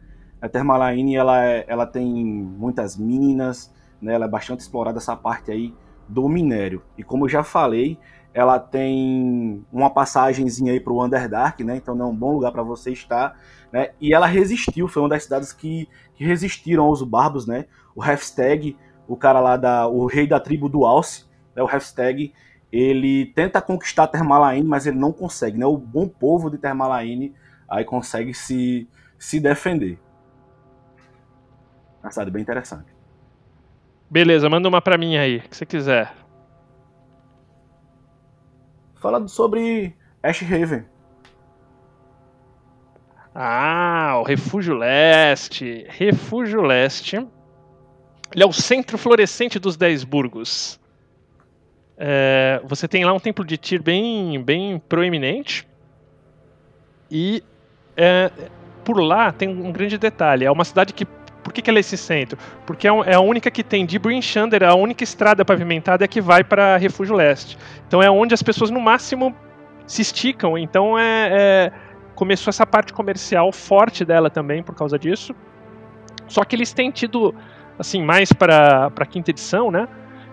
A 0.40 0.48
Termalaine 0.48 1.16
ela, 1.16 1.44
é, 1.44 1.64
ela 1.66 1.86
tem 1.86 2.24
muitas 2.24 2.96
minas, 2.96 3.72
né? 4.00 4.14
ela 4.14 4.26
é 4.26 4.28
bastante 4.28 4.60
explorada 4.60 4.98
essa 4.98 5.16
parte 5.16 5.50
aí 5.50 5.74
do 6.06 6.28
minério. 6.28 6.82
E 6.96 7.02
como 7.02 7.24
eu 7.24 7.28
já 7.28 7.42
falei, 7.42 7.98
ela 8.34 8.58
tem 8.58 9.64
uma 9.72 9.88
passagenzinha 9.88 10.72
aí 10.72 10.80
para 10.80 10.92
o 10.92 11.02
Underdark, 11.02 11.64
né? 11.64 11.76
Então 11.76 11.98
é 11.98 12.04
um 12.04 12.14
bom 12.14 12.32
lugar 12.32 12.52
para 12.52 12.62
você 12.62 12.92
estar, 12.92 13.38
né? 13.72 13.90
E 14.00 14.12
ela 14.14 14.26
resistiu, 14.26 14.88
foi 14.88 15.02
uma 15.02 15.08
das 15.08 15.24
cidades 15.24 15.52
que, 15.52 15.88
que 16.14 16.24
resistiram 16.24 16.84
aos 16.84 17.02
barbos, 17.02 17.46
né? 17.46 17.64
O 17.96 18.04
Hefstag, 18.04 18.76
o 19.08 19.16
cara 19.16 19.40
lá 19.40 19.56
da, 19.56 19.86
o 19.88 20.06
rei 20.06 20.26
da 20.26 20.38
tribo 20.38 20.68
do 20.68 20.84
Alce, 20.84 21.24
né? 21.56 21.62
O 21.62 21.66
Hefstag, 21.66 22.32
ele 22.70 23.26
tenta 23.34 23.60
conquistar 23.62 24.06
Termalaine, 24.06 24.66
mas 24.66 24.86
ele 24.86 24.98
não 24.98 25.12
consegue, 25.12 25.58
né? 25.58 25.66
O 25.66 25.78
bom 25.78 26.06
povo 26.06 26.50
de 26.50 26.58
Termalaine 26.58 27.34
aí 27.70 27.84
consegue 27.84 28.34
se 28.34 28.88
se 29.18 29.38
defender. 29.38 29.98
Cidade 32.10 32.30
bem 32.30 32.42
interessante. 32.42 32.86
Beleza, 34.10 34.48
manda 34.48 34.68
uma 34.68 34.80
para 34.80 34.98
mim 34.98 35.16
aí, 35.16 35.40
que 35.40 35.56
você 35.56 35.66
quiser. 35.66 36.12
Fala 38.96 39.28
sobre 39.28 39.94
Ashhaven. 40.22 40.84
Ah, 43.34 44.16
o 44.18 44.22
Refúgio 44.22 44.74
Leste. 44.74 45.86
Refúgio 45.88 46.62
Leste. 46.62 47.16
Ele 47.16 48.42
é 48.42 48.46
o 48.46 48.52
centro 48.52 48.98
florescente 48.98 49.58
dos 49.58 49.76
Dez 49.76 50.02
Burgos. 50.02 50.80
É, 51.96 52.60
você 52.64 52.88
tem 52.88 53.04
lá 53.04 53.12
um 53.12 53.20
templo 53.20 53.44
de 53.44 53.58
Tyr 53.58 53.82
bem, 53.82 54.42
bem 54.42 54.78
proeminente. 54.78 55.68
E 57.10 57.44
é, 58.00 58.30
por 58.84 58.98
lá 59.00 59.30
tem 59.30 59.48
um 59.48 59.70
grande 59.70 59.98
detalhe. 59.98 60.44
É 60.44 60.50
uma 60.50 60.64
cidade 60.64 60.94
que 60.94 61.06
por 61.42 61.52
que, 61.52 61.62
que 61.62 61.70
ela 61.70 61.78
é 61.78 61.80
esse 61.80 61.96
centro? 61.96 62.38
Porque 62.66 62.86
é, 62.86 62.90
é 63.06 63.14
a 63.14 63.20
única 63.20 63.50
que 63.50 63.62
tem 63.62 63.84
de 63.84 63.98
Brinchander, 63.98 64.62
a 64.62 64.74
única 64.74 65.04
estrada 65.04 65.44
pavimentada 65.44 66.04
é 66.04 66.08
que 66.08 66.20
vai 66.20 66.44
para 66.44 66.76
Refúgio 66.76 67.14
Leste. 67.14 67.58
Então 67.86 68.02
é 68.02 68.10
onde 68.10 68.34
as 68.34 68.42
pessoas 68.42 68.70
no 68.70 68.80
máximo 68.80 69.34
se 69.86 70.02
esticam. 70.02 70.56
Então 70.56 70.98
é, 70.98 71.28
é 71.32 71.72
começou 72.14 72.50
essa 72.50 72.66
parte 72.66 72.92
comercial 72.92 73.50
forte 73.52 74.04
dela 74.04 74.30
também 74.30 74.62
por 74.62 74.74
causa 74.74 74.98
disso. 74.98 75.34
Só 76.26 76.44
que 76.44 76.54
eles 76.54 76.72
têm 76.72 76.90
tido, 76.90 77.34
assim, 77.78 78.02
mais 78.02 78.32
para 78.32 78.92
a 78.94 79.06
quinta 79.06 79.30
edição, 79.30 79.70
né? 79.70 79.88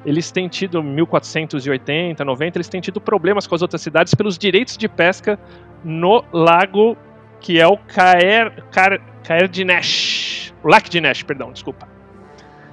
Eles 0.06 0.32
têm 0.32 0.48
tido 0.48 0.84
1480, 0.84 2.24
90, 2.24 2.58
eles 2.58 2.70
têm 2.70 2.80
tido 2.80 3.02
problemas 3.02 3.48
com 3.48 3.56
as 3.56 3.62
outras 3.62 3.82
cidades 3.82 4.14
pelos 4.14 4.38
direitos 4.38 4.78
de 4.78 4.88
pesca 4.88 5.40
no 5.84 6.24
lago 6.32 6.96
que 7.40 7.60
é 7.60 7.68
o 7.68 7.78
Caer, 7.78 8.64
Caer, 8.72 9.02
Caer 9.24 9.48
de 9.48 9.64
Nesh 9.64 10.38
o 10.64 10.68
Lac 10.68 10.90
de 10.90 11.00
Nash, 11.00 11.24
perdão, 11.24 11.52
desculpa. 11.52 11.88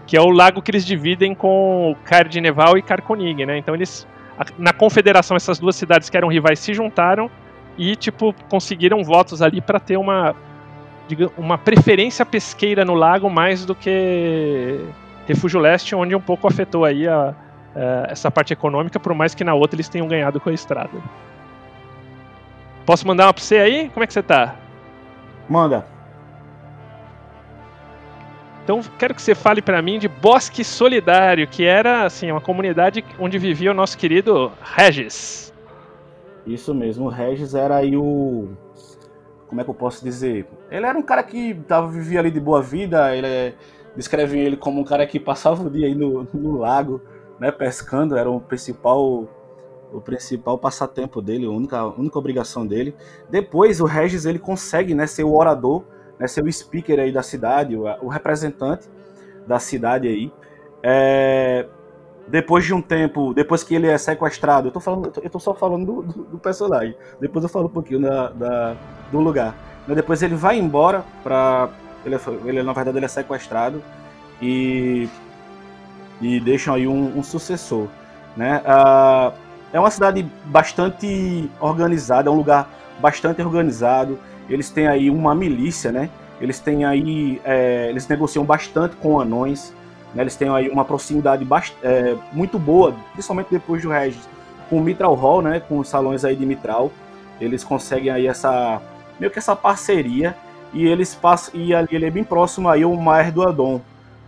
Que 0.06 0.16
é 0.16 0.20
o 0.20 0.30
lago 0.30 0.60
que 0.60 0.70
eles 0.70 0.84
dividem 0.84 1.34
com 1.34 1.96
Cardineval 2.04 2.76
e 2.76 2.82
Carconig, 2.82 3.46
né? 3.46 3.58
Então 3.58 3.74
eles. 3.74 4.06
Na 4.58 4.72
confederação, 4.72 5.36
essas 5.36 5.60
duas 5.60 5.76
cidades 5.76 6.10
que 6.10 6.16
eram 6.16 6.26
rivais 6.26 6.58
se 6.58 6.74
juntaram 6.74 7.30
e, 7.78 7.94
tipo, 7.94 8.34
conseguiram 8.48 9.04
votos 9.04 9.40
ali 9.40 9.60
para 9.60 9.78
ter 9.78 9.96
uma. 9.96 10.34
diga, 11.06 11.30
uma 11.38 11.56
preferência 11.56 12.26
pesqueira 12.26 12.84
no 12.84 12.94
lago 12.94 13.30
mais 13.30 13.64
do 13.64 13.74
que 13.74 14.80
Refúgio 15.26 15.60
Leste, 15.60 15.94
onde 15.94 16.16
um 16.16 16.20
pouco 16.20 16.48
afetou 16.48 16.84
aí 16.84 17.06
a, 17.06 17.32
a, 17.76 18.06
essa 18.10 18.30
parte 18.30 18.52
econômica, 18.52 18.98
por 18.98 19.14
mais 19.14 19.34
que 19.34 19.44
na 19.44 19.54
outra 19.54 19.76
eles 19.76 19.88
tenham 19.88 20.08
ganhado 20.08 20.40
com 20.40 20.50
a 20.50 20.52
estrada. 20.52 20.98
Posso 22.86 23.06
mandar 23.06 23.26
uma 23.26 23.34
pra 23.34 23.42
você 23.42 23.56
aí? 23.56 23.88
Como 23.90 24.04
é 24.04 24.06
que 24.06 24.12
você 24.12 24.22
tá? 24.22 24.56
Manda. 25.48 25.86
Então 28.62 28.80
quero 28.98 29.14
que 29.14 29.20
você 29.20 29.34
fale 29.34 29.60
para 29.60 29.82
mim 29.82 29.98
de 29.98 30.08
Bosque 30.08 30.64
Solidário, 30.64 31.46
que 31.46 31.64
era 31.64 32.04
assim 32.04 32.30
uma 32.30 32.40
comunidade 32.40 33.04
onde 33.18 33.38
vivia 33.38 33.70
o 33.70 33.74
nosso 33.74 33.96
querido 33.96 34.50
Regis. 34.62 35.52
Isso 36.46 36.74
mesmo, 36.74 37.06
o 37.06 37.08
Regis 37.08 37.54
era 37.54 37.76
aí 37.76 37.96
o. 37.96 38.48
Como 39.48 39.60
é 39.60 39.64
que 39.64 39.70
eu 39.70 39.74
posso 39.74 40.02
dizer? 40.02 40.46
Ele 40.70 40.86
era 40.86 40.98
um 40.98 41.02
cara 41.02 41.22
que 41.22 41.54
tava, 41.68 41.88
vivia 41.88 42.20
ali 42.20 42.30
de 42.30 42.40
boa 42.40 42.62
vida, 42.62 43.14
ele 43.14 43.26
é... 43.26 43.54
descrevem 43.94 44.40
ele 44.40 44.56
como 44.56 44.80
um 44.80 44.84
cara 44.84 45.06
que 45.06 45.20
passava 45.20 45.62
o 45.62 45.70
dia 45.70 45.86
aí 45.86 45.94
no, 45.94 46.26
no 46.32 46.58
lago, 46.58 47.00
né, 47.38 47.50
pescando, 47.50 48.16
era 48.16 48.30
o 48.30 48.40
principal 48.40 49.28
o 49.94 50.00
principal 50.00 50.58
passatempo 50.58 51.22
dele, 51.22 51.46
a 51.46 51.50
única, 51.50 51.78
a 51.78 51.88
única 51.88 52.18
obrigação 52.18 52.66
dele. 52.66 52.94
Depois 53.30 53.80
o 53.80 53.84
Regis 53.84 54.26
ele 54.26 54.38
consegue 54.38 54.94
né, 54.94 55.06
ser 55.06 55.24
o 55.24 55.34
orador 55.34 55.84
né, 56.18 56.26
ser 56.26 56.44
o 56.44 56.52
speaker 56.52 56.98
aí 56.98 57.12
da 57.12 57.22
cidade, 57.22 57.76
o, 57.76 57.84
o 58.02 58.08
representante 58.08 58.88
da 59.46 59.58
cidade 59.58 60.08
aí. 60.08 60.32
É, 60.82 61.66
depois 62.26 62.64
de 62.64 62.72
um 62.72 62.80
tempo, 62.80 63.34
depois 63.34 63.62
que 63.62 63.74
ele 63.74 63.86
é 63.86 63.98
sequestrado, 63.98 64.68
eu 64.68 64.72
tô, 64.72 64.80
falando, 64.80 65.12
eu 65.22 65.30
tô 65.30 65.38
só 65.38 65.54
falando 65.54 65.84
do, 65.84 66.02
do, 66.02 66.24
do 66.24 66.38
personagem, 66.38 66.96
depois 67.20 67.42
eu 67.42 67.48
falo 67.48 67.66
um 67.66 67.70
pouquinho 67.70 68.00
da, 68.00 68.28
da 68.30 68.76
do 69.12 69.20
lugar. 69.20 69.54
Depois 69.86 70.22
ele 70.22 70.34
vai 70.34 70.58
embora 70.58 71.04
para 71.22 71.68
ele, 72.06 72.16
ele, 72.46 72.62
na 72.62 72.72
verdade 72.72 72.96
ele 72.96 73.04
é 73.04 73.08
sequestrado 73.08 73.82
e, 74.40 75.08
e 76.22 76.40
deixam 76.40 76.74
aí 76.74 76.88
um, 76.88 77.18
um 77.18 77.22
sucessor. 77.22 77.88
Né? 78.34 78.62
Uh, 78.64 79.43
é 79.74 79.78
uma 79.78 79.90
cidade 79.90 80.26
bastante 80.46 81.50
organizada, 81.60 82.30
é 82.30 82.32
um 82.32 82.36
lugar 82.36 82.70
bastante 83.02 83.42
organizado 83.42 84.18
eles 84.48 84.70
têm 84.70 84.86
aí 84.86 85.10
uma 85.10 85.34
milícia, 85.34 85.90
né? 85.90 86.10
Eles 86.40 86.58
têm 86.58 86.84
aí, 86.84 87.40
é, 87.44 87.88
eles 87.88 88.06
negociam 88.08 88.44
bastante 88.44 88.96
com 88.96 89.20
anões, 89.20 89.74
né? 90.14 90.22
Eles 90.22 90.36
têm 90.36 90.48
aí 90.48 90.68
uma 90.68 90.84
proximidade 90.84 91.46
é, 91.82 92.16
muito 92.32 92.58
boa, 92.58 92.94
principalmente 93.12 93.48
depois 93.50 93.82
do 93.82 93.88
Regis, 93.88 94.28
com 94.68 94.78
o 94.78 94.80
Mitral 94.80 95.14
Hall, 95.14 95.40
né? 95.40 95.60
Com 95.60 95.78
os 95.78 95.88
salões 95.88 96.24
aí 96.24 96.36
de 96.36 96.44
Mitral, 96.44 96.90
eles 97.40 97.64
conseguem 97.64 98.10
aí 98.10 98.26
essa 98.26 98.80
meio 99.18 99.30
que 99.30 99.38
essa 99.38 99.54
parceria 99.54 100.36
e 100.72 100.86
eles 100.86 101.14
passam 101.14 101.54
e 101.58 101.72
ali 101.72 101.88
ele 101.92 102.06
é 102.06 102.10
bem 102.10 102.24
próximo 102.24 102.68
aí 102.68 102.82
ao 102.82 102.94
Mar 102.96 103.30
do 103.30 103.42
Adon, 103.46 103.80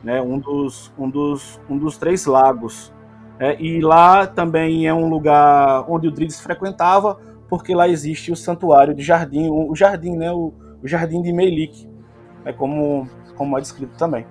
né? 0.03 0.22
Um 0.22 0.38
dos 0.38 0.90
um 0.97 1.11
dos 1.11 1.61
um 1.68 1.76
dos 1.76 1.97
três 1.99 2.24
lagos. 2.24 2.92
É, 3.39 3.61
e 3.61 3.80
lá 3.80 4.26
também 4.26 4.87
é 4.87 4.95
um 4.95 5.09
lugar 5.09 5.84
onde 5.89 6.09
o 6.09 6.11
Drides 6.11 6.41
frequentava, 6.41 7.18
porque 7.49 7.74
lá 7.74 7.89
existe 7.89 8.32
o 8.32 8.37
santuário 8.37 8.95
de 8.95 9.03
jardim, 9.03 9.49
o 9.51 9.74
jardim, 9.74 10.16
né, 10.16 10.32
o, 10.32 10.55
o 10.82 10.89
jardim 10.89 11.20
de 11.22 11.32
Melik, 11.32 11.89
é 12.45 12.53
como, 12.53 13.09
como 13.37 13.59
é 13.59 13.61
descrito 13.61 13.97
também. 13.99 14.26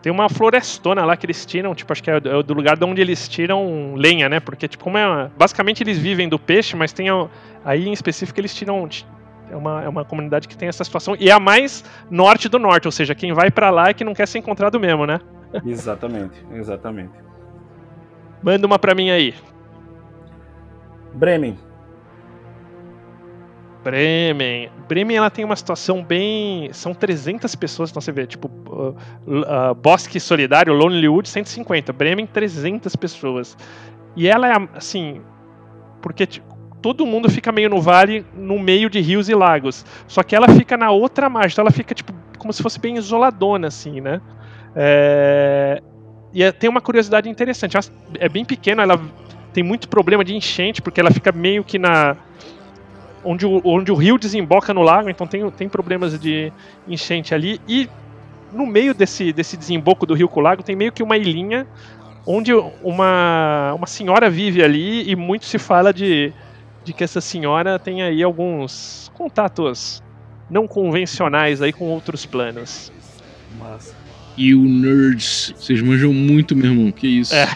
Tem 0.00 0.12
uma 0.12 0.28
florestona 0.28 1.04
lá 1.04 1.16
que 1.16 1.26
eles 1.26 1.44
tiram, 1.44 1.74
tipo, 1.74 1.92
acho 1.92 2.00
que 2.02 2.10
é 2.10 2.20
do 2.20 2.54
lugar 2.54 2.76
de 2.76 2.84
onde 2.84 3.00
eles 3.00 3.28
tiram 3.28 3.94
lenha, 3.96 4.28
né? 4.28 4.38
Porque, 4.38 4.68
tipo, 4.68 4.84
como 4.84 4.96
é. 4.96 5.28
Basicamente 5.36 5.82
eles 5.82 5.98
vivem 5.98 6.28
do 6.28 6.38
peixe, 6.38 6.76
mas 6.76 6.92
tem. 6.92 7.08
Aí 7.64 7.88
em 7.88 7.92
específico 7.92 8.38
eles 8.38 8.54
tiram. 8.54 8.88
É 9.50 9.56
uma, 9.56 9.82
é 9.82 9.88
uma 9.88 10.04
comunidade 10.04 10.46
que 10.46 10.56
tem 10.56 10.68
essa 10.68 10.84
situação. 10.84 11.16
E 11.18 11.28
é 11.28 11.32
a 11.32 11.40
mais 11.40 11.84
norte 12.08 12.48
do 12.48 12.56
norte, 12.56 12.86
ou 12.86 12.92
seja, 12.92 13.16
quem 13.16 13.32
vai 13.32 13.50
para 13.50 13.68
lá 13.70 13.88
é 13.88 13.94
que 13.94 14.04
não 14.04 14.14
quer 14.14 14.28
ser 14.28 14.38
encontrado 14.38 14.78
mesmo, 14.78 15.06
né? 15.06 15.18
Exatamente, 15.64 16.44
exatamente. 16.52 17.14
Manda 18.42 18.66
uma 18.66 18.78
pra 18.78 18.94
mim 18.94 19.10
aí. 19.10 19.34
Bremen. 21.14 21.58
Bremen. 23.82 24.70
Bremen 24.88 25.16
ela 25.16 25.30
tem 25.30 25.44
uma 25.44 25.56
situação 25.56 26.02
bem. 26.02 26.72
São 26.72 26.92
300 26.92 27.54
pessoas, 27.54 27.90
então 27.90 28.00
você 28.00 28.12
vê, 28.12 28.26
tipo, 28.26 28.48
uh, 28.68 28.96
uh, 29.26 29.74
Bosque 29.74 30.18
Solidário, 30.18 30.74
Lonelywood, 30.74 31.28
150. 31.28 31.92
Bremen, 31.92 32.26
300 32.26 32.94
pessoas. 32.96 33.56
E 34.16 34.26
ela 34.28 34.48
é, 34.48 34.68
assim. 34.74 35.22
Porque 36.02 36.26
tipo, 36.26 36.56
todo 36.82 37.06
mundo 37.06 37.30
fica 37.30 37.50
meio 37.50 37.70
no 37.70 37.80
vale, 37.80 38.24
no 38.34 38.58
meio 38.58 38.90
de 38.90 39.00
rios 39.00 39.28
e 39.28 39.34
lagos. 39.34 39.84
Só 40.06 40.22
que 40.22 40.34
ela 40.34 40.48
fica 40.48 40.76
na 40.76 40.90
outra 40.90 41.28
margem, 41.28 41.54
então 41.54 41.62
ela 41.62 41.72
fica, 41.72 41.94
tipo, 41.94 42.12
como 42.38 42.52
se 42.52 42.62
fosse 42.62 42.78
bem 42.78 42.96
isoladona, 42.96 43.68
assim, 43.68 44.00
né? 44.00 44.20
É... 44.76 45.82
E 46.32 46.42
é, 46.42 46.52
tem 46.52 46.68
uma 46.68 46.80
curiosidade 46.80 47.28
interessante. 47.28 47.76
É 48.18 48.28
bem 48.28 48.44
pequena, 48.44 48.82
ela 48.82 49.00
tem 49.52 49.64
muito 49.64 49.88
problema 49.88 50.22
de 50.22 50.36
enchente, 50.36 50.82
porque 50.82 51.00
ela 51.00 51.10
fica 51.10 51.32
meio 51.32 51.64
que 51.64 51.78
na. 51.78 52.16
Onde 53.24 53.46
o, 53.46 53.60
onde 53.64 53.90
o 53.90 53.94
rio 53.94 54.18
desemboca 54.18 54.72
no 54.74 54.82
lago, 54.82 55.08
então 55.08 55.26
tem, 55.26 55.50
tem 55.50 55.68
problemas 55.68 56.20
de 56.20 56.52
enchente 56.86 57.34
ali. 57.34 57.60
E 57.66 57.88
no 58.52 58.66
meio 58.66 58.94
desse, 58.94 59.32
desse 59.32 59.56
desemboco 59.56 60.06
do 60.06 60.14
rio 60.14 60.28
com 60.28 60.40
o 60.40 60.42
lago 60.42 60.62
tem 60.62 60.76
meio 60.76 60.92
que 60.92 61.02
uma 61.02 61.16
ilhinha 61.16 61.66
onde 62.26 62.52
uma, 62.82 63.72
uma 63.74 63.86
senhora 63.86 64.28
vive 64.28 64.62
ali 64.62 65.08
e 65.08 65.14
muito 65.14 65.44
se 65.46 65.58
fala 65.58 65.94
de, 65.94 66.32
de 66.84 66.92
que 66.92 67.04
essa 67.04 67.20
senhora 67.20 67.78
tem 67.78 68.02
aí 68.02 68.22
alguns 68.22 69.10
contatos 69.14 70.02
não 70.50 70.66
convencionais 70.66 71.62
aí 71.62 71.72
com 71.72 71.84
outros 71.86 72.26
planos. 72.26 72.92
Massa. 73.58 73.95
E 74.36 74.54
o 74.54 74.62
Nerds, 74.62 75.54
vocês 75.56 75.80
manjam 75.80 76.12
muito, 76.12 76.54
meu 76.54 76.70
irmão. 76.70 76.92
Que 76.92 77.06
isso? 77.06 77.34
É. 77.34 77.48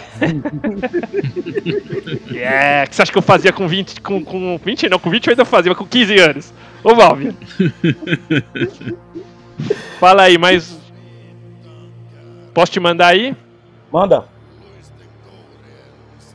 é. 2.34 2.84
O 2.84 2.88
que 2.88 2.96
você 2.96 3.02
acha 3.02 3.12
que 3.12 3.18
eu 3.18 3.22
fazia 3.22 3.52
com 3.52 3.68
20? 3.68 4.00
Com, 4.00 4.24
com 4.24 4.58
20 4.58 4.88
não, 4.88 4.98
com 4.98 5.10
20 5.10 5.26
eu 5.26 5.32
ainda 5.32 5.44
fazia, 5.44 5.70
mas 5.70 5.78
com 5.78 5.86
15 5.86 6.18
anos. 6.18 6.54
Ô, 6.82 6.94
Valve. 6.94 7.36
Fala 10.00 10.22
aí, 10.22 10.38
mas. 10.38 10.78
Posso 12.54 12.72
te 12.72 12.80
mandar 12.80 13.08
aí? 13.08 13.36
Manda. 13.92 14.24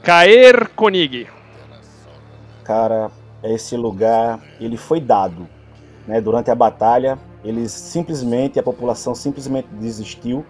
Caer 0.03 0.69
Konig. 0.75 1.27
Cara, 2.63 3.09
esse 3.43 3.75
lugar, 3.75 4.39
ele 4.59 4.77
foi 4.77 5.01
dado. 5.01 5.47
Né, 6.07 6.21
durante 6.21 6.51
a 6.51 6.55
batalha, 6.55 7.17
eles 7.45 7.71
simplesmente, 7.71 8.59
a 8.59 8.63
população 8.63 9.13
simplesmente 9.13 9.67
desistiu. 9.71 10.43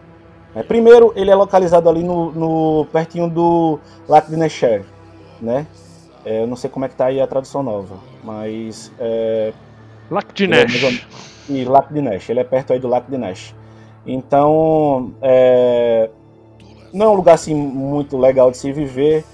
É, 0.56 0.64
primeiro, 0.64 1.12
ele 1.16 1.30
é 1.30 1.36
localizado 1.36 1.90
ali 1.90 2.02
no, 2.02 2.32
no 2.32 2.86
pertinho 2.86 3.30
do 3.30 3.80
Lac 4.08 4.30
de 4.30 4.38
Necher, 4.38 4.86
né? 5.42 5.68
É, 6.24 6.42
eu 6.42 6.48
não 6.48 6.56
sei 6.56 6.70
como 6.70 6.86
é 6.86 6.90
que 6.90 6.96
tá 6.96 7.08
aí 7.08 7.20
a 7.20 7.28
tradução 7.28 7.62
nova, 7.62 7.98
mas... 8.24 8.92
É, 8.98 9.54
Lac 10.10 10.34
de 10.34 10.48
Nesh. 10.48 10.84
É, 10.84 11.52
e 11.52 11.66
Lac 11.66 11.94
de 11.94 12.02
Nesh, 12.02 12.30
ele 12.30 12.40
é 12.40 12.44
perto 12.44 12.74
aí 12.74 12.80
do 12.80 12.88
Lac 12.88 13.10
de 13.10 13.18
Nesh. 13.18 13.54
Então, 14.08 15.14
é, 15.22 16.10
não 16.94 17.08
é 17.08 17.10
um 17.10 17.16
lugar 17.16 17.34
assim 17.34 17.54
muito 17.54 18.18
legal 18.18 18.50
de 18.50 18.58
se 18.58 18.72
viver. 18.72 19.26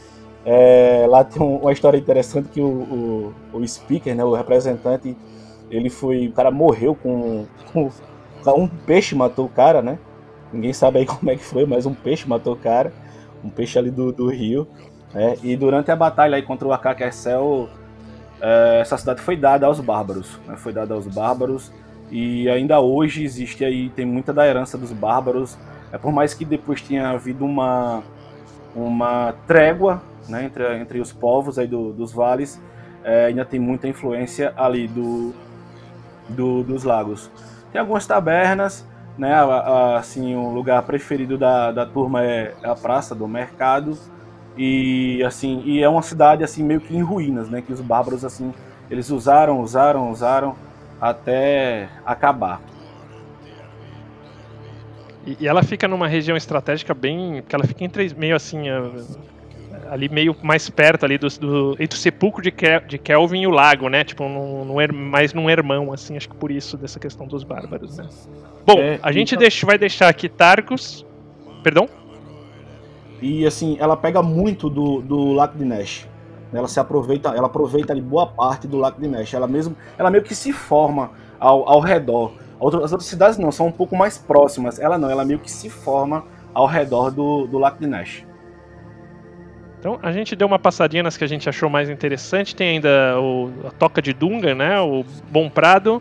É, 0.44 1.06
lá 1.08 1.24
tem 1.24 1.42
uma 1.42 1.72
história 1.72 1.98
interessante 1.98 2.50
que 2.50 2.60
o, 2.60 3.34
o, 3.54 3.60
o 3.60 3.68
speaker, 3.68 4.16
né, 4.16 4.24
o 4.24 4.34
representante, 4.34 5.16
ele 5.72 5.90
foi. 5.90 6.28
O 6.28 6.34
cara 6.34 6.52
morreu 6.52 6.94
com, 6.94 7.46
com. 7.72 7.90
Um 8.46 8.68
peixe 8.68 9.16
matou 9.16 9.46
o 9.46 9.50
cara, 9.50 9.82
né? 9.82 9.98
Ninguém 10.52 10.74
sabe 10.74 11.00
aí 11.00 11.06
como 11.08 11.32
é 11.32 11.36
que 11.36 11.44
foi, 11.44 11.66
mas 11.66 11.86
um 11.86 11.94
peixe 11.94 12.28
matou 12.28 12.54
o 12.54 12.58
cara. 12.58 12.94
Um 13.44 13.50
peixe 13.50 13.80
ali 13.80 13.90
do, 13.90 14.12
do 14.12 14.28
rio. 14.28 14.68
Né? 15.14 15.36
E 15.42 15.56
durante 15.56 15.90
a 15.90 15.96
batalha 15.96 16.36
aí 16.36 16.44
contra 16.44 16.68
o 16.68 16.74
Akakersel, 16.74 17.70
é, 18.40 18.80
essa 18.82 18.98
cidade 18.98 19.22
foi 19.22 19.36
dada 19.36 19.66
aos 19.66 19.80
bárbaros. 19.80 20.40
Né? 20.46 20.56
Foi 20.58 20.74
dada 20.74 20.94
aos 20.94 21.08
bárbaros. 21.08 21.72
E 22.12 22.50
ainda 22.50 22.80
hoje 22.80 23.24
existe 23.24 23.64
aí, 23.64 23.90
tem 23.90 24.06
muita 24.06 24.34
da 24.34 24.46
herança 24.46 24.78
dos 24.78 24.92
bárbaros. 24.92 25.58
É, 25.92 25.98
por 25.98 26.12
mais 26.12 26.34
que 26.34 26.44
depois 26.44 26.82
tenha 26.82 27.10
havido 27.10 27.46
uma, 27.46 28.04
uma 28.76 29.34
trégua 29.48 30.02
né, 30.28 30.46
entre, 30.46 30.78
entre 30.78 31.00
os 31.00 31.12
povos 31.12 31.58
aí 31.58 31.68
do, 31.68 31.94
dos 31.94 32.12
vales, 32.12 32.62
é, 33.04 33.26
ainda 33.26 33.46
tem 33.46 33.60
muita 33.60 33.88
influência 33.88 34.54
ali 34.56 34.88
do, 34.88 35.34
do, 36.32 36.64
dos 36.64 36.84
lagos. 36.84 37.30
Tem 37.72 37.80
algumas 37.80 38.06
tabernas, 38.06 38.86
né? 39.18 39.34
Assim, 39.98 40.36
o 40.36 40.50
lugar 40.50 40.82
preferido 40.84 41.38
da, 41.38 41.72
da 41.72 41.86
turma 41.86 42.24
é 42.24 42.54
a 42.64 42.76
praça 42.76 43.14
do 43.14 43.28
mercado 43.28 43.98
e 44.58 45.24
assim 45.24 45.62
e 45.64 45.82
é 45.82 45.88
uma 45.88 46.02
cidade 46.02 46.44
assim 46.44 46.62
meio 46.64 46.82
que 46.82 46.96
em 46.96 47.02
ruínas, 47.02 47.50
né? 47.50 47.62
Que 47.62 47.72
os 47.72 47.82
bárbaros 47.82 48.26
assim 48.26 48.54
eles 48.90 49.10
usaram, 49.10 49.62
usaram, 49.62 50.12
usaram 50.12 50.56
até 51.00 51.88
acabar. 52.06 52.62
E, 55.26 55.48
ela 55.48 55.64
fica 55.64 55.88
numa 55.88 56.08
região 56.08 56.36
estratégica 56.36 56.94
bem, 56.94 57.42
porque 57.42 57.56
ela 57.56 57.66
fica 57.66 57.84
entre 57.84 58.14
meio 58.16 58.36
assim 58.36 58.64
ali 59.92 60.08
meio 60.08 60.34
mais 60.42 60.70
perto 60.70 61.04
ali 61.04 61.18
do, 61.18 61.28
do 61.28 61.76
entre 61.78 61.98
o 61.98 62.02
sepulcro 62.02 62.42
de, 62.42 62.50
Kel, 62.50 62.80
de 62.88 62.98
Kelvin 62.98 63.42
e 63.42 63.48
o 63.48 63.50
lago, 63.50 63.90
né? 63.90 64.06
Tipo, 64.06 64.24
num, 64.24 64.64
num, 64.64 64.76
mais 64.94 65.34
num 65.34 65.50
irmão, 65.50 65.92
assim, 65.92 66.16
acho 66.16 66.30
que 66.30 66.36
por 66.36 66.50
isso 66.50 66.78
dessa 66.78 66.98
questão 66.98 67.28
dos 67.28 67.44
bárbaros, 67.44 67.98
né? 67.98 68.08
Bom, 68.66 68.80
É, 68.80 69.00
a 69.04 69.12
gente 69.12 69.34
então- 69.36 69.42
deixa, 69.42 69.66
vai 69.66 69.78
deixar 69.78 70.08
aqui 70.08 70.30
Targus. 70.30 71.06
Perdão? 71.62 71.90
E 73.22 73.46
assim, 73.46 73.76
ela 73.82 73.98
pega 73.98 74.24
muito 74.24 74.70
do, 74.70 75.02
do 75.02 75.34
Lago 75.34 75.58
de 75.58 75.66
Ness. 75.66 76.08
Ela 76.54 76.70
se 76.70 76.80
aproveita, 76.80 77.30
ela 77.30 77.48
aproveita 77.48 77.92
ali 77.92 78.02
boa 78.02 78.26
parte 78.26 78.70
do 78.70 78.78
Lago 78.78 79.00
de 79.00 79.10
Ness. 79.10 79.34
Ela 79.34 79.46
mesmo, 79.46 79.76
ela 79.98 80.10
meio 80.10 80.24
que 80.24 80.34
se 80.34 80.54
forma 80.54 81.12
ao, 81.38 81.68
ao 81.68 81.82
redor. 81.82 82.32
As 82.62 82.92
outras 82.94 83.06
cidades 83.06 83.38
não, 83.38 83.52
são 83.52 83.68
um 83.68 83.72
pouco 83.72 83.96
mais 83.96 84.18
próximas. 84.18 84.80
Ela 84.80 84.98
não, 84.98 85.10
ela 85.10 85.26
meio 85.26 85.40
que 85.40 85.52
se 85.52 85.70
forma 85.70 86.24
ao 86.54 86.66
redor 86.66 87.12
do, 87.12 87.46
do 87.46 87.60
Lago 87.60 87.78
de 87.78 87.88
Ness. 87.88 88.24
Então, 89.82 89.98
a 90.04 90.12
gente 90.12 90.36
deu 90.36 90.46
uma 90.46 90.60
passadinha 90.60 91.02
nas 91.02 91.18
que 91.18 91.24
a 91.24 91.28
gente 91.28 91.50
achou 91.50 91.68
mais 91.68 91.90
interessante. 91.90 92.56
Tem 92.56 92.70
ainda 92.70 93.20
o, 93.20 93.52
a 93.66 93.72
Toca 93.72 94.00
de 94.00 94.14
Dunga, 94.14 94.54
né? 94.54 94.80
O 94.80 95.04
Bom 95.32 95.50
Prado, 95.50 96.00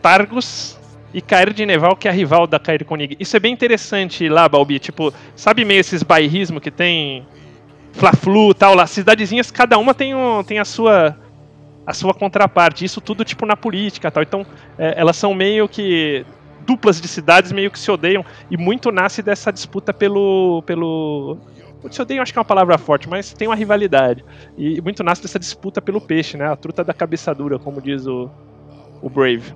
Targus 0.00 0.78
e 1.12 1.20
Cair 1.20 1.52
de 1.52 1.66
Neval, 1.66 1.96
que 1.96 2.06
é 2.06 2.12
a 2.12 2.14
rival 2.14 2.46
da 2.46 2.60
Cair 2.60 2.84
Konig. 2.84 3.16
Isso 3.18 3.36
é 3.36 3.40
bem 3.40 3.52
interessante 3.52 4.28
lá, 4.28 4.48
Balbi. 4.48 4.78
Tipo, 4.78 5.12
sabe 5.34 5.64
meio 5.64 5.80
esses 5.80 6.04
bairrismo 6.04 6.60
que 6.60 6.70
tem 6.70 7.26
Fla-Flu 7.92 8.54
tal 8.54 8.76
lá? 8.76 8.86
Cidadezinhas, 8.86 9.50
cada 9.50 9.78
uma 9.78 9.92
tem, 9.94 10.14
um, 10.14 10.44
tem 10.44 10.60
a 10.60 10.64
sua 10.64 11.16
a 11.84 11.92
sua 11.92 12.14
contraparte. 12.14 12.84
Isso 12.84 13.00
tudo, 13.00 13.24
tipo, 13.24 13.44
na 13.44 13.56
política 13.56 14.12
tal. 14.12 14.22
Então, 14.22 14.46
é, 14.78 14.94
elas 14.96 15.16
são 15.16 15.34
meio 15.34 15.68
que 15.68 16.24
duplas 16.64 17.00
de 17.00 17.08
cidades 17.08 17.50
meio 17.50 17.68
que 17.68 17.78
se 17.80 17.90
odeiam 17.90 18.24
e 18.48 18.56
muito 18.56 18.92
nasce 18.92 19.22
dessa 19.22 19.50
disputa 19.50 19.92
pelo 19.92 20.62
pelo 20.66 21.38
se 21.90 22.02
odeiam 22.02 22.22
acho 22.22 22.32
que 22.32 22.38
é 22.38 22.40
uma 22.40 22.44
palavra 22.44 22.76
forte, 22.78 23.08
mas 23.08 23.32
tem 23.32 23.48
uma 23.48 23.54
rivalidade. 23.54 24.24
E 24.56 24.80
muito 24.80 25.02
nasce 25.04 25.22
dessa 25.22 25.38
disputa 25.38 25.80
pelo 25.80 26.00
peixe, 26.00 26.36
né? 26.36 26.46
A 26.46 26.56
truta 26.56 26.82
da 26.82 26.92
cabeça 26.92 27.34
dura, 27.34 27.58
como 27.58 27.80
diz 27.80 28.06
o, 28.06 28.30
o 29.00 29.08
Brave. 29.08 29.54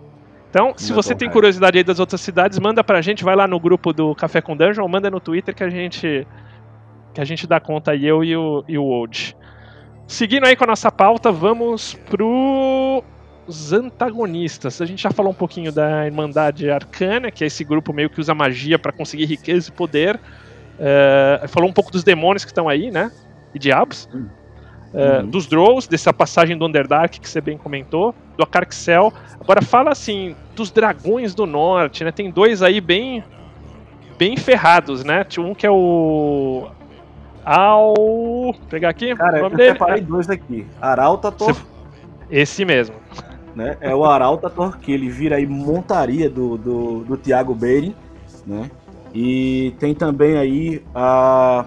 Então, 0.50 0.74
se 0.76 0.92
você 0.92 1.14
tem 1.14 1.30
curiosidade 1.30 1.78
aí 1.78 1.84
das 1.84 1.98
outras 1.98 2.20
cidades, 2.20 2.58
manda 2.58 2.84
pra 2.84 3.00
gente, 3.00 3.24
vai 3.24 3.34
lá 3.34 3.48
no 3.48 3.58
grupo 3.58 3.90
do 3.90 4.14
Café 4.14 4.42
com 4.42 4.54
Dungeon, 4.54 4.82
ou 4.82 4.88
manda 4.88 5.10
no 5.10 5.18
Twitter 5.18 5.54
que 5.54 5.64
a 5.64 5.70
gente 5.70 6.26
que 7.14 7.20
a 7.20 7.24
gente 7.24 7.46
dá 7.46 7.60
conta 7.60 7.92
aí, 7.92 8.06
eu 8.06 8.24
e 8.24 8.36
o, 8.36 8.64
e 8.66 8.78
o 8.78 8.84
Old. 8.84 9.36
Seguindo 10.06 10.46
aí 10.46 10.56
com 10.56 10.64
a 10.64 10.66
nossa 10.66 10.90
pauta, 10.90 11.30
vamos 11.30 11.94
pro 12.10 13.02
os 13.46 13.72
antagonistas. 13.72 14.80
A 14.80 14.86
gente 14.86 15.02
já 15.02 15.10
falou 15.10 15.32
um 15.32 15.34
pouquinho 15.34 15.72
da 15.72 16.06
Irmandade 16.06 16.70
Arcana, 16.70 17.30
que 17.30 17.44
é 17.44 17.46
esse 17.46 17.64
grupo 17.64 17.92
meio 17.92 18.08
que 18.08 18.20
usa 18.20 18.34
magia 18.34 18.78
pra 18.78 18.92
conseguir 18.92 19.24
riqueza 19.24 19.68
e 19.68 19.72
poder. 19.72 20.20
É, 20.78 21.44
falou 21.48 21.68
um 21.68 21.72
pouco 21.72 21.90
dos 21.90 22.02
demônios 22.02 22.44
que 22.44 22.50
estão 22.50 22.68
aí, 22.68 22.90
né? 22.90 23.10
E 23.54 23.58
diabos. 23.58 24.08
É, 24.94 25.20
Uhum. 25.20 25.26
Dos 25.30 25.46
Drows, 25.46 25.86
dessa 25.86 26.12
passagem 26.12 26.54
do 26.56 26.66
Underdark 26.66 27.18
que 27.18 27.26
você 27.26 27.40
bem 27.40 27.56
comentou, 27.56 28.14
do 28.36 28.42
Acarxel. 28.44 29.10
Agora 29.40 29.62
fala 29.62 29.90
assim, 29.90 30.36
dos 30.54 30.70
dragões 30.70 31.34
do 31.34 31.46
norte, 31.46 32.04
né? 32.04 32.12
Tem 32.12 32.30
dois 32.30 32.62
aí 32.62 32.78
bem 32.78 33.24
bem 34.18 34.36
ferrados, 34.36 35.02
né? 35.02 35.24
Um 35.38 35.54
que 35.54 35.66
é 35.66 35.70
o 35.70 36.68
Al, 37.44 37.94
Vou 37.96 38.54
pegar 38.68 38.90
aqui, 38.90 39.14
Cara, 39.16 39.32
o 39.34 39.36
eu 39.38 39.42
nome 39.44 39.56
dele. 39.56 39.72
separei 39.72 40.00
dois 40.02 40.28
aqui. 40.28 40.66
Arautator, 40.80 41.54
Você- 41.54 41.62
Esse 42.30 42.64
mesmo. 42.64 42.94
né? 43.56 43.78
É 43.80 43.94
o 43.94 44.04
Arautator, 44.04 44.76
que 44.78 44.92
ele 44.92 45.08
vira 45.08 45.36
aí 45.36 45.46
montaria 45.46 46.28
do, 46.28 46.56
do, 46.58 47.00
do 47.04 47.16
Thiago 47.16 47.54
Beire, 47.54 47.96
né? 48.46 48.70
E 49.14 49.74
tem 49.78 49.94
também 49.94 50.36
aí 50.36 50.84
a 50.94 51.66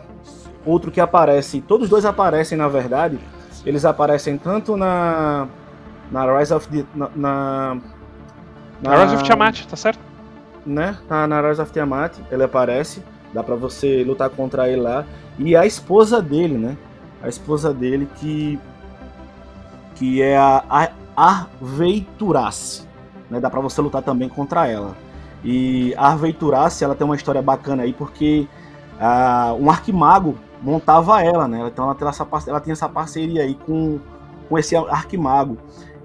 outro 0.65 0.89
que 0.91 0.99
aparece, 0.99 1.61
todos 1.61 1.85
os 1.85 1.89
dois 1.89 2.05
aparecem 2.05 2.57
na 2.57 2.67
verdade, 2.67 3.19
eles 3.65 3.85
aparecem 3.85 4.37
tanto 4.37 4.75
na 4.75 5.47
na 6.11 6.37
Rise 6.37 6.53
of 6.53 6.67
the, 6.69 6.85
na, 6.95 7.09
na 7.15 7.77
Na 8.81 9.03
Rise 9.03 9.15
of 9.15 9.23
Tiamat, 9.23 9.65
tá 9.65 9.75
certo? 9.75 9.99
né? 10.65 10.97
Na, 11.07 11.27
na 11.27 11.41
Rise 11.41 11.61
of 11.61 11.71
Tiamat, 11.71 12.17
ele 12.31 12.43
aparece, 12.43 13.03
dá 13.33 13.43
pra 13.43 13.55
você 13.55 14.03
lutar 14.03 14.29
contra 14.31 14.67
ele 14.67 14.81
lá. 14.81 15.05
E 15.37 15.55
a 15.55 15.65
esposa 15.65 16.21
dele, 16.21 16.57
né? 16.57 16.75
A 17.21 17.27
esposa 17.29 17.73
dele 17.73 18.07
que 18.15 18.59
que 19.95 20.21
é 20.21 20.35
a, 20.37 20.63
a 20.69 20.89
Arveiturace, 21.61 22.85
né? 23.29 23.39
Dá 23.39 23.49
pra 23.49 23.61
você 23.61 23.79
lutar 23.81 24.01
também 24.01 24.27
contra 24.27 24.67
ela. 24.67 24.95
E 25.45 25.93
a 25.95 26.07
Arveiturace, 26.07 26.83
ela 26.83 26.95
tem 26.95 27.05
uma 27.05 27.15
história 27.15 27.41
bacana 27.41 27.83
aí 27.83 27.93
porque 27.93 28.47
ah, 28.99 29.55
um 29.59 29.69
arquimago 29.69 30.35
montava 30.59 31.23
ela, 31.23 31.47
né? 31.47 31.69
Então 31.71 31.85
ela 31.85 31.93
tem 31.93 32.07
essa, 32.07 32.27
ela 32.47 32.59
tem 32.59 32.71
essa 32.71 32.89
parceria 32.89 33.43
aí 33.43 33.53
com, 33.53 33.99
com 34.49 34.57
esse 34.57 34.75
arquimago. 34.75 35.57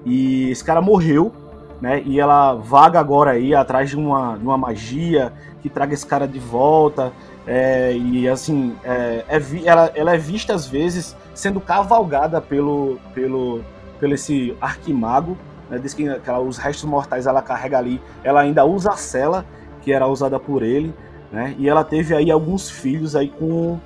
E 0.05 0.51
esse 0.51 0.63
cara 0.63 0.83
morreu, 0.83 1.33
né? 1.81 2.03
E 2.05 2.21
ela 2.21 2.55
vaga 2.55 3.01
agora 3.01 3.31
aí 3.31 3.55
atrás 3.55 3.89
de 3.89 3.97
uma, 3.97 4.37
de 4.37 4.45
uma 4.45 4.59
magia 4.59 5.33
que 5.63 5.71
traga 5.71 5.95
esse 5.95 6.07
cara 6.07 6.29
de 6.29 6.39
volta. 6.39 7.11
é, 7.47 7.97
e 7.97 8.29
assim, 8.29 8.77
é, 8.85 9.25
é 9.27 9.39
vi- 9.39 9.67
ela, 9.67 9.91
ela 9.95 10.15
é 10.15 10.19
vista 10.19 10.55
às 10.55 10.67
vezes 10.67 11.17
sendo 11.35 11.61
cavalgada 11.61 12.41
pelo, 12.41 12.99
pelo, 13.15 13.63
pelo 13.99 14.15
esse 14.15 14.55
arquimago. 14.61 15.37
Né? 15.71 15.79
Diz 15.79 15.95
que, 15.95 16.03
que 16.21 16.29
ela- 16.29 16.41
os 16.41 16.59
restos 16.59 16.85
mortais 16.85 17.27
ela 17.27 17.41
carrega 17.41 17.79
ali. 17.79 18.01
Ela 18.25 18.41
ainda 18.41 18.65
usa 18.65 18.91
a 18.91 18.97
cela 18.97 19.45
que 19.83 19.93
era 19.93 20.07
usada 20.07 20.39
por 20.39 20.63
ele. 20.63 20.93
Né? 21.33 21.55
E 21.59 21.69
ela 21.69 21.85
teve 21.85 22.15
aí 22.15 22.31
alguns 22.31 22.69
filhos 22.69 23.15
aí 23.15 23.29
com 23.29 23.79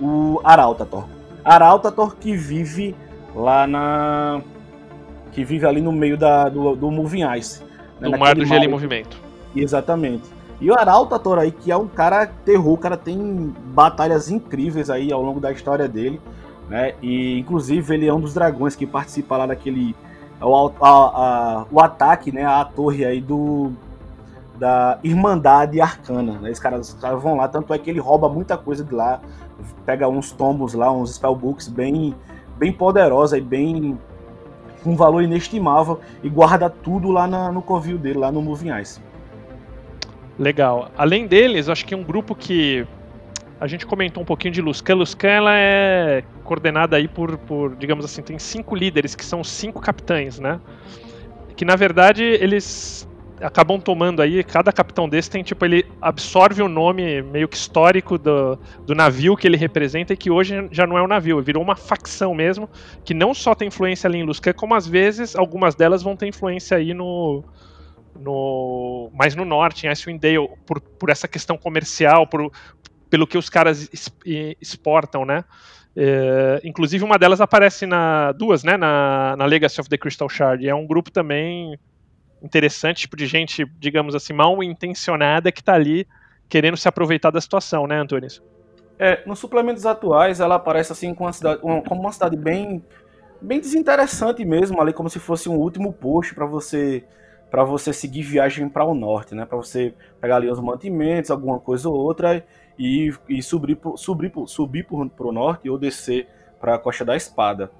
o 0.00 0.40
Arautator. 0.44 1.04
Arautator 1.44 2.16
que 2.16 2.36
vive 2.36 2.94
lá 3.34 3.66
na. 3.66 4.40
que 5.32 5.44
vive 5.44 5.66
ali 5.66 5.80
no 5.80 5.90
meio 5.92 6.16
da, 6.16 6.48
do, 6.48 6.76
do 6.76 6.90
Moving 6.90 7.24
Ice. 7.36 7.60
né? 8.00 8.08
Do 8.08 8.18
Mar 8.18 8.34
do 8.34 8.44
Gelo 8.44 8.64
em 8.64 8.68
Movimento. 8.68 9.16
Exatamente. 9.54 10.22
E 10.60 10.70
o 10.70 10.78
Arautator 10.78 11.38
aí, 11.38 11.50
que 11.50 11.70
é 11.72 11.76
um 11.76 11.88
cara 11.88 12.26
terror, 12.26 12.74
o 12.74 12.78
cara 12.78 12.96
tem 12.96 13.52
batalhas 13.74 14.30
incríveis 14.30 14.88
aí 14.88 15.12
ao 15.12 15.20
longo 15.20 15.40
da 15.40 15.50
história 15.50 15.88
dele, 15.88 16.20
né? 16.68 16.94
E 17.02 17.38
inclusive 17.40 17.92
ele 17.92 18.06
é 18.06 18.14
um 18.14 18.20
dos 18.20 18.32
dragões 18.34 18.76
que 18.76 18.86
participa 18.86 19.36
lá 19.36 19.46
daquele. 19.46 19.94
O, 20.44 20.54
a- 20.54 20.72
a- 20.84 21.66
o 21.70 21.80
ataque, 21.80 22.30
né? 22.32 22.44
A 22.44 22.64
torre 22.64 23.04
aí 23.04 23.20
do. 23.20 23.72
Da 24.58 24.98
Irmandade 25.02 25.80
Arcana. 25.80 26.38
Né? 26.38 26.50
Os, 26.50 26.60
caras, 26.60 26.94
caras 27.00 27.20
vão 27.22 27.36
lá, 27.36 27.48
tanto 27.48 27.74
é 27.74 27.78
que 27.78 27.90
ele 27.90 27.98
rouba 27.98 28.28
muita 28.28 28.56
coisa 28.56 28.84
de 28.84 28.94
lá, 28.94 29.20
pega 29.84 30.08
uns 30.08 30.30
tombos 30.30 30.74
lá, 30.74 30.92
uns 30.92 31.14
spellbooks 31.16 31.66
bem, 31.68 32.14
bem 32.56 32.72
poderosa 32.72 33.36
e 33.36 33.40
bem. 33.40 33.98
com 34.84 34.90
um 34.90 34.96
valor 34.96 35.22
inestimável 35.22 35.98
e 36.22 36.28
guarda 36.28 36.68
tudo 36.68 37.10
lá 37.10 37.26
na- 37.26 37.50
no 37.50 37.62
covil 37.62 37.96
dele, 37.96 38.18
lá 38.18 38.30
no 38.30 38.42
Moving 38.42 38.78
Ice. 38.80 39.00
Legal. 40.38 40.88
Além 40.96 41.26
deles, 41.26 41.68
acho 41.68 41.86
que 41.86 41.94
um 41.94 42.04
grupo 42.04 42.34
que 42.34 42.86
a 43.64 43.66
gente 43.66 43.86
comentou 43.86 44.22
um 44.22 44.26
pouquinho 44.26 44.52
de 44.52 44.60
Luscan. 44.60 44.96
Luscan 44.96 45.26
ela 45.26 45.56
é 45.56 46.22
coordenada 46.42 46.98
aí 46.98 47.08
por, 47.08 47.38
por, 47.38 47.74
digamos 47.76 48.04
assim, 48.04 48.20
tem 48.20 48.38
cinco 48.38 48.76
líderes 48.76 49.14
que 49.14 49.24
são 49.24 49.42
cinco 49.42 49.80
capitães, 49.80 50.38
né? 50.38 50.60
Que 51.56 51.64
na 51.64 51.74
verdade 51.74 52.22
eles 52.22 53.08
acabam 53.40 53.80
tomando 53.80 54.20
aí, 54.20 54.44
cada 54.44 54.70
capitão 54.70 55.08
desse 55.08 55.30
tem 55.30 55.42
tipo, 55.42 55.64
ele 55.64 55.86
absorve 56.00 56.60
o 56.60 56.68
nome 56.68 57.22
meio 57.22 57.48
que 57.48 57.56
histórico 57.56 58.18
do, 58.18 58.58
do 58.86 58.94
navio 58.94 59.34
que 59.34 59.46
ele 59.46 59.56
representa 59.56 60.12
e 60.12 60.16
que 60.16 60.30
hoje 60.30 60.68
já 60.70 60.86
não 60.86 60.98
é 60.98 61.02
um 61.02 61.08
navio, 61.08 61.40
virou 61.42 61.62
uma 61.62 61.74
facção 61.74 62.34
mesmo, 62.34 62.68
que 63.02 63.14
não 63.14 63.32
só 63.32 63.54
tem 63.54 63.68
influência 63.68 64.06
ali 64.06 64.18
em 64.18 64.24
Luscan, 64.24 64.52
como 64.52 64.74
às 64.74 64.86
vezes 64.86 65.34
algumas 65.34 65.74
delas 65.74 66.02
vão 66.02 66.14
ter 66.14 66.26
influência 66.26 66.76
aí 66.76 66.92
no, 66.92 67.42
no 68.14 69.10
mais 69.14 69.34
no 69.34 69.44
norte, 69.44 69.86
em 69.86 69.90
Icewind 69.90 70.20
Dale, 70.20 70.48
por, 70.66 70.80
por 70.80 71.08
essa 71.08 71.26
questão 71.26 71.56
comercial, 71.56 72.26
por, 72.26 72.52
pelo 73.14 73.28
que 73.28 73.38
os 73.38 73.48
caras 73.48 73.88
exportam, 74.60 75.24
né? 75.24 75.44
É, 75.96 76.60
inclusive 76.64 77.04
uma 77.04 77.16
delas 77.16 77.40
aparece 77.40 77.86
na 77.86 78.32
duas, 78.32 78.64
né? 78.64 78.76
Na, 78.76 79.36
na 79.36 79.46
Legacy 79.46 79.80
of 79.80 79.88
the 79.88 79.96
Crystal 79.96 80.28
Shard. 80.28 80.66
É 80.68 80.74
um 80.74 80.84
grupo 80.84 81.12
também 81.12 81.78
interessante, 82.42 83.02
tipo 83.02 83.16
de 83.16 83.24
gente, 83.28 83.64
digamos 83.78 84.16
assim, 84.16 84.32
mal 84.32 84.60
intencionada 84.64 85.52
que 85.52 85.62
tá 85.62 85.74
ali 85.74 86.04
querendo 86.48 86.76
se 86.76 86.88
aproveitar 86.88 87.30
da 87.30 87.40
situação, 87.40 87.86
né, 87.86 88.00
Antunes? 88.00 88.40
É, 88.98 89.22
nos 89.24 89.38
suplementos 89.38 89.86
atuais, 89.86 90.40
ela 90.40 90.56
aparece 90.56 90.90
assim 90.90 91.14
com 91.14 91.22
uma 91.22 91.32
cidade, 91.32 91.60
uma- 91.62 91.82
como 91.82 92.00
uma 92.00 92.10
cidade 92.12 92.36
bem, 92.36 92.84
bem 93.40 93.60
desinteressante 93.60 94.44
mesmo, 94.44 94.80
ali 94.80 94.92
como 94.92 95.08
se 95.08 95.20
fosse 95.20 95.48
um 95.48 95.54
último 95.54 95.92
post 95.92 96.34
para 96.34 96.46
você 96.46 97.06
para 97.48 97.62
você 97.62 97.92
seguir 97.92 98.22
viagem 98.22 98.68
para 98.68 98.84
o 98.84 98.94
norte, 98.96 99.32
né? 99.32 99.46
Para 99.46 99.56
você 99.56 99.94
pegar 100.20 100.36
ali 100.38 100.50
os 100.50 100.58
mantimentos, 100.58 101.30
alguma 101.30 101.60
coisa 101.60 101.88
ou 101.88 101.94
outra 101.94 102.44
e, 102.78 103.12
e 103.28 103.42
subir 103.42 103.78
subir 103.96 104.32
subir 104.46 104.84
pro, 104.84 105.08
pro 105.08 105.32
norte 105.32 105.68
ou 105.68 105.78
descer 105.78 106.28
para 106.60 106.74
a 106.74 106.78
Costa 106.78 107.04
da 107.04 107.16
Espada. 107.16 107.70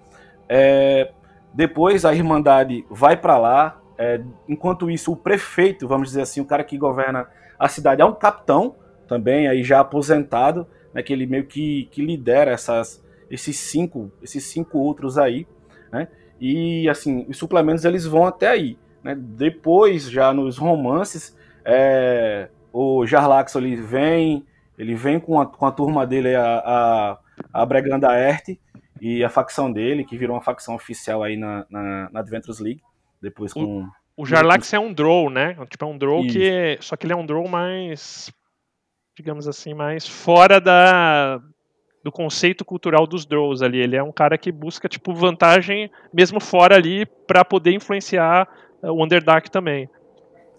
É, 0.48 1.10
depois 1.52 2.04
a 2.04 2.14
Irmandade 2.14 2.84
vai 2.90 3.16
para 3.16 3.38
lá. 3.38 3.80
é, 3.96 4.20
enquanto 4.48 4.90
isso, 4.90 5.12
o 5.12 5.16
prefeito, 5.16 5.86
vamos 5.86 6.08
dizer 6.08 6.22
assim, 6.22 6.40
o 6.40 6.44
cara 6.44 6.64
que 6.64 6.76
governa 6.76 7.28
a 7.58 7.68
cidade 7.68 8.02
é 8.02 8.04
um 8.04 8.14
capitão 8.14 8.74
também, 9.06 9.46
aí 9.46 9.62
já 9.62 9.80
aposentado, 9.80 10.66
né, 10.92 11.02
que 11.02 11.12
ele 11.12 11.26
meio 11.26 11.46
que, 11.46 11.88
que 11.92 12.04
lidera 12.04 12.50
essas, 12.50 13.04
esses 13.30 13.56
cinco, 13.56 14.10
esses 14.22 14.44
cinco 14.44 14.78
outros 14.78 15.16
aí, 15.18 15.46
né? 15.92 16.08
E 16.40 16.88
assim, 16.88 17.24
os 17.28 17.36
suplementos 17.36 17.84
eles 17.84 18.04
vão 18.04 18.26
até 18.26 18.48
aí, 18.48 18.76
né? 19.02 19.14
Depois, 19.16 20.10
já 20.10 20.32
nos 20.32 20.58
romances, 20.58 21.36
é, 21.64 22.48
o 22.72 23.06
Jarlaxo 23.06 23.58
ele 23.58 23.76
vem, 23.76 24.44
ele 24.78 24.94
vem 24.94 25.20
com 25.20 25.40
a, 25.40 25.46
com 25.46 25.66
a 25.66 25.72
turma 25.72 26.06
dele, 26.06 26.34
a, 26.34 26.58
a, 26.64 27.18
a 27.52 27.66
Breganda 27.66 28.12
Ert 28.12 28.58
e 29.00 29.22
a 29.24 29.28
facção 29.28 29.72
dele, 29.72 30.04
que 30.04 30.16
virou 30.16 30.36
uma 30.36 30.42
facção 30.42 30.74
oficial 30.74 31.22
aí 31.22 31.36
na, 31.36 31.66
na, 31.70 32.10
na 32.10 32.20
Adventures 32.20 32.60
League, 32.60 32.82
depois 33.20 33.52
com... 33.52 33.88
O 34.16 34.24
Jarlax 34.24 34.72
é 34.72 34.78
um 34.78 34.92
draw, 34.92 35.28
né? 35.28 35.56
Tipo, 35.68 35.84
é 35.84 35.88
um 35.88 35.98
draw 35.98 36.20
Isso. 36.24 36.38
que. 36.38 36.78
Só 36.80 36.96
que 36.96 37.04
ele 37.04 37.12
é 37.12 37.16
um 37.16 37.26
draw 37.26 37.48
mais. 37.48 38.32
Digamos 39.16 39.48
assim, 39.48 39.74
mais 39.74 40.06
fora 40.06 40.60
da, 40.60 41.40
do 42.04 42.12
conceito 42.12 42.64
cultural 42.64 43.06
dos 43.06 43.26
draws 43.26 43.60
ali. 43.60 43.80
Ele 43.80 43.96
é 43.96 44.02
um 44.02 44.12
cara 44.12 44.38
que 44.38 44.52
busca, 44.52 44.88
tipo, 44.88 45.14
vantagem 45.14 45.90
mesmo 46.12 46.38
fora 46.38 46.76
ali 46.76 47.06
para 47.06 47.44
poder 47.44 47.72
influenciar 47.72 48.46
eh, 48.82 48.90
o 48.90 49.02
Underdark 49.02 49.50
também. 49.50 49.88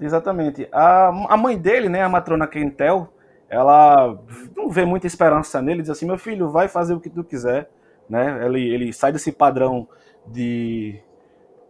Exatamente. 0.02 0.68
A, 0.72 1.08
a 1.30 1.38
mãe 1.38 1.58
dele, 1.58 1.88
né, 1.88 2.02
a 2.02 2.10
matrona 2.10 2.48
Kentel, 2.48 3.14
ela 3.50 4.18
não 4.56 4.70
vê 4.70 4.86
muita 4.86 5.08
esperança 5.08 5.62
nele, 5.62 5.82
diz 5.82 5.92
assim, 5.92 6.06
meu 6.06 6.18
filho, 6.18 6.50
vai 6.50 6.68
fazer 6.68 6.94
o 6.94 7.00
que 7.00 7.10
tu 7.10 7.24
quiser, 7.24 7.70
né? 8.10 8.46
Ele, 8.46 8.62
ele 8.74 8.94
sai 8.94 9.12
desse 9.12 9.32
padrão 9.32 9.88
de 10.28 11.00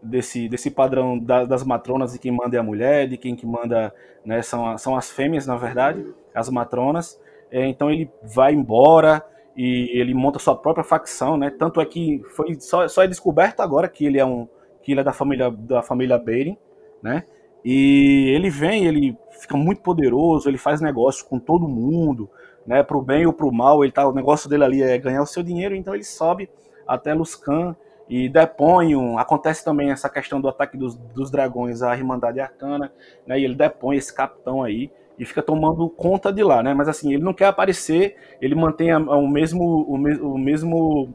desse, 0.01 0.47
desse 0.47 0.69
padrão 0.69 1.17
da, 1.17 1.45
das 1.45 1.63
matronas 1.63 2.13
de 2.13 2.19
quem 2.19 2.31
manda 2.31 2.55
é 2.55 2.59
a 2.59 2.63
mulher, 2.63 3.07
de 3.07 3.17
quem 3.17 3.35
que 3.35 3.45
manda 3.45 3.93
né, 4.23 4.41
são, 4.41 4.77
são 4.77 4.95
as 4.95 5.09
fêmeas, 5.09 5.47
na 5.47 5.55
verdade, 5.55 6.05
as 6.33 6.49
matronas. 6.49 7.19
É, 7.51 7.65
então 7.67 7.89
ele 7.89 8.09
vai 8.21 8.53
embora 8.53 9.25
e 9.55 9.89
ele 9.93 10.13
monta 10.13 10.39
sua 10.39 10.55
própria 10.55 10.83
facção, 10.83 11.37
né? 11.37 11.49
Tanto 11.49 11.79
é 11.81 11.85
que 11.85 12.21
foi 12.35 12.59
só, 12.59 12.87
só 12.87 13.03
é 13.03 13.07
descoberto 13.07 13.61
agora 13.61 13.87
que 13.87 14.05
ele 14.05 14.19
é 14.19 14.25
um 14.25 14.47
que 14.81 14.91
ele 14.91 15.01
é 15.01 15.03
da 15.03 15.13
família 15.13 15.49
da 15.49 15.81
família 15.81 16.17
Beren, 16.17 16.57
né? 17.01 17.23
E 17.65 18.29
ele 18.29 18.47
vem, 18.51 18.85
ele 18.85 19.17
fica 19.41 19.57
muito 19.57 19.81
poderoso, 19.81 20.47
ele 20.47 20.57
faz 20.57 20.79
negócio 20.79 21.25
com 21.25 21.39
todo 21.39 21.67
mundo, 21.67 22.29
né? 22.65 22.83
Pro 22.83 23.01
bem 23.01 23.25
ou 23.25 23.33
pro 23.33 23.51
mal, 23.51 23.83
ele 23.83 23.91
tá 23.91 24.07
o 24.07 24.13
negócio 24.13 24.47
dele 24.47 24.63
ali 24.63 24.83
é 24.83 24.95
ganhar 24.99 25.23
o 25.23 25.25
seu 25.25 25.41
dinheiro, 25.41 25.75
então 25.75 25.95
ele 25.95 26.03
sobe 26.03 26.47
até 26.87 27.11
Luscan 27.11 27.75
e 28.07 28.29
depõe 28.29 28.95
um, 28.95 29.17
acontece 29.17 29.65
também 29.65 29.89
essa 29.89 30.07
questão 30.07 30.39
do 30.39 30.47
ataque 30.47 30.77
dos, 30.77 30.95
dos 30.95 31.31
dragões 31.31 31.81
à 31.81 31.95
Irmandade 31.95 32.39
Arcana, 32.39 32.91
né, 33.25 33.39
e 33.39 33.43
ele 33.43 33.55
depõe 33.55 33.97
esse 33.97 34.13
capitão 34.13 34.61
aí 34.61 34.91
e 35.17 35.25
fica 35.25 35.41
tomando 35.41 35.89
conta 35.89 36.31
de 36.31 36.43
lá, 36.43 36.61
né, 36.61 36.71
mas 36.73 36.87
assim, 36.87 37.13
ele 37.13 37.23
não 37.23 37.33
quer 37.33 37.47
aparecer, 37.47 38.15
ele 38.39 38.53
mantém 38.53 38.91
a, 38.91 38.97
a, 38.97 39.17
o, 39.17 39.27
mesmo, 39.27 39.63
o, 39.63 39.97
me, 39.97 40.13
o 40.17 40.37
mesmo 40.37 41.13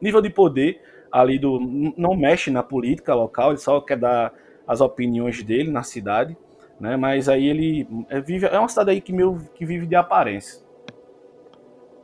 nível 0.00 0.20
de 0.20 0.30
poder 0.30 0.80
ali 1.10 1.36
do, 1.36 1.58
não 1.96 2.16
mexe 2.16 2.48
na 2.48 2.62
política 2.62 3.12
local, 3.12 3.50
ele 3.50 3.58
só 3.58 3.80
quer 3.80 3.96
dar 3.96 4.32
as 4.66 4.80
opiniões 4.80 5.42
dele 5.42 5.70
na 5.70 5.82
cidade, 5.82 6.36
né, 6.80 6.96
mas 6.96 7.28
aí 7.28 7.46
ele 7.46 7.86
é, 8.08 8.20
vive, 8.20 8.46
é 8.46 8.58
uma 8.58 8.68
cidade 8.68 8.90
aí 8.90 9.00
que, 9.00 9.12
meio, 9.12 9.38
que 9.54 9.64
vive 9.64 9.86
de 9.86 9.94
aparência. 9.94 10.62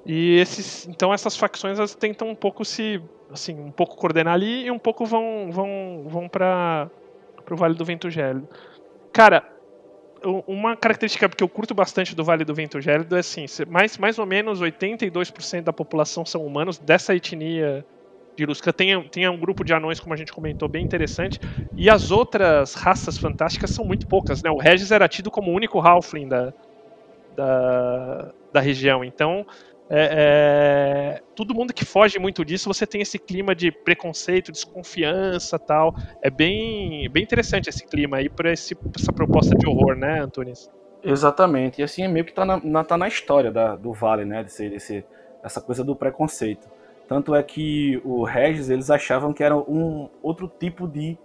E 0.07 0.37
esses, 0.39 0.87
então 0.89 1.13
essas 1.13 1.37
facções 1.37 1.79
elas 1.79 1.95
tentam 1.95 2.29
um 2.29 2.35
pouco 2.35 2.65
se 2.65 3.03
assim, 3.31 3.59
um 3.61 3.71
pouco 3.71 3.97
coordenar 3.97 4.35
ali 4.35 4.65
e 4.67 4.71
um 4.71 4.79
pouco 4.79 5.05
vão 5.05 5.51
vão 5.53 6.05
vão 6.07 6.29
para 6.29 6.91
o 7.51 7.57
Vale 7.57 7.75
do 7.75 7.85
Vento 7.85 8.09
Gélido. 8.11 8.49
Cara, 9.13 9.45
uma 10.47 10.77
característica 10.77 11.29
que 11.29 11.43
eu 11.43 11.49
curto 11.49 11.75
bastante 11.75 12.15
do 12.15 12.25
Vale 12.25 12.45
do 12.45 12.55
Vento 12.55 12.81
Gélido 12.81 13.17
é 13.17 13.21
assim, 13.21 13.47
mais, 13.69 13.99
mais 13.99 14.19
ou 14.19 14.27
menos 14.27 14.61
82% 14.61 15.63
da 15.63 15.73
população 15.73 16.25
são 16.25 16.45
humanos 16.45 16.79
dessa 16.79 17.15
etnia 17.15 17.85
de 18.37 18.47
Lusca. 18.47 18.73
Tem, 18.73 19.03
tem 19.09 19.29
um 19.29 19.39
grupo 19.39 19.65
de 19.65 19.73
anões, 19.73 20.01
como 20.01 20.15
a 20.15 20.17
gente 20.17 20.33
comentou, 20.33 20.69
bem 20.69 20.85
interessante. 20.85 21.41
E 21.77 21.89
as 21.91 22.11
outras 22.11 22.75
raças 22.75 23.19
fantásticas 23.19 23.71
são 23.71 23.85
muito 23.85 24.07
poucas, 24.07 24.43
né? 24.43 24.51
O 24.51 24.59
Regis 24.59 24.91
era 24.91 25.09
tido 25.09 25.31
como 25.31 25.51
o 25.51 25.55
único 25.55 25.81
Halfling 25.81 26.29
da, 26.29 26.53
da, 27.37 28.33
da 28.53 28.61
região. 28.61 29.05
Então, 29.05 29.47
é, 29.93 31.19
é, 31.19 31.23
todo 31.35 31.53
mundo 31.53 31.75
que 31.75 31.85
foge 31.85 32.17
muito 32.21 32.45
disso, 32.45 32.73
você 32.73 32.87
tem 32.87 33.01
esse 33.03 33.19
clima 33.19 33.57
de 33.57 33.73
preconceito, 33.73 34.53
desconfiança 34.53 35.59
tal. 35.59 35.95
É 36.23 36.31
bem, 36.31 37.11
bem 37.11 37.25
interessante 37.25 37.69
esse 37.69 37.85
clima 37.85 38.19
aí 38.19 38.29
para 38.29 38.53
essa 38.53 39.13
proposta 39.13 39.57
de 39.57 39.69
horror, 39.69 39.97
né, 39.97 40.21
Antunes? 40.21 40.71
Exatamente. 41.03 41.81
E 41.81 41.85
assim, 41.85 42.07
meio 42.07 42.25
que 42.25 42.33
tá 42.33 42.45
na, 42.45 42.61
na, 42.63 42.85
tá 42.85 42.97
na 42.97 43.09
história 43.09 43.51
da, 43.51 43.75
do 43.75 43.93
Vale, 43.93 44.25
né? 44.25 44.45
Desse, 44.45 44.69
desse, 44.69 45.05
essa 45.43 45.61
coisa 45.61 45.83
do 45.83 45.97
preconceito. 45.97 46.69
Tanto 47.11 47.35
é 47.35 47.43
que 47.43 48.01
o 48.05 48.23
Regis, 48.23 48.71
eles 48.71 48.89
achavam 48.89 49.33
que 49.33 49.43
era 49.43 49.57
um 49.57 50.09
outro 50.23 50.47
tipo 50.47 50.87
de, 50.87 51.19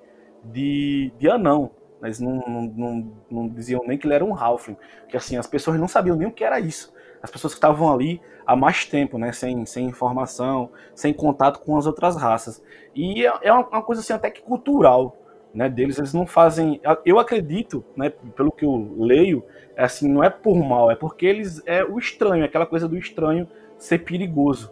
de, 0.43 1.13
de 1.19 1.29
anão. 1.29 1.69
Eles 2.03 2.19
não, 2.19 2.37
não, 2.47 2.61
não, 2.75 3.13
não 3.29 3.47
diziam 3.47 3.83
nem 3.85 3.95
que 3.95 4.07
ele 4.07 4.15
era 4.15 4.25
um 4.25 4.35
Halfling. 4.35 4.77
Porque 5.01 5.15
assim, 5.15 5.37
as 5.37 5.45
pessoas 5.45 5.79
não 5.79 5.87
sabiam 5.87 6.15
nem 6.15 6.27
o 6.27 6.31
que 6.31 6.43
era 6.43 6.59
isso 6.59 6.91
as 7.25 7.31
pessoas 7.31 7.53
que 7.53 7.57
estavam 7.57 7.91
ali 7.91 8.21
há 8.45 8.55
mais 8.55 8.85
tempo, 8.85 9.17
né, 9.17 9.31
sem, 9.31 9.65
sem 9.65 9.87
informação, 9.87 10.69
sem 10.93 11.11
contato 11.11 11.59
com 11.59 11.75
as 11.75 11.87
outras 11.87 12.15
raças. 12.15 12.63
E 12.93 13.25
é, 13.25 13.33
é 13.41 13.51
uma, 13.51 13.67
uma 13.67 13.81
coisa 13.81 14.01
assim 14.01 14.13
até 14.13 14.29
que 14.29 14.41
cultural, 14.41 15.17
né, 15.53 15.67
deles, 15.67 15.97
eles 15.97 16.13
não 16.13 16.27
fazem, 16.27 16.79
eu 17.03 17.17
acredito, 17.17 17.83
né, 17.97 18.11
pelo 18.35 18.51
que 18.51 18.63
eu 18.63 18.95
leio, 18.97 19.43
é 19.75 19.83
assim, 19.83 20.07
não 20.07 20.23
é 20.23 20.29
por 20.29 20.55
mal, 20.55 20.91
é 20.91 20.95
porque 20.95 21.25
eles 21.25 21.61
é 21.65 21.83
o 21.83 21.97
estranho, 21.97 22.45
aquela 22.45 22.65
coisa 22.65 22.87
do 22.87 22.97
estranho 22.97 23.47
ser 23.77 23.99
perigoso, 23.99 24.71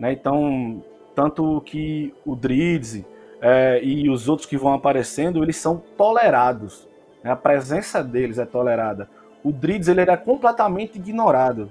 né? 0.00 0.12
Então, 0.12 0.82
tanto 1.14 1.60
que 1.60 2.14
o 2.24 2.34
Dridze 2.34 3.06
é, 3.42 3.80
e 3.84 4.08
os 4.08 4.28
outros 4.28 4.48
que 4.48 4.56
vão 4.56 4.72
aparecendo, 4.72 5.42
eles 5.42 5.56
são 5.56 5.76
tolerados, 5.96 6.88
né? 7.22 7.30
a 7.30 7.36
presença 7.36 8.02
deles 8.02 8.38
é 8.38 8.46
tolerada. 8.46 9.08
O 9.44 9.52
Dridze 9.52 9.90
ele 9.90 10.00
era 10.00 10.16
completamente 10.16 10.96
ignorado. 10.96 11.70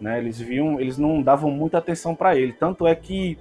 Né? 0.00 0.18
Eles 0.18 0.38
viam, 0.38 0.80
eles 0.80 0.98
não 0.98 1.22
davam 1.22 1.50
muita 1.50 1.78
atenção 1.78 2.14
para 2.14 2.36
ele. 2.36 2.52
Tanto 2.52 2.86
é 2.86 2.94
que, 2.94 3.38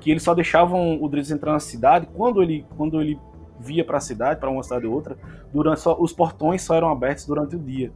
que 0.00 0.10
eles 0.10 0.22
só 0.22 0.34
deixavam 0.34 1.02
o 1.02 1.08
Drizzt 1.08 1.32
entrar 1.32 1.52
na 1.52 1.60
cidade 1.60 2.08
quando 2.14 2.42
ele, 2.42 2.64
quando 2.76 3.00
ele 3.00 3.18
via 3.60 3.84
para 3.84 3.98
a 3.98 4.00
cidade, 4.00 4.40
para 4.40 4.50
uma 4.50 4.62
cidade 4.62 4.86
ou 4.86 4.94
outra, 4.94 5.16
durante 5.52 5.80
só, 5.80 5.96
os 5.98 6.12
portões 6.12 6.62
só 6.62 6.74
eram 6.74 6.88
abertos 6.90 7.26
durante 7.26 7.56
o 7.56 7.58
dia, 7.58 7.92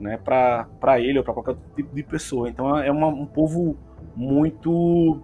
né? 0.00 0.18
Para 0.18 1.00
ele 1.00 1.18
ou 1.18 1.24
para 1.24 1.32
qualquer 1.32 1.56
tipo 1.74 1.94
de 1.94 2.02
pessoa. 2.02 2.48
Então 2.48 2.76
é 2.78 2.90
uma, 2.90 3.06
um 3.06 3.26
povo 3.26 3.76
muito 4.14 5.22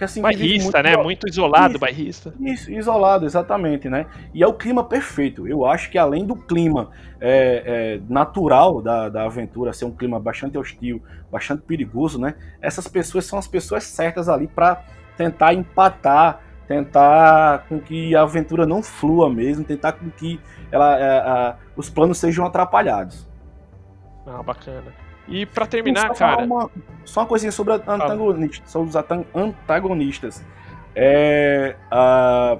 que 0.00 0.04
assim, 0.04 0.22
bairrista, 0.22 0.78
muito... 0.78 0.96
né? 0.96 1.02
Muito 1.02 1.28
isolado, 1.28 1.72
isso, 1.72 1.78
bairrista. 1.78 2.34
Isso, 2.40 2.72
isolado, 2.72 3.26
exatamente, 3.26 3.86
né? 3.86 4.06
E 4.32 4.42
é 4.42 4.46
o 4.46 4.54
clima 4.54 4.82
perfeito. 4.82 5.46
Eu 5.46 5.66
acho 5.66 5.90
que 5.90 5.98
além 5.98 6.24
do 6.24 6.34
clima 6.34 6.90
é, 7.20 7.98
é, 7.98 8.00
natural 8.08 8.80
da, 8.80 9.10
da 9.10 9.26
aventura 9.26 9.74
ser 9.74 9.84
um 9.84 9.90
clima 9.90 10.18
bastante 10.18 10.56
hostil, 10.56 11.02
bastante 11.30 11.64
perigoso, 11.64 12.18
né? 12.18 12.34
Essas 12.62 12.88
pessoas 12.88 13.26
são 13.26 13.38
as 13.38 13.46
pessoas 13.46 13.84
certas 13.84 14.26
ali 14.26 14.48
para 14.48 14.82
tentar 15.18 15.52
empatar, 15.52 16.40
tentar 16.66 17.66
com 17.68 17.78
que 17.78 18.16
a 18.16 18.22
aventura 18.22 18.64
não 18.64 18.82
flua 18.82 19.28
mesmo, 19.28 19.64
tentar 19.64 19.92
com 19.92 20.08
que 20.08 20.40
ela, 20.72 20.94
a, 20.94 21.56
os 21.76 21.90
planos 21.90 22.16
sejam 22.16 22.46
atrapalhados. 22.46 23.28
Ah, 24.26 24.42
bacana. 24.42 25.09
E 25.30 25.46
para 25.46 25.64
terminar, 25.64 26.08
só 26.08 26.14
cara. 26.14 26.44
Uma, 26.44 26.68
só 27.04 27.20
uma 27.20 27.26
coisinha 27.26 27.52
sobre, 27.52 27.72
antagonista, 27.72 28.66
sobre 28.66 28.88
os 28.88 28.96
antagonistas. 29.34 30.44
É, 30.94 31.76
a, 31.90 32.58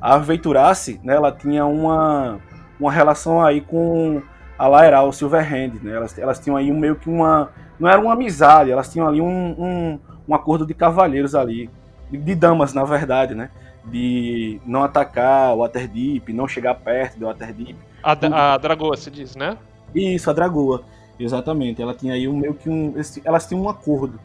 a 0.00 0.18
né, 0.18 1.14
ela 1.14 1.30
tinha 1.30 1.66
uma, 1.66 2.40
uma 2.80 2.90
relação 2.90 3.44
aí 3.44 3.60
com 3.60 4.22
a 4.58 4.66
Laeral 4.66 5.12
Silverhand, 5.12 5.74
né? 5.82 5.94
Elas, 5.94 6.18
elas 6.18 6.38
tinham 6.40 6.56
aí 6.56 6.72
um, 6.72 6.78
meio 6.78 6.96
que 6.96 7.08
uma. 7.08 7.50
Não 7.78 7.88
era 7.88 8.00
uma 8.00 8.14
amizade, 8.14 8.70
elas 8.70 8.90
tinham 8.90 9.06
ali 9.06 9.20
um, 9.20 9.54
um, 9.58 10.00
um 10.26 10.34
acordo 10.34 10.66
de 10.66 10.74
cavalheiros 10.74 11.34
ali. 11.34 11.70
De, 12.10 12.16
de, 12.16 12.34
damas, 12.34 12.72
na 12.72 12.84
verdade, 12.84 13.34
né? 13.34 13.50
De 13.84 14.60
não 14.66 14.82
atacar 14.82 15.54
o 15.54 15.58
Waterdeep, 15.58 16.32
não 16.32 16.48
chegar 16.48 16.74
perto 16.74 17.18
do 17.18 17.26
Waterdeep. 17.26 17.76
A, 18.02 18.54
a 18.54 18.58
Dragoa, 18.58 18.96
se 18.96 19.10
diz, 19.10 19.36
né? 19.36 19.56
Isso, 19.94 20.30
a 20.30 20.32
Dragoa. 20.32 20.84
Exatamente. 21.18 21.82
Ela 21.82 21.94
tinha 21.94 22.14
aí 22.14 22.28
um 22.28 22.36
meio 22.36 22.54
que 22.54 22.68
um. 22.68 22.94
Elas 23.24 23.46
tinham 23.46 23.62
um 23.62 23.68
acordo 23.68 24.18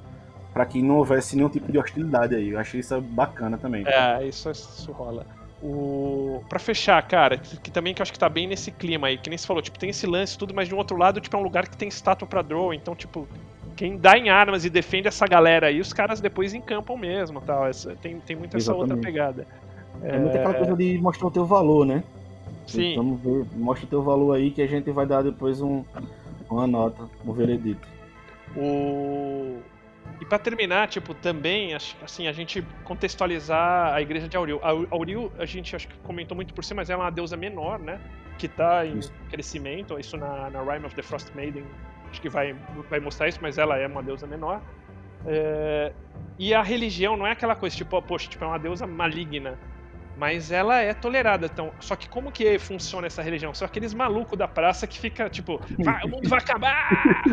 para 0.53 0.65
que 0.65 0.81
não 0.81 0.97
houvesse 0.97 1.35
nenhum 1.35 1.49
tipo 1.49 1.71
de 1.71 1.77
hostilidade 1.77 2.35
aí. 2.35 2.49
Eu 2.49 2.59
achei 2.59 2.79
isso 2.79 2.99
bacana 3.01 3.57
também. 3.57 3.83
É, 3.87 4.25
isso, 4.25 4.49
isso 4.51 4.91
rola. 4.91 5.25
O... 5.63 6.43
Pra 6.49 6.59
fechar, 6.59 7.01
cara, 7.07 7.37
que, 7.37 7.57
que, 7.57 7.71
também 7.71 7.93
que 7.93 8.01
eu 8.01 8.03
acho 8.03 8.11
que 8.11 8.19
tá 8.19 8.27
bem 8.27 8.45
nesse 8.45 8.69
clima 8.69 9.07
aí, 9.07 9.17
que 9.17 9.29
nem 9.29 9.37
você 9.37 9.47
falou, 9.47 9.63
tipo, 9.63 9.79
tem 9.79 9.91
esse 9.91 10.05
lance 10.05 10.37
tudo, 10.37 10.53
mas 10.53 10.67
de 10.67 10.75
um 10.75 10.77
outro 10.77 10.97
lado, 10.97 11.21
tipo, 11.21 11.33
é 11.37 11.39
um 11.39 11.43
lugar 11.43 11.69
que 11.69 11.77
tem 11.77 11.87
estátua 11.87 12.27
pra 12.27 12.41
draw, 12.41 12.73
então, 12.73 12.93
tipo, 12.93 13.25
quem 13.73 13.97
dá 13.97 14.17
em 14.17 14.29
armas 14.29 14.65
e 14.65 14.69
defende 14.69 15.07
essa 15.07 15.25
galera 15.25 15.67
aí, 15.67 15.79
os 15.79 15.93
caras 15.93 16.19
depois 16.19 16.53
encampam 16.53 16.97
mesmo, 16.97 17.39
tal. 17.39 17.65
Essa, 17.65 17.95
tem, 17.95 18.19
tem 18.19 18.35
muito 18.35 18.57
essa 18.57 18.71
Exatamente. 18.71 18.91
outra 18.91 19.05
pegada. 19.05 19.47
É 20.01 20.19
muito 20.19 20.35
aquela 20.35 20.53
coisa 20.53 20.75
de 20.75 20.97
mostrar 20.97 21.27
o 21.27 21.31
teu 21.31 21.45
valor, 21.45 21.85
né? 21.85 22.03
Sim. 22.67 22.95
Vamos 22.97 23.21
ver, 23.21 23.45
mostra 23.55 23.85
o 23.85 23.89
teu 23.89 24.01
valor 24.01 24.35
aí 24.35 24.51
que 24.51 24.61
a 24.61 24.67
gente 24.67 24.91
vai 24.91 25.05
dar 25.05 25.21
depois 25.21 25.61
um, 25.61 25.83
uma 26.53 26.67
nota, 26.67 27.09
um 27.25 27.33
veredito. 27.33 27.87
O... 28.55 29.61
E 30.21 30.25
pra 30.25 30.37
terminar, 30.37 30.87
tipo, 30.87 31.13
também, 31.13 31.73
assim, 31.73 32.27
a 32.27 32.31
gente 32.31 32.61
contextualizar 32.83 33.93
a 33.93 34.01
igreja 34.01 34.27
de 34.27 34.37
Auril. 34.37 34.59
A 34.61 34.69
Auril, 34.91 35.31
a 35.37 35.45
gente 35.45 35.75
acho 35.75 35.87
que 35.87 35.97
comentou 35.99 36.35
muito 36.35 36.53
por 36.53 36.63
cima, 36.63 36.81
mas 36.81 36.89
ela 36.89 37.03
é 37.03 37.05
uma 37.05 37.11
deusa 37.11 37.35
menor, 37.35 37.79
né? 37.79 37.99
Que 38.37 38.47
tá 38.47 38.85
em 38.85 38.99
Isso. 38.99 39.13
crescimento. 39.29 39.99
Isso 39.99 40.17
na, 40.17 40.49
na 40.49 40.61
Rime 40.61 40.85
of 40.85 40.95
the 40.95 41.01
Frost 41.01 41.33
Maiden, 41.35 41.63
acho 42.09 42.21
que 42.21 42.29
vai, 42.29 42.55
vai 42.89 42.99
mostrar 42.99 43.27
isso, 43.27 43.39
mas 43.41 43.57
ela 43.57 43.77
é 43.77 43.87
uma 43.87 44.03
deusa 44.03 44.27
menor. 44.27 44.61
É, 45.25 45.93
e 46.37 46.53
a 46.53 46.61
religião 46.61 47.15
não 47.15 47.25
é 47.25 47.31
aquela 47.31 47.55
coisa, 47.55 47.75
tipo, 47.75 48.01
poxa, 48.01 48.29
tipo, 48.29 48.43
é 48.43 48.47
uma 48.47 48.59
deusa 48.59 48.85
maligna. 48.85 49.57
Mas 50.15 50.51
ela 50.51 50.79
é 50.79 50.93
tolerada. 50.93 51.47
Então, 51.51 51.71
só 51.79 51.95
que 51.95 52.07
como 52.07 52.31
que 52.31 52.59
funciona 52.59 53.07
essa 53.07 53.21
religião? 53.21 53.53
São 53.53 53.65
aqueles 53.65 53.93
malucos 53.93 54.37
da 54.37 54.47
praça 54.47 54.85
que 54.85 54.99
fica, 54.99 55.29
tipo, 55.29 55.59
"Vai, 55.83 56.03
o 56.03 56.09
mundo 56.09 56.29
vai 56.29 56.39
acabar! 56.39 56.89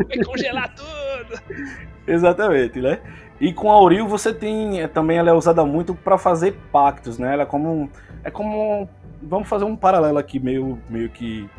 Vai 0.07 0.17
congelar 0.23 0.73
tudo! 0.73 1.39
Exatamente, 2.07 2.81
né? 2.81 2.99
E 3.39 3.53
com 3.53 3.71
a 3.71 3.73
Auril 3.75 4.07
você 4.07 4.33
tem. 4.33 4.81
é, 4.81 4.87
Também 4.87 5.17
ela 5.17 5.29
é 5.29 5.33
usada 5.33 5.63
muito 5.65 5.93
para 5.95 6.17
fazer 6.17 6.55
pactos, 6.71 7.17
né? 7.17 7.33
Ela 7.33 7.43
é 7.43 7.45
como. 7.45 7.89
É 8.23 8.31
como. 8.31 8.89
Vamos 9.21 9.47
fazer 9.47 9.65
um 9.65 9.75
paralelo 9.75 10.17
aqui, 10.17 10.39
meio, 10.39 10.79
meio 10.89 11.09
que. 11.09 11.49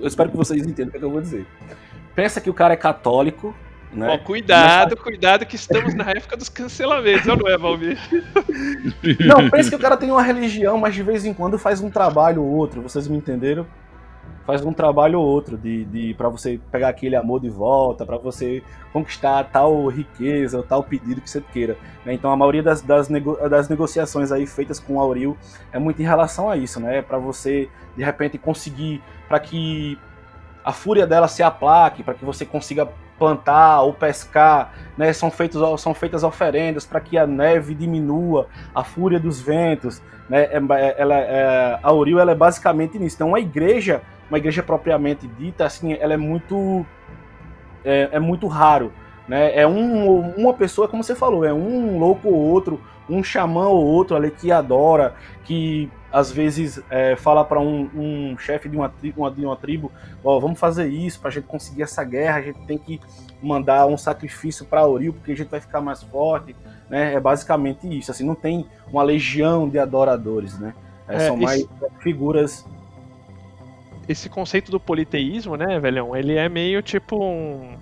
Eu 0.00 0.06
espero 0.06 0.30
que 0.30 0.36
vocês 0.36 0.66
entendam 0.66 0.88
o 0.88 0.90
que, 0.90 0.96
é 0.96 1.00
que 1.00 1.04
eu 1.06 1.10
vou 1.10 1.20
dizer. 1.20 1.46
Pensa 2.14 2.40
que 2.40 2.50
o 2.50 2.54
cara 2.54 2.74
é 2.74 2.76
católico, 2.76 3.54
né? 3.92 4.08
Ó, 4.08 4.18
cuidado, 4.18 4.96
cuidado 4.96 5.44
que 5.46 5.56
estamos 5.56 5.94
na 5.94 6.10
época 6.10 6.36
dos 6.36 6.48
cancelamentos, 6.48 7.26
ou 7.28 7.36
não 7.36 7.48
é, 7.48 7.56
Valmir? 7.58 7.98
Não, 9.26 9.50
pensa 9.50 9.70
que 9.70 9.76
o 9.76 9.78
cara 9.78 9.96
tem 9.96 10.10
uma 10.10 10.22
religião, 10.22 10.78
mas 10.78 10.94
de 10.94 11.02
vez 11.02 11.24
em 11.24 11.34
quando 11.34 11.58
faz 11.58 11.80
um 11.80 11.90
trabalho 11.90 12.42
ou 12.42 12.48
outro, 12.50 12.80
vocês 12.82 13.06
me 13.08 13.16
entenderam? 13.16 13.66
Faz 14.46 14.64
um 14.64 14.72
trabalho 14.72 15.20
ou 15.20 15.26
outro 15.26 15.56
de, 15.56 15.84
de 15.84 16.14
para 16.14 16.28
você 16.28 16.58
pegar 16.70 16.88
aquele 16.88 17.14
amor 17.14 17.40
de 17.40 17.48
volta, 17.48 18.04
para 18.04 18.16
você 18.18 18.60
conquistar 18.92 19.44
tal 19.44 19.86
riqueza 19.86 20.56
ou 20.56 20.64
tal 20.64 20.82
pedido 20.82 21.20
que 21.20 21.30
você 21.30 21.40
queira. 21.40 21.76
né? 22.04 22.12
Então 22.12 22.28
a 22.32 22.36
maioria 22.36 22.62
das, 22.62 22.82
das, 22.82 23.08
nego- 23.08 23.36
das 23.48 23.68
negociações 23.68 24.32
aí 24.32 24.44
feitas 24.46 24.80
com 24.80 24.96
o 24.96 25.00
Auril 25.00 25.36
é 25.72 25.78
muito 25.78 26.02
em 26.02 26.04
relação 26.04 26.50
a 26.50 26.56
isso, 26.56 26.80
né? 26.80 27.02
Para 27.02 27.18
você 27.18 27.68
de 27.96 28.02
repente 28.02 28.36
conseguir, 28.36 29.00
para 29.28 29.38
que 29.38 29.96
a 30.64 30.72
fúria 30.72 31.06
dela 31.06 31.28
se 31.28 31.42
aplaque, 31.42 32.02
para 32.02 32.14
que 32.14 32.24
você 32.24 32.44
consiga 32.44 32.88
plantar 33.22 33.82
ou 33.82 33.92
pescar, 33.92 34.72
né? 34.98 35.12
São, 35.12 35.30
feitos, 35.30 35.80
são 35.80 35.94
feitas 35.94 36.24
oferendas 36.24 36.84
para 36.84 37.00
que 37.00 37.16
a 37.16 37.24
neve 37.24 37.72
diminua, 37.72 38.48
a 38.74 38.82
fúria 38.82 39.20
dos 39.20 39.40
ventos, 39.40 40.02
né? 40.28 40.48
É- 40.50 40.56
é- 40.56 40.94
Ela, 40.98 41.14
é, 41.14 41.78
a 41.80 41.88
Auril 41.88 42.18
ela 42.18 42.32
é 42.32 42.34
basicamente 42.34 42.98
nisso. 42.98 43.14
Então, 43.14 43.28
uma 43.28 43.38
igreja, 43.38 44.02
uma 44.28 44.38
igreja 44.38 44.60
propriamente 44.60 45.28
dita, 45.28 45.64
assim, 45.64 45.92
ela 46.00 46.14
é 46.14 46.16
muito, 46.16 46.84
é, 47.84 48.08
é 48.10 48.18
muito 48.18 48.48
raro, 48.48 48.92
né? 49.28 49.56
É 49.56 49.64
um, 49.64 50.32
uma 50.36 50.52
pessoa, 50.52 50.88
como 50.88 51.04
você 51.04 51.14
falou, 51.14 51.44
é 51.44 51.52
um 51.52 52.00
louco 52.00 52.28
ou 52.28 52.34
outro, 52.34 52.80
um 53.08 53.22
xamã 53.22 53.68
ou 53.68 53.84
outro 53.84 54.16
ali 54.16 54.32
que 54.32 54.50
adora, 54.50 55.14
que 55.44 55.88
às 56.12 56.30
vezes 56.30 56.80
é, 56.90 57.16
fala 57.16 57.44
para 57.44 57.58
um, 57.58 57.88
um 58.32 58.38
chefe 58.38 58.68
de 58.68 58.76
uma, 58.76 58.88
tri- 58.88 59.14
uma- 59.16 59.30
de 59.30 59.44
uma 59.46 59.56
tribo, 59.56 59.90
ó, 60.22 60.38
vamos 60.38 60.58
fazer 60.60 60.86
isso 60.88 61.18
para 61.18 61.30
a 61.30 61.32
gente 61.32 61.46
conseguir 61.46 61.82
essa 61.82 62.04
guerra, 62.04 62.36
a 62.38 62.42
gente 62.42 62.60
tem 62.66 62.76
que 62.78 63.00
mandar 63.42 63.86
um 63.86 63.96
sacrifício 63.96 64.64
para 64.66 64.80
Auril 64.82 65.12
porque 65.14 65.32
a 65.32 65.36
gente 65.36 65.48
vai 65.48 65.60
ficar 65.60 65.80
mais 65.80 66.02
forte, 66.02 66.54
né? 66.88 67.14
É 67.14 67.18
basicamente 67.20 67.86
isso. 67.98 68.10
Assim, 68.10 68.24
não 68.24 68.34
tem 68.34 68.66
uma 68.92 69.02
legião 69.02 69.68
de 69.68 69.78
adoradores, 69.78 70.58
né? 70.58 70.74
É, 71.08 71.16
É, 71.16 71.18
são 71.26 71.36
mais 71.36 71.60
esse- 71.60 71.68
figuras. 72.00 72.64
Esse 74.08 74.28
conceito 74.28 74.70
do 74.70 74.80
politeísmo, 74.80 75.56
né, 75.56 75.78
velhão, 75.78 76.14
ele 76.16 76.34
é 76.36 76.48
meio 76.48 76.82
tipo 76.82 77.16
um. 77.24 77.76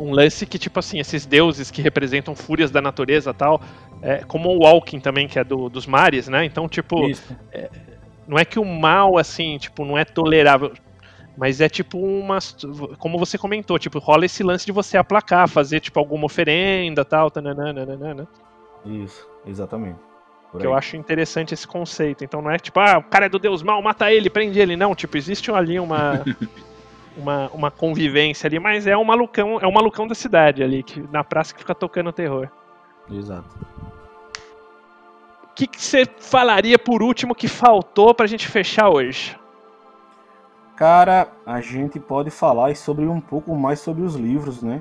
Um 0.00 0.12
lance 0.12 0.46
que, 0.46 0.60
tipo 0.60 0.78
assim, 0.78 1.00
esses 1.00 1.26
deuses 1.26 1.72
que 1.72 1.82
representam 1.82 2.32
fúrias 2.32 2.70
da 2.70 2.80
natureza 2.80 3.30
e 3.30 3.34
tal, 3.34 3.60
é, 4.02 4.18
como 4.24 4.48
o 4.50 4.60
Walking 4.60 5.00
também, 5.00 5.26
que 5.26 5.38
é 5.38 5.44
do, 5.44 5.68
dos 5.68 5.86
mares, 5.86 6.28
né? 6.28 6.44
Então, 6.44 6.68
tipo, 6.68 7.08
Isso. 7.08 7.36
não 8.26 8.38
é 8.38 8.44
que 8.44 8.58
o 8.58 8.64
mal, 8.64 9.18
assim, 9.18 9.58
tipo, 9.58 9.84
não 9.84 9.96
é 9.96 10.04
tolerável. 10.04 10.72
Mas 11.36 11.60
é 11.60 11.68
tipo 11.68 11.98
uma. 11.98 12.38
Como 12.98 13.16
você 13.16 13.38
comentou, 13.38 13.78
tipo, 13.78 14.00
rola 14.00 14.26
esse 14.26 14.42
lance 14.42 14.66
de 14.66 14.72
você 14.72 14.98
aplacar, 14.98 15.48
fazer, 15.48 15.78
tipo, 15.78 15.98
alguma 16.00 16.26
oferenda 16.26 17.04
tal, 17.04 17.30
tananana, 17.30 18.28
Isso, 18.84 19.24
exatamente. 19.46 20.00
Que 20.58 20.66
eu 20.66 20.74
acho 20.74 20.96
interessante 20.96 21.54
esse 21.54 21.66
conceito. 21.66 22.24
Então 22.24 22.42
não 22.42 22.50
é 22.50 22.58
tipo, 22.58 22.80
ah, 22.80 22.98
o 22.98 23.04
cara 23.04 23.26
é 23.26 23.28
do 23.28 23.38
Deus 23.38 23.62
mal, 23.62 23.80
mata 23.80 24.10
ele, 24.10 24.28
prende 24.28 24.58
ele. 24.58 24.76
Não, 24.76 24.94
tipo, 24.94 25.16
existe 25.16 25.50
ali 25.50 25.78
uma. 25.78 26.22
Uma, 27.16 27.48
uma 27.48 27.68
convivência 27.68 28.46
ali, 28.46 28.60
mas 28.60 28.86
é 28.86 28.96
um 28.96 29.02
malucão, 29.02 29.58
é 29.60 29.66
um 29.66 29.72
malucão 29.72 30.06
da 30.06 30.14
cidade 30.14 30.62
ali, 30.62 30.84
que, 30.84 31.00
na 31.10 31.24
praça 31.24 31.52
que 31.52 31.58
fica 31.58 31.74
tocando 31.74 32.12
terror. 32.12 32.48
Exato. 33.10 33.48
O 35.44 35.54
que 35.54 35.66
que 35.66 35.80
você 35.80 36.06
falaria 36.18 36.78
por 36.78 37.02
último 37.02 37.34
que 37.34 37.48
faltou 37.48 38.14
pra 38.14 38.26
gente 38.26 38.46
fechar 38.46 38.88
hoje? 38.90 39.36
Cara, 40.76 41.28
a 41.44 41.60
gente 41.60 41.98
pode 41.98 42.30
falar 42.30 42.74
sobre 42.76 43.04
um 43.06 43.20
pouco 43.20 43.54
mais 43.56 43.80
sobre 43.80 44.02
os 44.02 44.14
livros, 44.14 44.62
né? 44.62 44.80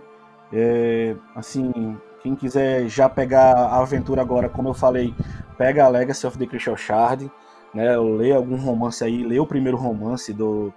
É, 0.54 1.16
assim, 1.36 1.98
quem 2.22 2.36
quiser 2.36 2.88
já 2.88 3.10
pegar 3.10 3.54
a 3.54 3.80
aventura 3.80 4.22
agora, 4.22 4.48
como 4.48 4.70
eu 4.70 4.74
falei, 4.76 5.16
pega 5.58 5.86
a 5.86 5.88
Legacy 5.88 6.28
of 6.28 6.38
the 6.38 6.46
Crystal 6.46 6.78
Shard, 6.78 7.32
né? 7.74 7.98
Lê 7.98 8.32
algum 8.32 8.58
romance 8.58 9.04
aí, 9.04 9.24
lê 9.24 9.40
o 9.40 9.48
primeiro 9.48 9.78
romance 9.78 10.32
do, 10.32 10.72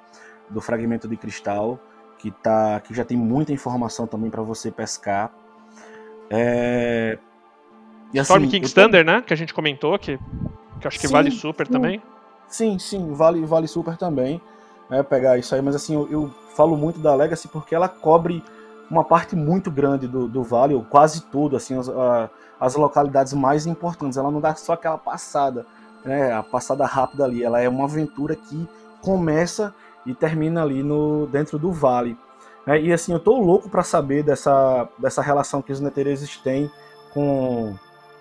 do 0.48 0.60
Fragmento 0.60 1.06
de 1.06 1.16
Cristal, 1.16 1.78
que, 2.16 2.30
tá, 2.30 2.80
que 2.80 2.94
já 2.94 3.04
tem 3.04 3.16
muita 3.16 3.52
informação 3.52 4.06
também 4.06 4.30
para 4.30 4.42
você 4.42 4.70
pescar. 4.70 5.30
É, 6.30 7.18
e 8.12 8.18
assim, 8.18 8.32
Storm 8.32 8.44
eu 8.44 8.50
King's 8.50 8.72
tô- 8.72 8.82
Thunder, 8.82 9.04
né? 9.04 9.22
Que 9.22 9.32
a 9.32 9.36
gente 9.36 9.54
comentou, 9.54 9.98
que, 9.98 10.18
que 10.80 10.88
acho 10.88 10.98
que 10.98 11.06
Sim, 11.06 11.12
vale 11.14 11.30
super 11.30 11.66
sim. 11.66 11.72
também. 11.72 12.02
Sim, 12.48 12.78
sim, 12.78 13.12
vale, 13.12 13.44
vale 13.46 13.68
super 13.68 13.96
também 13.96 14.40
né, 14.88 15.02
pegar 15.04 15.38
isso 15.38 15.54
aí, 15.54 15.62
mas 15.62 15.76
assim, 15.76 15.94
eu, 15.94 16.08
eu 16.10 16.30
falo 16.56 16.76
muito 16.76 16.98
da 16.98 17.14
Legacy 17.14 17.46
porque 17.46 17.74
ela 17.76 17.88
cobre 17.88 18.42
uma 18.90 19.04
parte 19.04 19.36
muito 19.36 19.70
grande 19.70 20.08
do, 20.08 20.26
do 20.26 20.42
vale, 20.42 20.74
ou 20.74 20.82
quase 20.82 21.22
tudo, 21.26 21.56
assim, 21.56 21.78
as, 21.78 21.88
a- 21.88 22.28
as 22.58 22.74
localidades 22.74 23.32
mais 23.32 23.66
importantes. 23.66 24.18
Ela 24.18 24.32
não 24.32 24.40
dá 24.40 24.52
só 24.56 24.72
aquela 24.72 24.98
passada, 24.98 25.64
né, 26.04 26.32
a 26.32 26.42
passada 26.42 26.84
rápida 26.84 27.24
ali, 27.24 27.44
ela 27.44 27.60
é 27.60 27.68
uma 27.68 27.84
aventura 27.84 28.34
que 28.34 28.68
começa 29.00 29.72
e 30.04 30.12
termina 30.12 30.60
ali 30.62 30.82
no 30.82 31.26
dentro 31.28 31.56
do 31.56 31.70
vale. 31.72 32.16
né, 32.66 32.80
e 32.80 32.92
assim, 32.92 33.12
eu 33.12 33.20
tô 33.20 33.38
louco 33.38 33.68
para 33.70 33.84
saber 33.84 34.24
dessa, 34.24 34.88
dessa 34.98 35.22
relação 35.22 35.62
que 35.62 35.70
os 35.72 35.78
netereses 35.80 36.36
têm 36.38 36.68
com, 37.14 37.74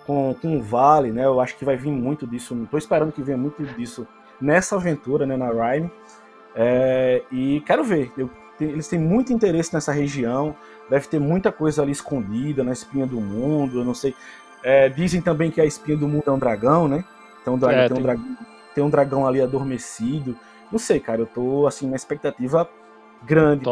com, 0.10 0.36
com 0.42 0.58
o 0.58 0.62
vale, 0.64 1.12
né? 1.12 1.24
Eu 1.26 1.40
acho 1.40 1.56
que 1.56 1.64
vai 1.64 1.78
vir 1.78 1.92
muito 1.92 2.26
disso, 2.26 2.58
tô 2.72 2.80
esperando 2.80 3.12
que 3.12 3.22
venha 3.22 3.38
muito 3.38 3.62
disso 3.64 4.08
nessa 4.42 4.76
aventura, 4.76 5.24
né, 5.28 5.38
na 5.38 5.50
Rhyme. 5.52 5.92
É, 6.56 7.22
e 7.32 7.62
quero 7.62 7.84
ver. 7.84 8.12
Eu- 8.18 8.28
eles 8.60 8.88
têm 8.88 8.98
muito 8.98 9.32
interesse 9.32 9.72
nessa 9.72 9.92
região. 9.92 10.56
Deve 10.90 11.08
ter 11.08 11.20
muita 11.20 11.52
coisa 11.52 11.84
ali 11.84 11.92
escondida 11.92 12.64
na 12.64 12.72
espinha 12.72 13.06
do 13.06 13.22
mundo. 13.22 13.80
Eu 13.82 13.86
não 13.86 13.94
sei. 13.94 14.16
É, 14.64 14.90
dizem 14.90 15.22
também 15.22 15.52
que 15.52 15.62
a 15.62 15.66
espinha 15.66 15.96
do 15.96 16.08
mundo 16.08 16.24
é 16.26 16.32
um 16.32 16.40
dragão, 16.40 16.88
né? 16.88 17.06
Então, 17.44 17.56
É, 17.56 17.88
tem, 17.88 17.98
Um 18.00 18.02
dragão, 18.02 18.38
tem 18.76 18.84
um 18.84 18.90
dragão 18.90 19.28
ali 19.28 19.42
adormecido. 19.42 20.36
Não 20.72 20.80
sei, 20.80 21.00
cara. 21.00 21.22
Eu 21.22 21.28
tô 21.28 21.68
assim 21.68 21.88
na 21.88 21.96
expectativa 21.96 22.68
grande 23.24 23.64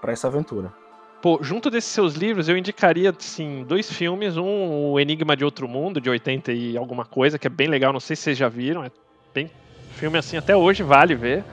pra 0.00 0.12
essa 0.12 0.26
aventura. 0.26 0.72
Pô, 1.20 1.38
junto 1.42 1.70
desses 1.70 1.90
seus 1.90 2.14
livros, 2.14 2.48
eu 2.48 2.56
indicaria, 2.56 3.10
assim, 3.10 3.64
dois 3.68 3.92
filmes. 3.92 4.36
Um, 4.36 4.92
O 4.92 4.98
Enigma 5.00 5.36
de 5.36 5.44
Outro 5.44 5.68
Mundo, 5.68 6.00
de 6.00 6.08
80 6.08 6.52
e 6.52 6.76
alguma 6.76 7.04
coisa, 7.04 7.38
que 7.38 7.46
é 7.46 7.50
bem 7.50 7.68
legal, 7.68 7.92
não 7.92 8.00
sei 8.00 8.16
se 8.16 8.22
vocês 8.22 8.38
já 8.38 8.48
viram. 8.48 8.84
É 8.84 8.90
bem 9.34 9.50
filme, 9.92 10.16
assim, 10.16 10.36
até 10.38 10.56
hoje 10.56 10.82
vale 10.82 11.14
ver. 11.14 11.44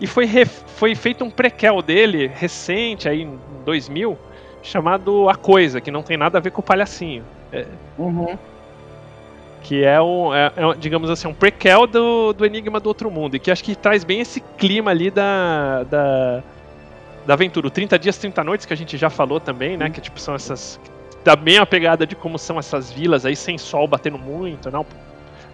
E 0.00 0.06
foi, 0.06 0.24
re- 0.24 0.46
foi 0.46 0.94
feito 0.94 1.22
um 1.22 1.30
prequel 1.30 1.82
dele, 1.82 2.26
recente, 2.26 3.06
aí 3.08 3.22
em 3.22 3.38
2000, 3.66 4.16
chamado 4.62 5.28
A 5.28 5.34
Coisa, 5.34 5.80
que 5.80 5.90
não 5.90 6.02
tem 6.02 6.16
nada 6.16 6.38
a 6.38 6.40
ver 6.40 6.50
com 6.52 6.60
o 6.62 6.64
palhacinho. 6.64 7.22
Uhum. 7.98 8.38
Que 9.62 9.84
é, 9.84 10.00
um, 10.00 10.34
é, 10.34 10.46
é, 10.46 10.74
digamos 10.78 11.10
assim, 11.10 11.28
um 11.28 11.34
prequel 11.34 11.86
do, 11.86 12.32
do 12.32 12.46
Enigma 12.46 12.80
do 12.80 12.86
Outro 12.86 13.10
Mundo. 13.10 13.36
E 13.36 13.38
que 13.38 13.50
acho 13.50 13.62
que 13.62 13.76
traz 13.76 14.02
bem 14.02 14.20
esse 14.20 14.40
clima 14.40 14.90
ali 14.90 15.10
da, 15.10 15.82
da, 15.84 16.42
da 17.26 17.34
aventura. 17.34 17.66
O 17.66 17.70
30 17.70 17.98
Dias, 17.98 18.18
30 18.18 18.42
Noites, 18.44 18.66
que 18.66 18.72
a 18.72 18.76
gente 18.76 18.96
já 18.96 19.10
falou 19.10 19.40
também, 19.40 19.76
né? 19.76 19.90
Que 19.90 20.00
tipo, 20.00 20.18
são 20.20 20.34
essas. 20.34 20.80
Dá 21.24 21.36
bem 21.36 21.58
a 21.58 21.66
pegada 21.66 22.06
de 22.06 22.16
como 22.16 22.38
são 22.38 22.58
essas 22.58 22.90
vilas 22.90 23.26
aí, 23.26 23.36
sem 23.36 23.58
sol 23.58 23.86
batendo 23.86 24.18
muito, 24.18 24.70
não? 24.70 24.86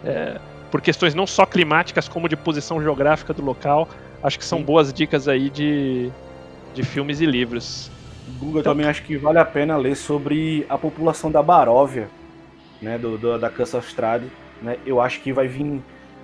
É, 0.05 0.39
por 0.71 0.81
questões 0.81 1.15
não 1.15 1.27
só 1.27 1.45
climáticas, 1.45 2.09
como 2.09 2.29
de 2.29 2.37
posição 2.37 2.81
geográfica 2.81 3.33
do 3.33 3.43
local. 3.45 3.89
Acho 4.23 4.39
que 4.39 4.45
são 4.45 4.59
Sim. 4.59 4.65
boas 4.65 4.93
dicas 4.93 5.29
aí 5.29 5.51
de, 5.51 6.11
de 6.75 6.83
filmes 6.83 7.21
e 7.21 7.27
livros. 7.27 7.91
Guga, 8.39 8.59
eu 8.61 8.63
também 8.63 8.87
acho 8.87 9.03
que 9.03 9.17
vale 9.17 9.39
a 9.39 9.45
pena 9.45 9.77
ler 9.77 9.97
sobre 9.97 10.67
a 10.69 10.77
população 10.77 11.31
da 11.31 11.43
Baróvia, 11.43 12.09
né, 12.83 12.99
do, 12.99 13.17
do- 13.17 13.39
da 13.39 13.49
Cansa 13.49 13.77
Austrade, 13.77 14.27
né? 14.61 14.77
Eu 14.85 15.01
acho 15.01 15.21
que 15.21 15.33
vai 15.33 15.47
vir 15.47 15.81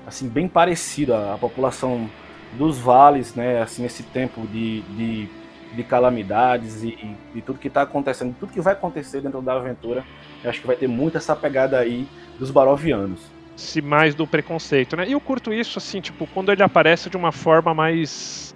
assim 0.07 0.28
bem 0.28 0.49
parecido 0.49 1.14
a, 1.14 1.34
a 1.34 1.38
população 1.38 2.09
dos 2.53 2.78
vales, 2.78 3.34
né, 3.34 3.62
assim 3.62 3.84
esse 3.84 4.03
tempo 4.03 4.46
de, 4.46 4.82
de 4.82 5.28
de 5.72 5.82
calamidades 5.82 6.82
e, 6.82 7.16
e, 7.34 7.40
tudo 7.40 7.59
que 7.59 7.68
está 7.68 7.82
acontecendo, 7.82 8.34
tudo 8.38 8.53
que 8.53 8.61
vai 8.61 8.74
acontecer 8.74 9.20
dentro 9.20 9.40
da 9.40 9.55
aventura. 9.55 10.05
Eu 10.44 10.50
acho 10.50 10.61
que 10.61 10.66
vai 10.66 10.76
ter 10.76 10.86
muito 10.86 11.16
essa 11.16 11.34
pegada 11.34 11.78
aí 11.78 12.07
dos 12.38 12.50
barovianos. 12.50 13.20
Se 13.57 13.80
mais 13.80 14.14
do 14.14 14.26
preconceito, 14.26 14.96
né? 14.96 15.09
E 15.09 15.12
eu 15.12 15.20
curto 15.20 15.53
isso, 15.53 15.78
assim, 15.78 16.00
tipo, 16.00 16.26
quando 16.28 16.50
ele 16.50 16.62
aparece 16.62 17.09
de 17.09 17.16
uma 17.16 17.32
forma 17.32 17.74
mais. 17.74 18.55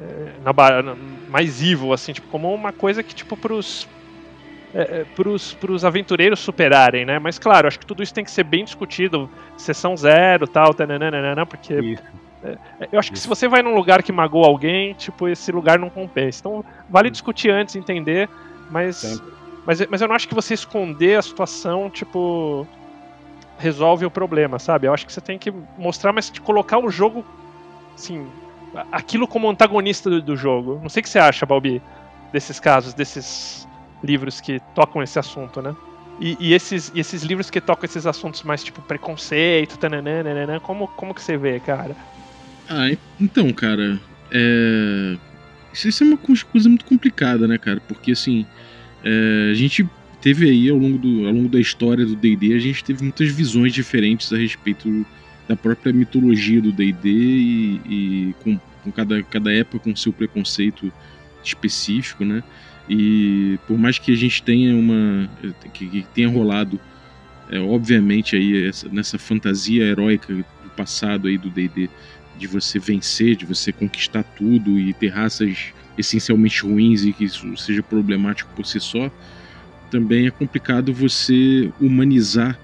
É, 0.00 0.32
na, 0.44 0.96
mais 1.28 1.62
evil, 1.62 1.92
assim, 1.92 2.12
tipo, 2.12 2.28
como 2.28 2.52
uma 2.52 2.72
coisa 2.72 3.02
que, 3.02 3.14
tipo, 3.14 3.36
pros. 3.36 3.88
É, 4.74 5.04
pros, 5.16 5.54
pros 5.54 5.82
aventureiros 5.82 6.40
superarem, 6.40 7.06
né? 7.06 7.18
Mas 7.18 7.38
claro, 7.38 7.66
acho 7.66 7.78
que 7.78 7.86
tudo 7.86 8.02
isso 8.02 8.12
tem 8.12 8.22
que 8.22 8.30
ser 8.30 8.44
bem 8.44 8.64
discutido, 8.64 9.30
sessão 9.56 9.96
zero 9.96 10.46
tal, 10.46 10.74
tananana, 10.74 11.46
porque. 11.46 11.74
Isso 11.74 12.27
eu 12.92 12.98
acho 12.98 13.10
que 13.12 13.18
se 13.18 13.28
você 13.28 13.48
vai 13.48 13.62
num 13.62 13.74
lugar 13.74 14.02
que 14.02 14.12
magoa 14.12 14.46
alguém, 14.46 14.94
tipo, 14.94 15.28
esse 15.28 15.50
lugar 15.50 15.78
não 15.78 15.90
compensa. 15.90 16.38
Então, 16.40 16.64
vale 16.88 17.10
discutir 17.10 17.50
antes, 17.50 17.74
entender, 17.74 18.30
mas, 18.68 19.20
mas, 19.64 19.86
mas 19.88 20.00
eu 20.00 20.08
não 20.08 20.14
acho 20.14 20.28
que 20.28 20.34
você 20.34 20.54
esconder 20.54 21.18
a 21.18 21.22
situação, 21.22 21.90
tipo, 21.90 22.66
resolve 23.58 24.06
o 24.06 24.10
problema, 24.10 24.58
sabe? 24.58 24.86
Eu 24.86 24.94
acho 24.94 25.06
que 25.06 25.12
você 25.12 25.20
tem 25.20 25.38
que 25.38 25.52
mostrar, 25.76 26.12
mas 26.12 26.30
de 26.30 26.40
colocar 26.40 26.78
o 26.78 26.90
jogo, 26.90 27.24
assim, 27.96 28.30
aquilo 28.92 29.26
como 29.26 29.50
antagonista 29.50 30.08
do, 30.08 30.22
do 30.22 30.36
jogo. 30.36 30.78
Não 30.80 30.88
sei 30.88 31.00
o 31.00 31.02
que 31.02 31.08
você 31.08 31.18
acha, 31.18 31.44
Balbi, 31.44 31.82
desses 32.32 32.60
casos, 32.60 32.94
desses 32.94 33.66
livros 34.02 34.40
que 34.40 34.60
tocam 34.74 35.02
esse 35.02 35.18
assunto, 35.18 35.60
né? 35.60 35.74
E, 36.20 36.36
e, 36.40 36.54
esses, 36.54 36.90
e 36.94 37.00
esses 37.00 37.22
livros 37.22 37.48
que 37.48 37.60
tocam 37.60 37.84
esses 37.84 38.06
assuntos 38.06 38.42
mais 38.42 38.62
tipo 38.62 38.82
preconceito, 38.82 39.78
tananana, 39.78 40.60
como, 40.60 40.88
como 40.88 41.14
que 41.14 41.22
você 41.22 41.36
vê, 41.36 41.60
cara? 41.60 41.96
Ah, 42.68 42.88
então, 43.20 43.52
cara, 43.52 43.98
é... 44.30 45.16
Isso 45.72 46.02
é 46.02 46.06
uma 46.06 46.16
coisa 46.16 46.68
muito 46.68 46.84
complicada, 46.84 47.46
né, 47.46 47.56
cara? 47.56 47.80
Porque, 47.80 48.12
assim, 48.12 48.46
é... 49.04 49.48
a 49.50 49.54
gente 49.54 49.88
teve 50.20 50.48
aí, 50.48 50.68
ao 50.68 50.76
longo, 50.76 50.98
do, 50.98 51.26
ao 51.26 51.32
longo 51.32 51.48
da 51.48 51.60
história 51.60 52.04
do 52.04 52.14
D&D, 52.14 52.54
a 52.54 52.58
gente 52.58 52.84
teve 52.84 53.02
muitas 53.02 53.30
visões 53.30 53.72
diferentes 53.72 54.32
a 54.32 54.36
respeito 54.36 55.06
da 55.48 55.56
própria 55.56 55.92
mitologia 55.92 56.60
do 56.60 56.72
D&D 56.72 57.08
e, 57.08 57.80
e 57.88 58.34
com, 58.42 58.60
com, 58.84 58.92
cada, 58.92 59.22
cada 59.22 59.52
época 59.52 59.78
com 59.78 59.96
seu 59.96 60.12
preconceito 60.12 60.92
específico, 61.42 62.24
né? 62.24 62.42
E 62.88 63.58
por 63.66 63.78
mais 63.78 63.98
que 63.98 64.12
a 64.12 64.16
gente 64.16 64.42
tenha 64.42 64.74
uma... 64.74 65.28
que, 65.72 65.86
que 65.86 66.06
tenha 66.14 66.28
rolado, 66.28 66.80
é, 67.50 67.58
obviamente, 67.58 68.36
aí 68.36 68.66
essa, 68.66 68.88
nessa 68.88 69.18
fantasia 69.18 69.84
heróica 69.84 70.34
do 70.34 70.44
passado 70.76 71.28
aí 71.28 71.38
do 71.38 71.48
D&D, 71.50 71.88
de 72.38 72.46
você 72.46 72.78
vencer, 72.78 73.36
de 73.36 73.44
você 73.44 73.72
conquistar 73.72 74.22
tudo 74.22 74.78
e 74.78 74.94
ter 74.94 75.08
raças 75.08 75.72
essencialmente 75.96 76.62
ruins 76.62 77.04
e 77.04 77.12
que 77.12 77.24
isso 77.24 77.56
seja 77.56 77.82
problemático 77.82 78.50
por 78.54 78.64
si 78.64 78.80
só, 78.80 79.10
também 79.90 80.26
é 80.26 80.30
complicado 80.30 80.92
você 80.92 81.70
humanizar 81.80 82.58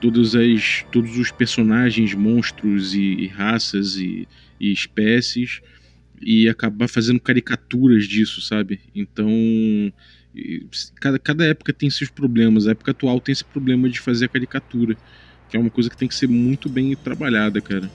todas 0.00 0.34
as, 0.34 0.84
todos 0.90 1.18
os 1.18 1.30
personagens, 1.30 2.14
monstros 2.14 2.94
e, 2.94 3.00
e 3.00 3.26
raças 3.26 3.96
e, 3.96 4.26
e, 4.58 4.72
espécies 4.72 5.60
e 6.20 6.48
acabar 6.48 6.88
fazendo 6.88 7.20
caricaturas 7.20 8.06
disso, 8.06 8.40
sabe? 8.40 8.80
Então, 8.94 9.30
cada, 11.00 11.18
cada 11.18 11.44
época 11.44 11.72
tem 11.72 11.90
seus 11.90 12.10
problemas. 12.10 12.66
A 12.66 12.72
época 12.72 12.90
atual 12.92 13.20
tem 13.20 13.32
esse 13.32 13.44
problema 13.44 13.88
de 13.88 14.00
fazer 14.00 14.26
a 14.26 14.28
caricatura, 14.28 14.96
que 15.48 15.56
é 15.56 15.60
uma 15.60 15.70
coisa 15.70 15.88
que 15.90 15.96
tem 15.96 16.08
que 16.08 16.14
ser 16.14 16.28
muito 16.28 16.68
bem 16.68 16.94
trabalhada, 16.94 17.60
cara. 17.60 17.90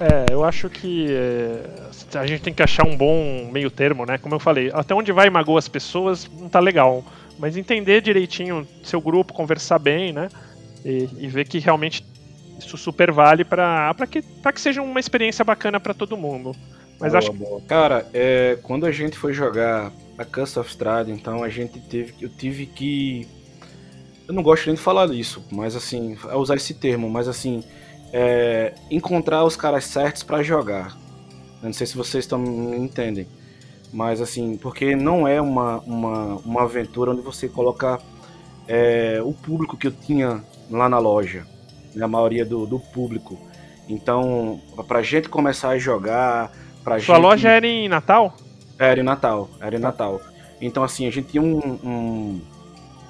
É, 0.00 0.32
eu 0.32 0.42
acho 0.42 0.70
que 0.70 1.08
é, 1.12 2.18
a 2.18 2.26
gente 2.26 2.40
tem 2.40 2.54
que 2.54 2.62
achar 2.62 2.86
um 2.86 2.96
bom 2.96 3.50
meio 3.52 3.70
termo, 3.70 4.06
né? 4.06 4.16
Como 4.16 4.34
eu 4.34 4.40
falei, 4.40 4.70
até 4.72 4.94
onde 4.94 5.12
vai 5.12 5.28
magoar 5.28 5.58
as 5.58 5.68
pessoas 5.68 6.28
não 6.40 6.48
tá 6.48 6.58
legal. 6.58 7.04
Mas 7.38 7.54
entender 7.54 8.00
direitinho 8.00 8.66
seu 8.82 8.98
grupo, 8.98 9.34
conversar 9.34 9.78
bem, 9.78 10.10
né? 10.10 10.30
E, 10.82 11.06
e 11.18 11.28
ver 11.28 11.46
que 11.46 11.58
realmente 11.58 12.02
isso 12.58 12.78
super 12.78 13.12
vale 13.12 13.44
para 13.44 13.94
que, 14.10 14.22
pra 14.22 14.52
que 14.54 14.60
seja 14.60 14.80
uma 14.80 14.98
experiência 14.98 15.44
bacana 15.44 15.78
para 15.78 15.92
todo 15.92 16.16
mundo. 16.16 16.56
Mas 16.98 17.12
boa, 17.12 17.18
acho 17.18 17.32
boa. 17.34 17.60
Cara, 17.68 18.06
é, 18.14 18.58
quando 18.62 18.86
a 18.86 18.90
gente 18.90 19.18
foi 19.18 19.34
jogar 19.34 19.92
a 20.16 20.24
Curse 20.24 20.58
of 20.58 20.70
Strahd, 20.70 21.10
então 21.10 21.44
a 21.44 21.50
gente 21.50 21.78
teve. 21.78 22.14
Eu 22.22 22.30
tive 22.30 22.64
que. 22.64 23.28
Eu 24.26 24.32
não 24.32 24.42
gosto 24.42 24.64
nem 24.66 24.76
de 24.76 24.80
falar 24.80 25.12
isso, 25.12 25.44
mas 25.50 25.76
assim, 25.76 26.16
é 26.30 26.36
usar 26.36 26.56
esse 26.56 26.72
termo, 26.72 27.10
mas 27.10 27.28
assim 27.28 27.62
é, 28.12 28.74
encontrar 28.90 29.44
os 29.44 29.56
caras 29.56 29.84
certos 29.84 30.22
para 30.22 30.42
jogar. 30.42 30.96
não 31.62 31.72
sei 31.72 31.86
se 31.86 31.96
vocês 31.96 32.24
estão 32.24 32.42
entendem. 32.74 33.26
Mas 33.92 34.20
assim, 34.20 34.56
porque 34.56 34.94
não 34.94 35.26
é 35.26 35.40
uma, 35.40 35.78
uma, 35.80 36.36
uma 36.36 36.62
aventura 36.62 37.10
onde 37.10 37.22
você 37.22 37.48
coloca 37.48 38.00
é, 38.68 39.20
o 39.22 39.32
público 39.32 39.76
que 39.76 39.88
eu 39.88 39.92
tinha 39.92 40.44
lá 40.70 40.88
na 40.88 40.98
loja. 40.98 41.44
Né, 41.94 42.04
a 42.04 42.08
maioria 42.08 42.44
do, 42.44 42.66
do 42.66 42.78
público. 42.78 43.38
Então, 43.88 44.60
pra 44.86 45.02
gente 45.02 45.28
começar 45.28 45.70
a 45.70 45.78
jogar. 45.78 46.52
Pra 46.84 46.98
Sua 47.00 47.16
gente... 47.16 47.24
loja 47.24 47.48
era 47.50 47.66
em 47.66 47.88
Natal? 47.88 48.36
Era 48.78 49.00
em 49.00 49.02
Natal, 49.02 49.50
era 49.60 49.76
em 49.76 49.80
Natal. 49.80 50.20
Então, 50.60 50.82
assim, 50.82 51.06
a 51.06 51.10
gente 51.10 51.28
tinha 51.28 51.42
um, 51.42 51.58
um, 51.58 52.40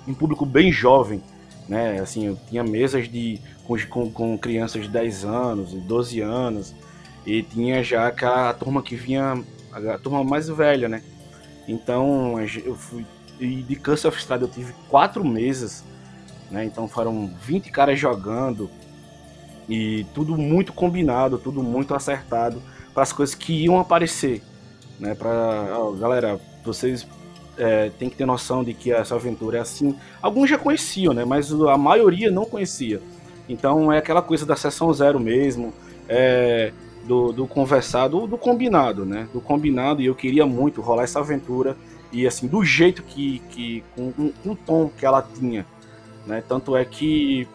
um 0.08 0.14
público 0.14 0.46
bem 0.46 0.72
jovem, 0.72 1.22
né? 1.70 2.00
Assim, 2.00 2.26
eu 2.26 2.38
tinha 2.48 2.64
mesas 2.64 3.08
de 3.08 3.40
com, 3.88 4.10
com, 4.10 4.36
crianças 4.36 4.82
de 4.82 4.88
10 4.88 5.24
anos, 5.24 5.72
12 5.72 6.20
anos, 6.20 6.74
e 7.24 7.44
tinha 7.44 7.80
já 7.84 8.08
aquela 8.08 8.52
turma 8.52 8.82
que 8.82 8.96
vinha, 8.96 9.40
a 9.72 9.98
turma 9.98 10.24
mais 10.24 10.48
velha, 10.48 10.88
né? 10.88 11.00
Então 11.68 12.40
eu 12.40 12.74
fui. 12.74 13.06
E 13.38 13.62
de 13.62 13.76
Curse 13.76 14.06
of 14.08 14.26
eu 14.28 14.48
tive 14.48 14.74
quatro 14.88 15.24
mesas, 15.24 15.84
né? 16.50 16.64
Então 16.64 16.88
foram 16.88 17.32
20 17.40 17.70
caras 17.70 17.98
jogando 17.98 18.68
e 19.68 20.04
tudo 20.12 20.36
muito 20.36 20.72
combinado, 20.72 21.38
tudo 21.38 21.62
muito 21.62 21.94
acertado 21.94 22.60
para 22.92 23.04
as 23.04 23.12
coisas 23.12 23.36
que 23.36 23.52
iam 23.52 23.78
aparecer, 23.78 24.42
né? 24.98 25.14
Para 25.14 25.68
galera, 26.00 26.40
vocês 26.64 27.06
é, 27.60 27.90
têm 27.98 28.08
que 28.08 28.16
ter 28.16 28.24
noção 28.24 28.64
de 28.64 28.72
que 28.72 28.90
essa 28.90 29.14
aventura 29.14 29.58
é 29.58 29.60
assim. 29.60 29.94
Alguns 30.22 30.48
já 30.48 30.56
conheciam, 30.56 31.12
né? 31.12 31.24
Mas 31.24 31.52
a 31.52 31.76
maioria 31.76 32.30
não 32.30 32.46
conhecia. 32.46 33.00
Então 33.48 33.92
é 33.92 33.98
aquela 33.98 34.22
coisa 34.22 34.46
da 34.46 34.56
sessão 34.56 34.92
zero 34.92 35.20
mesmo, 35.20 35.74
é, 36.08 36.72
do, 37.04 37.32
do 37.32 37.46
conversado, 37.46 38.26
do 38.26 38.38
combinado, 38.38 39.04
né? 39.04 39.28
Do 39.32 39.40
combinado, 39.40 40.00
e 40.00 40.06
eu 40.06 40.14
queria 40.14 40.46
muito 40.46 40.80
rolar 40.80 41.04
essa 41.04 41.20
aventura, 41.20 41.76
e 42.10 42.26
assim, 42.26 42.46
do 42.46 42.64
jeito 42.64 43.02
que, 43.02 43.40
que 43.50 43.84
com, 43.94 44.10
com 44.12 44.50
o 44.50 44.56
tom 44.56 44.90
que 44.96 45.04
ela 45.04 45.22
tinha, 45.22 45.66
né? 46.26 46.42
Tanto 46.48 46.74
é 46.76 46.84
que 46.84 47.46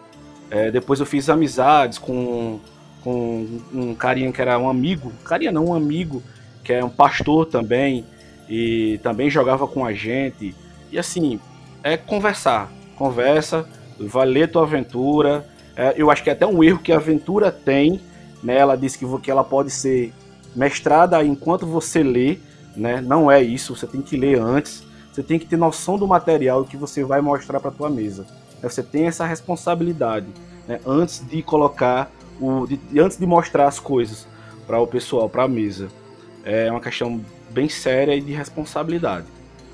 é, 0.50 0.70
depois 0.70 1.00
eu 1.00 1.06
fiz 1.06 1.28
amizades 1.28 1.98
com, 1.98 2.60
com 3.02 3.60
um 3.74 3.94
carinha 3.94 4.30
que 4.30 4.40
era 4.40 4.56
um 4.58 4.68
amigo, 4.68 5.12
carinha 5.24 5.50
não, 5.50 5.66
um 5.66 5.74
amigo, 5.74 6.22
que 6.62 6.72
é 6.72 6.84
um 6.84 6.90
pastor 6.90 7.46
também, 7.46 8.04
e 8.48 8.98
também 9.02 9.28
jogava 9.28 9.66
com 9.66 9.84
a 9.84 9.92
gente, 9.92 10.54
e 10.90 10.98
assim, 10.98 11.40
é 11.82 11.96
conversar, 11.96 12.70
conversa, 12.96 13.66
vai 13.98 14.26
ler 14.26 14.50
tua 14.50 14.62
aventura, 14.62 15.46
é, 15.76 15.94
eu 15.96 16.10
acho 16.10 16.24
que 16.24 16.30
é 16.30 16.32
até 16.32 16.46
um 16.46 16.64
erro 16.64 16.78
que 16.78 16.90
a 16.90 16.96
aventura 16.96 17.52
tem. 17.52 18.00
Né? 18.42 18.56
Ela 18.56 18.76
disse 18.76 18.98
que, 18.98 19.18
que 19.20 19.30
ela 19.30 19.44
pode 19.44 19.70
ser 19.70 20.12
mestrada 20.54 21.22
enquanto 21.22 21.66
você 21.66 22.02
lê. 22.02 22.38
Né? 22.74 23.00
Não 23.00 23.30
é 23.30 23.42
isso, 23.42 23.76
você 23.76 23.86
tem 23.86 24.00
que 24.00 24.16
ler 24.16 24.40
antes. 24.40 24.82
Você 25.12 25.22
tem 25.22 25.38
que 25.38 25.46
ter 25.46 25.56
noção 25.56 25.98
do 25.98 26.06
material 26.06 26.64
que 26.64 26.76
você 26.76 27.04
vai 27.04 27.20
mostrar 27.20 27.60
para 27.60 27.70
tua 27.70 27.90
mesa. 27.90 28.26
Você 28.62 28.82
tem 28.82 29.06
essa 29.06 29.26
responsabilidade 29.26 30.26
né? 30.66 30.80
antes 30.86 31.26
de 31.26 31.42
colocar 31.42 32.10
o, 32.40 32.66
de, 32.66 32.80
antes 32.98 33.18
de 33.18 33.26
mostrar 33.26 33.66
as 33.66 33.78
coisas 33.78 34.26
para 34.66 34.80
o 34.80 34.86
pessoal, 34.86 35.28
para 35.28 35.44
a 35.44 35.48
mesa. 35.48 35.88
É 36.42 36.70
uma 36.70 36.80
questão 36.80 37.20
bem 37.56 37.70
séria 37.70 38.14
e 38.14 38.20
de 38.20 38.32
responsabilidade. 38.32 39.26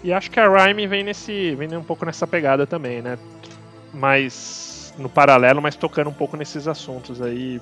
E 0.05 0.13
acho 0.13 0.31
que 0.31 0.39
a 0.39 0.49
Rhyme 0.49 0.87
vem 0.87 1.03
nesse, 1.03 1.57
vem 1.57 1.77
um 1.77 1.83
pouco 1.83 2.07
nessa 2.07 2.27
pegada 2.27 2.65
também, 2.65 3.03
né? 3.03 3.19
Mas 3.93 4.95
no 4.97 5.09
paralelo, 5.09 5.61
mas 5.61 5.75
tocando 5.75 6.09
um 6.09 6.13
pouco 6.13 6.37
nesses 6.37 6.69
assuntos 6.69 7.21
aí. 7.21 7.61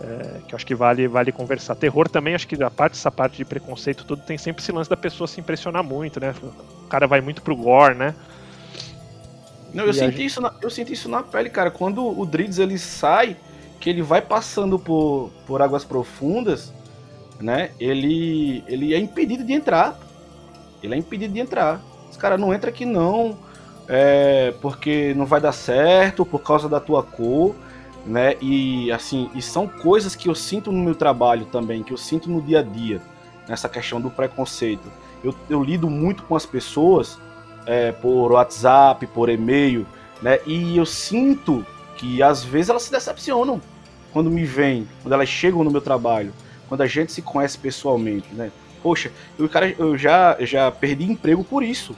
É, 0.00 0.40
que 0.46 0.54
acho 0.54 0.64
que 0.64 0.74
vale, 0.74 1.08
vale 1.08 1.32
conversar. 1.32 1.74
Terror 1.74 2.08
também, 2.08 2.34
acho 2.34 2.46
que 2.46 2.60
a 2.62 2.70
parte, 2.70 2.92
essa 2.92 3.10
parte 3.10 3.36
de 3.36 3.44
preconceito, 3.44 4.04
tudo 4.04 4.22
tem 4.22 4.38
sempre 4.38 4.62
esse 4.62 4.70
lance 4.70 4.88
da 4.88 4.96
pessoa 4.96 5.26
se 5.26 5.40
impressionar 5.40 5.82
muito, 5.82 6.20
né? 6.20 6.34
O 6.42 6.86
cara 6.88 7.06
vai 7.06 7.20
muito 7.20 7.42
pro 7.42 7.56
gore, 7.56 7.94
né? 7.94 8.14
Não, 9.74 9.84
eu 9.84 9.92
senti, 9.92 10.18
gente... 10.18 10.24
isso 10.24 10.40
na, 10.40 10.54
eu 10.62 10.70
senti 10.70 10.92
isso 10.92 11.08
na 11.08 11.22
pele, 11.22 11.50
cara. 11.50 11.70
Quando 11.70 12.06
o 12.06 12.24
Drids 12.24 12.58
ele 12.58 12.78
sai, 12.78 13.36
que 13.80 13.90
ele 13.90 14.02
vai 14.02 14.22
passando 14.22 14.78
por, 14.78 15.30
por 15.46 15.60
águas 15.60 15.84
profundas, 15.84 16.72
né? 17.40 17.70
Ele, 17.78 18.64
ele 18.66 18.94
é 18.94 18.98
impedido 18.98 19.44
de 19.44 19.52
entrar. 19.52 19.98
Ele 20.82 20.94
é 20.94 20.98
impedido 20.98 21.34
de 21.34 21.40
entrar. 21.40 21.80
Os 22.10 22.16
caras 22.16 22.40
não 22.40 22.52
entra 22.52 22.70
aqui 22.70 22.84
não 22.84 23.36
é, 23.88 24.52
porque 24.60 25.14
não 25.14 25.24
vai 25.24 25.40
dar 25.40 25.52
certo 25.52 26.24
por 26.26 26.40
causa 26.40 26.68
da 26.68 26.78
tua 26.78 27.02
cor, 27.02 27.54
né? 28.04 28.36
E 28.40 28.92
assim, 28.92 29.30
e 29.34 29.40
são 29.40 29.66
coisas 29.66 30.14
que 30.14 30.28
eu 30.28 30.34
sinto 30.34 30.70
no 30.70 30.78
meu 30.78 30.94
trabalho 30.94 31.46
também, 31.46 31.82
que 31.82 31.92
eu 31.92 31.96
sinto 31.96 32.30
no 32.30 32.42
dia 32.42 32.60
a 32.60 32.62
dia, 32.62 33.00
nessa 33.48 33.68
questão 33.68 34.00
do 34.00 34.10
preconceito. 34.10 34.92
eu, 35.24 35.34
eu 35.48 35.64
lido 35.64 35.88
muito 35.88 36.22
com 36.24 36.36
as 36.36 36.44
pessoas 36.44 37.18
é, 37.64 37.90
por 37.90 38.32
WhatsApp, 38.32 39.06
por 39.08 39.30
e-mail, 39.30 39.86
né? 40.20 40.38
E 40.46 40.76
eu 40.76 40.84
sinto 40.84 41.64
que 41.96 42.22
às 42.22 42.44
vezes 42.44 42.68
elas 42.68 42.82
se 42.82 42.92
decepcionam 42.92 43.60
quando 44.12 44.30
me 44.30 44.44
vêm, 44.44 44.86
quando 45.02 45.14
elas 45.14 45.28
chegam 45.28 45.64
no 45.64 45.70
meu 45.70 45.80
trabalho, 45.80 46.32
quando 46.68 46.82
a 46.82 46.86
gente 46.86 47.12
se 47.12 47.22
conhece 47.22 47.58
pessoalmente, 47.58 48.28
né? 48.32 48.50
Poxa, 48.82 49.10
eu, 49.38 49.48
cara, 49.48 49.74
eu 49.78 49.96
já, 49.96 50.36
já 50.40 50.70
perdi 50.70 51.04
emprego 51.04 51.42
por 51.42 51.62
isso. 51.62 51.96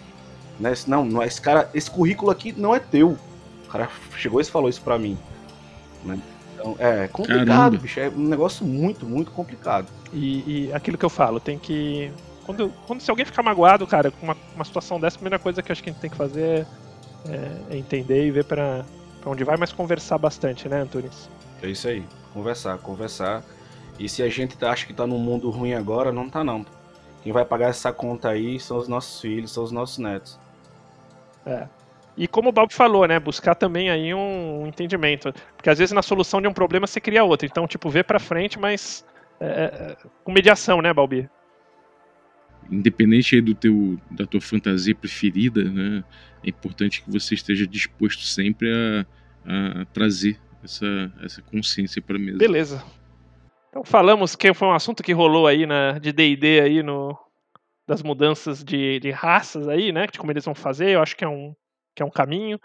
Né? 0.59 0.73
Não, 0.87 1.05
não, 1.05 1.23
esse 1.23 1.41
cara, 1.41 1.69
esse 1.75 1.91
currículo 1.91 2.31
aqui 2.31 2.53
não 2.57 2.75
é 2.75 2.79
teu. 2.79 3.19
O 3.65 3.69
cara 3.69 3.89
chegou 4.17 4.41
e 4.41 4.45
falou 4.45 4.69
isso 4.69 4.83
pra 4.83 4.99
mim. 4.99 5.19
Né? 6.05 6.19
Então, 6.55 6.77
é 6.79 7.09
complicado, 7.09 7.47
Caramba. 7.47 7.79
bicho. 7.79 8.01
É 8.01 8.09
um 8.09 8.27
negócio 8.27 8.65
muito, 8.67 9.07
muito 9.07 9.31
complicado. 9.31 9.89
E, 10.13 10.67
e 10.67 10.73
aquilo 10.73 10.99
que 10.99 11.05
eu 11.05 11.11
falo, 11.11 11.41
tem 11.41 11.59
que. 11.59 12.11
Quando, 12.45 12.71
quando 12.87 13.01
se 13.01 13.11
alguém 13.11 13.25
ficar 13.25 13.43
magoado, 13.43 13.87
cara, 13.87 14.11
com 14.11 14.27
uma, 14.27 14.37
uma 14.55 14.65
situação 14.65 14.99
dessa, 14.99 15.17
a 15.17 15.19
primeira 15.19 15.39
coisa 15.39 15.63
que 15.63 15.71
eu 15.71 15.73
acho 15.73 15.83
que 15.83 15.91
a 15.91 15.93
gente 15.93 16.01
tem 16.01 16.11
que 16.11 16.17
fazer 16.17 16.67
é, 17.27 17.75
é 17.75 17.77
entender 17.77 18.27
e 18.27 18.31
ver 18.31 18.45
pra, 18.45 18.85
pra 19.21 19.31
onde 19.31 19.45
vai, 19.45 19.57
mas 19.57 19.73
conversar 19.73 20.19
bastante, 20.19 20.69
né, 20.69 20.81
Antunes? 20.81 21.31
É 21.63 21.69
isso 21.69 21.89
aí. 21.89 22.03
Conversar, 22.33 22.79
conversar. 22.79 23.43
E 24.01 24.09
se 24.09 24.23
a 24.23 24.29
gente 24.31 24.57
tá- 24.57 24.73
acha 24.73 24.87
que 24.87 24.95
tá 24.95 25.07
num 25.07 25.19
mundo 25.19 25.51
ruim 25.51 25.75
agora, 25.75 26.11
não 26.11 26.29
tá 26.29 26.43
não. 26.43 26.65
Quem 27.23 27.33
vai 27.33 27.45
pagar 27.45 27.69
essa 27.69 27.93
conta 27.93 28.31
aí 28.31 28.59
são 28.59 28.79
os 28.79 28.89
nossos 28.89 29.21
filhos, 29.21 29.53
são 29.53 29.63
os 29.63 29.71
nossos 29.71 29.99
netos. 29.99 30.41
É. 31.45 31.69
E 32.17 32.27
como 32.27 32.49
o 32.49 32.53
Bob 32.53 32.73
falou, 32.73 33.07
né, 33.07 33.21
buscar 33.21 33.55
também 33.55 33.91
aí 33.91 34.15
um, 34.15 34.63
um 34.63 34.67
entendimento. 34.67 35.33
Porque 35.55 35.69
às 35.69 35.79
vezes 35.79 35.93
na 35.93 36.01
solução 36.01 36.41
de 36.41 36.49
um 36.49 36.53
problema 36.53 36.87
você 36.87 36.99
cria 36.99 37.23
outro. 37.23 37.47
Então, 37.47 37.67
tipo, 37.67 37.91
ver 37.91 38.05
pra 38.05 38.19
frente, 38.19 38.59
mas 38.59 39.05
é, 39.39 39.47
é, 39.47 39.97
com 40.25 40.33
mediação, 40.33 40.81
né, 40.81 40.93
Balbi? 40.93 41.29
independente 42.71 43.35
aí 43.35 43.41
do 43.41 43.53
teu 43.53 43.99
da 44.11 44.25
tua 44.25 44.41
fantasia 44.41 44.95
preferida, 44.95 45.65
né? 45.65 46.05
É 46.45 46.49
importante 46.49 47.03
que 47.03 47.11
você 47.11 47.35
esteja 47.35 47.67
disposto 47.67 48.23
sempre 48.23 48.71
a, 48.73 49.81
a 49.81 49.85
trazer 49.87 50.39
essa, 50.63 51.13
essa 51.21 51.43
consciência 51.43 52.01
para 52.01 52.17
mesa. 52.19 52.39
Beleza. 52.39 52.85
Então 53.71 53.85
falamos 53.85 54.35
que 54.35 54.53
foi 54.53 54.69
um 54.69 54.75
assunto 54.75 55.03
que 55.03 55.13
rolou 55.13 55.47
aí 55.47 55.65
na, 55.65 55.93
de 55.99 56.13
D&D 56.13 56.61
aí 56.61 56.83
no 56.83 57.17
das 57.87 58.03
mudanças 58.05 58.63
de, 58.63 59.01
de 59.01 59.11
raças 59.11 59.67
aí, 59.67 59.91
né? 59.91 60.07
De 60.07 60.17
como 60.17 60.31
eles 60.31 60.45
vão 60.45 60.55
fazer. 60.55 60.91
Eu 60.91 61.03
acho 61.03 61.17
que 61.17 61.25
é 61.25 61.29
um 61.29 61.55
que 61.95 62.03
é 62.03 62.07
um 62.07 62.11
caminho. 62.11 62.59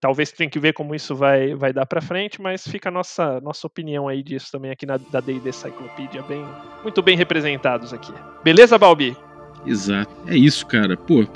Talvez 0.00 0.30
tenha 0.30 0.48
que 0.48 0.58
ver 0.58 0.72
como 0.72 0.94
isso 0.94 1.14
vai 1.14 1.54
vai 1.54 1.72
dar 1.72 1.86
para 1.86 2.00
frente, 2.00 2.40
mas 2.40 2.66
fica 2.66 2.88
a 2.88 2.92
nossa 2.92 3.40
nossa 3.40 3.66
opinião 3.66 4.08
aí 4.08 4.22
disso 4.22 4.50
também 4.52 4.70
aqui 4.70 4.86
na 4.86 4.96
da 4.96 5.20
D&D 5.20 5.52
Cyclopedia, 5.52 6.22
bem 6.22 6.44
muito 6.82 7.02
bem 7.02 7.16
representados 7.16 7.92
aqui. 7.92 8.12
Beleza, 8.42 8.78
Balbi? 8.78 9.16
Exato. 9.66 10.14
É 10.26 10.36
isso, 10.36 10.64
cara. 10.66 10.96
Pô, 10.96 11.26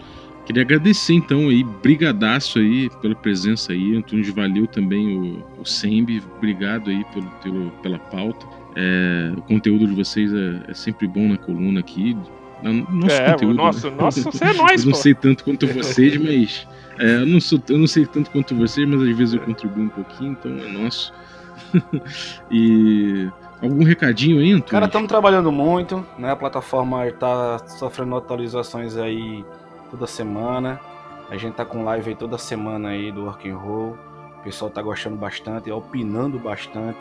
queria 0.46 0.62
agradecer 0.62 1.14
então 1.14 1.48
aí, 1.48 1.64
brigadaço 1.64 2.58
aí 2.58 2.88
pela 3.00 3.14
presença 3.14 3.72
aí. 3.72 3.96
Antunes, 3.96 4.30
valeu 4.30 4.66
também 4.66 5.18
o, 5.18 5.60
o 5.60 5.64
Sembi, 5.64 6.22
obrigado 6.36 6.90
aí 6.90 7.04
pelo, 7.12 7.30
pelo, 7.42 7.70
pela 7.82 7.98
pauta. 7.98 8.61
É, 8.74 9.32
o 9.36 9.42
conteúdo 9.42 9.86
de 9.86 9.94
vocês 9.94 10.32
é, 10.32 10.70
é 10.70 10.74
sempre 10.74 11.06
bom 11.06 11.28
na 11.28 11.36
coluna 11.36 11.80
aqui. 11.80 12.16
Nosso 12.62 13.16
é, 13.16 13.32
conteúdo, 13.32 13.54
nosso, 13.54 13.90
né? 13.90 13.96
nosso, 13.98 14.22
você 14.22 14.44
é 14.44 14.52
nós, 14.54 14.80
eu 14.84 14.86
não 14.86 14.92
pô. 14.92 14.98
sei 14.98 15.14
tanto 15.14 15.44
quanto 15.44 15.66
vocês, 15.66 16.16
mas. 16.16 16.66
é, 16.98 17.16
eu, 17.16 17.26
não 17.26 17.40
sou, 17.40 17.60
eu 17.68 17.78
não 17.78 17.86
sei 17.86 18.06
tanto 18.06 18.30
quanto 18.30 18.54
vocês, 18.54 18.88
mas 18.88 19.02
às 19.02 19.16
vezes 19.16 19.34
eu 19.34 19.40
contribuo 19.40 19.84
um 19.84 19.88
pouquinho, 19.88 20.32
então 20.32 20.50
é 20.52 20.68
nosso. 20.68 21.12
e. 22.50 23.28
Algum 23.60 23.84
recadinho 23.84 24.40
aí, 24.40 24.50
Antunes? 24.50 24.70
Cara, 24.72 24.86
estamos 24.86 25.06
trabalhando 25.06 25.52
muito, 25.52 26.04
né? 26.18 26.32
A 26.32 26.36
plataforma 26.36 27.06
está 27.06 27.60
sofrendo 27.60 28.16
atualizações 28.16 28.96
aí 28.96 29.44
toda 29.88 30.04
semana. 30.04 30.80
A 31.30 31.36
gente 31.36 31.54
tá 31.54 31.64
com 31.64 31.84
live 31.84 32.10
aí 32.10 32.16
toda 32.16 32.36
semana 32.38 32.88
aí 32.88 33.12
do 33.12 33.26
Rock 33.26 33.48
and 33.48 33.56
Roll. 33.56 33.96
O 34.40 34.42
pessoal 34.42 34.68
tá 34.68 34.82
gostando 34.82 35.14
bastante, 35.14 35.70
opinando 35.70 36.40
bastante. 36.40 36.98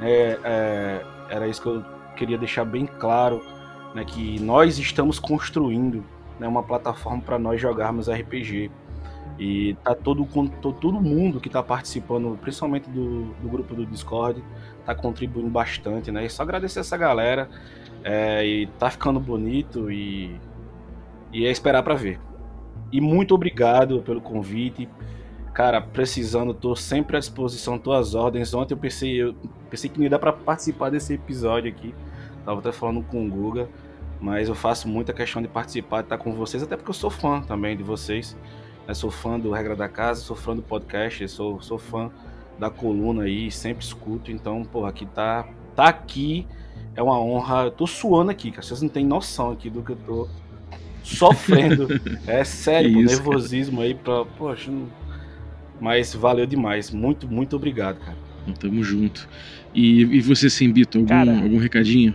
É, 0.00 0.38
é, 0.44 1.06
era 1.28 1.48
isso 1.48 1.62
que 1.62 1.68
eu 1.68 1.84
queria 2.16 2.38
deixar 2.38 2.64
bem 2.64 2.86
claro, 2.86 3.42
né? 3.94 4.04
Que 4.04 4.40
nós 4.40 4.78
estamos 4.78 5.18
construindo 5.18 6.04
né, 6.38 6.46
uma 6.48 6.62
plataforma 6.62 7.22
para 7.22 7.38
nós 7.38 7.60
jogarmos 7.60 8.08
RPG. 8.08 8.70
E 9.38 9.74
tá 9.82 9.94
todo, 9.96 10.24
todo 10.80 11.00
mundo 11.00 11.40
que 11.40 11.50
tá 11.50 11.60
participando, 11.62 12.38
principalmente 12.40 12.88
do, 12.88 13.24
do 13.34 13.48
grupo 13.48 13.74
do 13.74 13.84
Discord, 13.84 14.44
tá 14.86 14.94
contribuindo 14.94 15.48
bastante, 15.50 16.12
né? 16.12 16.24
E 16.24 16.30
só 16.30 16.42
agradecer 16.42 16.80
essa 16.80 16.96
galera. 16.96 17.48
é, 18.04 18.46
e 18.46 18.66
tá 18.78 18.90
ficando 18.90 19.18
bonito 19.18 19.90
e, 19.90 20.38
e 21.32 21.46
é 21.46 21.50
esperar 21.50 21.82
pra 21.82 21.94
ver. 21.94 22.20
E 22.92 23.00
muito 23.00 23.34
obrigado 23.34 24.02
pelo 24.02 24.20
convite. 24.20 24.88
Cara, 25.54 25.80
precisando, 25.80 26.52
tô 26.52 26.74
sempre 26.74 27.16
à 27.16 27.20
disposição, 27.20 27.78
tô 27.78 27.92
às 27.92 28.16
ordens. 28.16 28.52
Ontem 28.52 28.74
eu 28.74 28.78
pensei, 28.78 29.22
eu 29.22 29.36
pensei 29.70 29.88
que 29.88 29.96
não 29.96 30.02
ia 30.02 30.10
dar 30.10 30.18
pra 30.18 30.32
participar 30.32 30.90
desse 30.90 31.14
episódio 31.14 31.70
aqui. 31.70 31.94
Tava 32.44 32.58
até 32.58 32.72
falando 32.72 33.04
com 33.04 33.24
o 33.24 33.30
Guga. 33.30 33.68
Mas 34.20 34.48
eu 34.48 34.54
faço 34.54 34.88
muita 34.88 35.12
questão 35.12 35.40
de 35.40 35.46
participar, 35.46 35.98
de 35.98 36.06
estar 36.06 36.18
com 36.18 36.32
vocês, 36.32 36.62
até 36.62 36.76
porque 36.76 36.90
eu 36.90 36.94
sou 36.94 37.10
fã 37.10 37.40
também 37.40 37.76
de 37.76 37.84
vocês. 37.84 38.36
Eu 38.88 38.94
sou 38.96 39.10
fã 39.10 39.38
do 39.38 39.52
Regra 39.52 39.76
da 39.76 39.88
Casa, 39.88 40.22
sou 40.22 40.34
fã 40.34 40.56
do 40.56 40.62
podcast, 40.62 41.28
sou, 41.28 41.60
sou 41.62 41.78
fã 41.78 42.10
da 42.58 42.68
coluna 42.68 43.22
aí, 43.22 43.50
sempre 43.50 43.84
escuto. 43.84 44.32
Então, 44.32 44.64
pô, 44.64 44.86
aqui 44.86 45.06
tá, 45.06 45.46
tá 45.76 45.84
aqui, 45.84 46.48
é 46.96 47.02
uma 47.02 47.18
honra. 47.20 47.64
Eu 47.64 47.70
tô 47.70 47.86
suando 47.86 48.30
aqui, 48.30 48.50
cara. 48.50 48.62
Vocês 48.62 48.82
não 48.82 48.88
têm 48.88 49.06
noção 49.06 49.52
aqui 49.52 49.70
do 49.70 49.82
que 49.82 49.92
eu 49.92 49.96
tô 49.96 50.28
sofrendo. 51.04 51.86
é 52.26 52.42
sério, 52.42 53.00
isso, 53.00 53.16
nervosismo 53.16 53.82
aí 53.82 53.94
pra. 53.94 54.24
Poxa, 54.24 54.70
não... 54.70 55.03
mas 55.80 56.14
valeu 56.14 56.46
demais. 56.46 56.90
Muito, 56.90 57.28
muito 57.28 57.56
obrigado, 57.56 57.98
cara. 57.98 58.16
Então, 58.42 58.54
tamo 58.70 58.82
junto. 58.84 59.28
E, 59.74 60.00
e 60.02 60.20
você, 60.20 60.48
Simbito, 60.50 60.98
algum, 60.98 61.08
Cara. 61.08 61.32
algum 61.32 61.58
recadinho? 61.58 62.14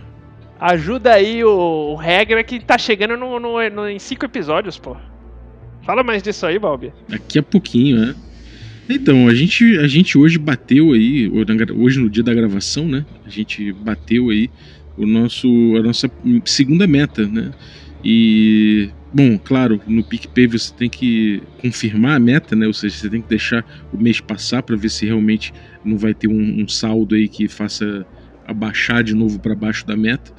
Ajuda 0.58 1.14
aí 1.14 1.42
o, 1.44 1.50
o 1.92 1.94
regra 1.96 2.42
que 2.44 2.60
tá 2.60 2.76
chegando 2.78 3.16
no, 3.16 3.40
no- 3.40 3.70
no- 3.70 3.88
em 3.88 3.98
cinco 3.98 4.24
episódios, 4.24 4.78
pô. 4.78 4.96
Fala 5.82 6.02
mais 6.02 6.22
disso 6.22 6.44
aí, 6.46 6.58
Balbi. 6.58 6.92
Daqui 7.08 7.38
a 7.38 7.42
pouquinho, 7.42 7.98
né? 7.98 8.14
Então, 8.88 9.28
a 9.28 9.34
gente, 9.34 9.78
a 9.78 9.86
gente 9.86 10.18
hoje 10.18 10.38
bateu 10.38 10.92
aí, 10.92 11.30
hoje 11.76 12.00
no 12.00 12.10
dia 12.10 12.22
da 12.22 12.34
gravação, 12.34 12.86
né? 12.86 13.04
A 13.24 13.30
gente 13.30 13.72
bateu 13.72 14.30
aí 14.30 14.50
o 14.96 15.06
nosso, 15.06 15.48
a 15.78 15.82
nossa 15.82 16.10
segunda 16.44 16.86
meta, 16.86 17.26
né? 17.26 17.52
E, 18.04 18.90
bom, 19.12 19.38
claro, 19.38 19.80
no 19.86 20.02
PicPay 20.02 20.46
você 20.46 20.72
tem 20.72 20.88
que 20.88 21.42
confirmar 21.60 22.16
a 22.16 22.20
meta, 22.20 22.54
né? 22.54 22.66
Ou 22.66 22.72
seja, 22.72 22.96
você 22.96 23.10
tem 23.10 23.20
que 23.20 23.28
deixar 23.28 23.64
o 23.92 23.98
mês 23.98 24.20
passar 24.20 24.62
para 24.62 24.76
ver 24.76 24.88
se 24.88 25.06
realmente 25.06 25.52
não 25.84 25.96
vai 25.96 26.14
ter 26.14 26.28
um, 26.28 26.62
um 26.62 26.68
saldo 26.68 27.14
aí 27.14 27.28
que 27.28 27.48
faça 27.48 28.06
abaixar 28.46 29.02
de 29.02 29.14
novo 29.14 29.38
para 29.38 29.54
baixo 29.54 29.86
da 29.86 29.96
meta. 29.96 30.32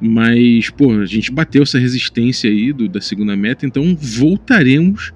Mas, 0.00 0.70
pô, 0.70 0.92
a 0.92 1.06
gente 1.06 1.32
bateu 1.32 1.62
essa 1.62 1.78
resistência 1.78 2.48
aí 2.48 2.72
do, 2.72 2.88
da 2.88 3.00
segunda 3.00 3.36
meta, 3.36 3.66
então 3.66 3.96
voltaremos 3.96 5.12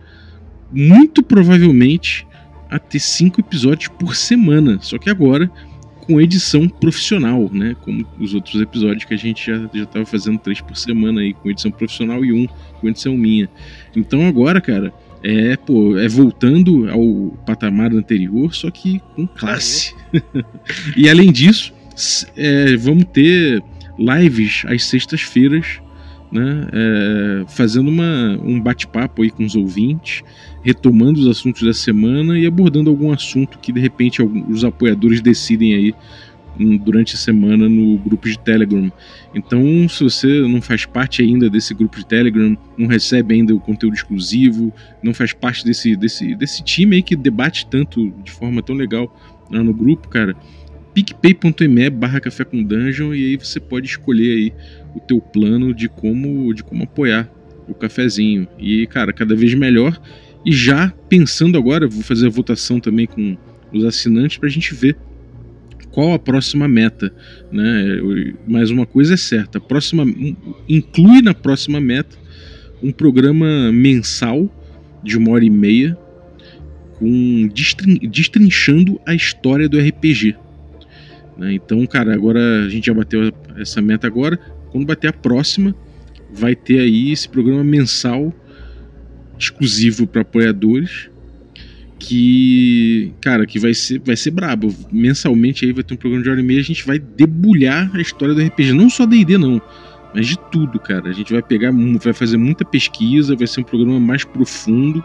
muito 0.73 1.23
provavelmente 1.23 2.27
a 2.69 2.79
ter 2.79 2.99
cinco 2.99 3.41
episódios 3.41 3.89
por 3.89 4.17
semana, 4.17 4.79
só 4.81 4.99
que 4.99 5.11
agora 5.11 5.51
com 6.07 6.21
edição 6.21 6.69
profissional, 6.69 7.49
né? 7.53 7.77
Como 7.81 8.05
os 8.19 8.35
outros 8.35 8.61
episódios 8.61 9.05
que 9.05 9.15
a 9.15 9.17
gente 9.17 9.47
já 9.47 9.69
estava 9.73 10.05
fazendo 10.05 10.39
três 10.39 10.61
por 10.61 10.77
semana 10.77 11.21
aí 11.21 11.33
com 11.33 11.51
edição 11.51 11.71
profissional 11.71 12.25
e 12.25 12.33
um 12.33 12.47
com 12.81 12.89
edição 12.89 13.17
minha. 13.17 13.49
Então 13.95 14.27
agora, 14.27 14.61
cara, 14.61 14.93
é 15.23 15.57
pô, 15.57 15.97
é 15.97 16.09
voltando 16.09 16.91
ao 16.91 17.39
patamar 17.47 17.93
anterior, 17.93 18.55
só 18.55 18.71
que 18.71 19.01
com 19.15 19.27
classe. 19.27 19.95
e 20.97 21.09
além 21.09 21.31
disso, 21.31 21.73
é, 22.37 22.77
vamos 22.77 23.05
ter 23.13 23.63
lives 23.99 24.65
às 24.67 24.85
sextas-feiras, 24.85 25.81
né? 26.33 26.67
É, 26.73 27.45
fazendo 27.47 27.89
uma, 27.89 28.39
um 28.43 28.59
bate-papo 28.59 29.23
aí 29.23 29.31
com 29.31 29.45
os 29.45 29.55
ouvintes 29.55 30.25
retomando 30.63 31.21
os 31.21 31.27
assuntos 31.27 31.63
da 31.63 31.75
semana 31.75 32.39
e 32.39 32.47
abordando 32.47 32.89
algum 32.89 33.13
assunto 33.13 33.59
que 33.59 33.73
de 33.73 33.81
repente 33.81 34.23
os 34.23 34.65
apoiadores 34.65 35.21
decidem 35.21 35.75
aí 35.75 35.95
hum, 36.59 36.77
durante 36.79 37.15
a 37.15 37.19
semana 37.19 37.69
no 37.69 37.99
grupo 37.99 38.29
de 38.29 38.39
Telegram. 38.39 38.91
Então, 39.35 39.89
se 39.89 40.05
você 40.05 40.41
não 40.43 40.63
faz 40.63 40.87
parte 40.87 41.21
ainda 41.21 41.51
desse 41.51 41.75
grupo 41.75 41.99
de 41.99 42.07
Telegram, 42.07 42.57
não 42.79 42.87
recebe 42.87 43.35
ainda 43.35 43.55
o 43.55 43.61
conteúdo 43.61 43.95
exclusivo, 43.95 44.73
não 45.03 45.13
faz 45.13 45.33
parte 45.33 45.65
desse, 45.65 45.97
desse, 45.97 46.35
desse 46.35 46.63
time 46.63 46.97
aí 46.97 47.03
que 47.03 47.17
debate 47.17 47.67
tanto 47.67 48.11
de 48.23 48.31
forma 48.31 48.63
tão 48.63 48.77
legal 48.77 49.15
lá 49.51 49.63
no 49.63 49.75
grupo, 49.75 50.09
cara, 50.09 50.37
picpay.me 50.95 51.91
barra 51.91 52.21
café 52.21 52.45
com 52.45 52.63
dungeon 52.63 53.15
e 53.15 53.31
aí 53.31 53.37
você 53.37 53.59
pode 53.59 53.87
escolher 53.87 54.37
aí 54.37 54.53
o 54.95 55.01
teu 55.01 55.21
plano 55.21 55.75
de 55.75 55.89
como, 55.89 56.53
de 56.55 56.63
como 56.63 56.85
apoiar 56.85 57.31
o 57.69 57.75
cafezinho. 57.75 58.47
E, 58.59 58.87
cara, 58.87 59.13
cada 59.13 59.35
vez 59.35 59.55
melhor. 59.55 60.01
E 60.45 60.53
já 60.53 60.93
pensando 61.09 61.57
agora, 61.57 61.87
vou 61.87 62.03
fazer 62.03 62.27
a 62.27 62.31
votação 62.31 62.81
também 62.81 63.07
com 63.07 63.37
os 63.73 63.85
assinantes 63.85 64.37
para 64.37 64.49
a 64.49 64.53
gente 64.53 64.75
ver 64.75 64.97
qual 65.93 66.13
a 66.13 66.19
próxima 66.19 66.67
meta, 66.67 67.13
né? 67.51 68.01
Mais 68.49 68.71
uma 68.71 68.87
coisa 68.87 69.15
é 69.15 69.17
certa, 69.17 69.61
próxima 69.61 70.05
inclui 70.69 71.21
na 71.21 71.35
próxima 71.35 71.81
meta 71.81 72.17
um 72.83 72.91
programa 72.91 73.71
mensal 73.71 74.51
de 75.05 75.19
uma 75.19 75.33
hora 75.33 75.45
e 75.45 75.51
meia 75.51 75.97
com 76.99 77.49
destrin 77.49 77.99
destrinchando 78.09 79.01
a 79.07 79.15
história 79.15 79.69
do 79.69 79.79
RPG. 79.79 80.35
Né? 81.37 81.55
Então, 81.55 81.85
cara, 81.87 82.15
agora 82.15 82.65
a 82.65 82.69
gente 82.69 82.87
já 82.87 82.95
bateu 82.95 83.33
essa 83.57 83.83
meta 83.83 84.07
agora. 84.07 84.39
Quando 84.73 84.87
bater 84.87 85.09
a 85.09 85.13
próxima, 85.13 85.75
vai 86.33 86.57
ter 86.57 86.81
aí 86.81 87.13
esse 87.13 87.29
programa 87.29 87.63
mensal 87.63 88.35
exclusivo 89.39 90.07
para 90.07 90.23
apoiadores 90.23 91.11
que, 91.99 93.13
cara, 93.21 93.47
que 93.47 93.59
vai 93.59 93.75
ser, 93.75 94.01
vai 94.01 94.17
ser 94.17 94.33
brabo. 94.33 94.75
Mensalmente 94.91 95.65
aí 95.65 95.73
vai 95.73 95.85
ter 95.85 95.95
um 95.95 95.97
programa 95.97 96.25
de 96.25 96.31
hora 96.31 96.41
e 96.41 96.43
meia, 96.43 96.61
a 96.61 96.65
gente 96.65 96.85
vai 96.85 96.99
debulhar 96.99 97.91
a 97.95 98.01
história 98.01 98.35
do 98.35 98.43
RPG, 98.43 98.73
não 98.73 98.91
só 98.91 99.07
D&D 99.07 99.39
não, 99.39 99.63
mas 100.13 100.27
de 100.27 100.37
tudo, 100.51 100.81
cara. 100.81 101.09
A 101.09 101.13
gente 101.13 101.33
vai 101.33 101.43
pegar, 101.43 101.71
vai 102.03 102.13
fazer 102.13 102.37
muita 102.37 102.65
pesquisa, 102.65 103.37
vai 103.37 103.47
ser 103.47 103.61
um 103.61 103.65
programa 103.65 104.01
mais 104.01 104.25
profundo 104.25 105.05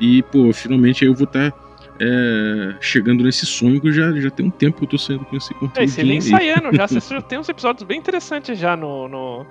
e, 0.00 0.22
pô, 0.22 0.52
finalmente 0.52 1.04
aí 1.04 1.10
eu 1.10 1.14
vou 1.14 1.24
estar 1.24 1.50
tá, 1.50 1.67
é, 2.00 2.74
chegando 2.80 3.24
nesse 3.24 3.44
sonho 3.46 3.80
que 3.80 3.88
eu 3.88 3.92
já, 3.92 4.12
já 4.12 4.30
tem 4.30 4.46
um 4.46 4.50
tempo 4.50 4.78
que 4.78 4.84
eu 4.84 4.88
tô 4.88 4.98
saindo 4.98 5.24
com 5.24 5.36
esse 5.36 5.52
conteúdo. 5.54 5.78
É, 5.78 5.86
você 5.86 6.04
vem 6.04 6.18
ensaiando 6.18 6.74
já, 6.74 6.86
você 6.88 7.14
já 7.14 7.22
tem 7.22 7.38
uns 7.38 7.48
episódios 7.48 7.82
bem 7.84 7.98
interessantes 7.98 8.58
já 8.58 8.76
no, 8.76 9.08
no, 9.08 9.46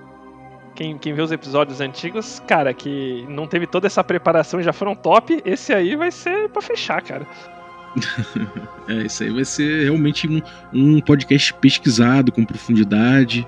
quem, 0.74 0.96
quem 0.96 1.12
vê 1.12 1.20
os 1.20 1.32
episódios 1.32 1.80
antigos, 1.80 2.40
cara, 2.46 2.72
que 2.72 3.26
não 3.28 3.48
teve 3.48 3.66
toda 3.66 3.88
essa 3.88 4.04
preparação 4.04 4.60
e 4.60 4.62
já 4.62 4.72
foram 4.72 4.94
top, 4.94 5.42
esse 5.44 5.74
aí 5.74 5.96
vai 5.96 6.12
ser 6.12 6.48
para 6.50 6.62
fechar, 6.62 7.02
cara. 7.02 7.26
é, 8.88 9.06
isso 9.06 9.24
aí 9.24 9.30
vai 9.30 9.44
ser 9.44 9.84
realmente 9.84 10.28
um, 10.28 10.40
um 10.72 11.00
podcast 11.00 11.52
pesquisado, 11.54 12.30
com 12.30 12.44
profundidade. 12.44 13.44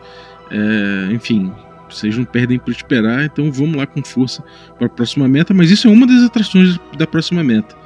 É, 0.50 1.12
enfim, 1.12 1.52
vocês 1.88 2.16
não 2.16 2.24
perdem 2.24 2.58
por 2.58 2.72
esperar, 2.72 3.24
então 3.24 3.52
vamos 3.52 3.76
lá 3.76 3.86
com 3.86 4.02
força 4.02 4.42
para 4.76 4.86
a 4.86 4.90
próxima 4.90 5.28
meta. 5.28 5.54
Mas 5.54 5.70
isso 5.70 5.86
é 5.86 5.90
uma 5.90 6.08
das 6.08 6.24
atrações 6.24 6.78
da 6.98 7.06
próxima 7.06 7.44
meta. 7.44 7.76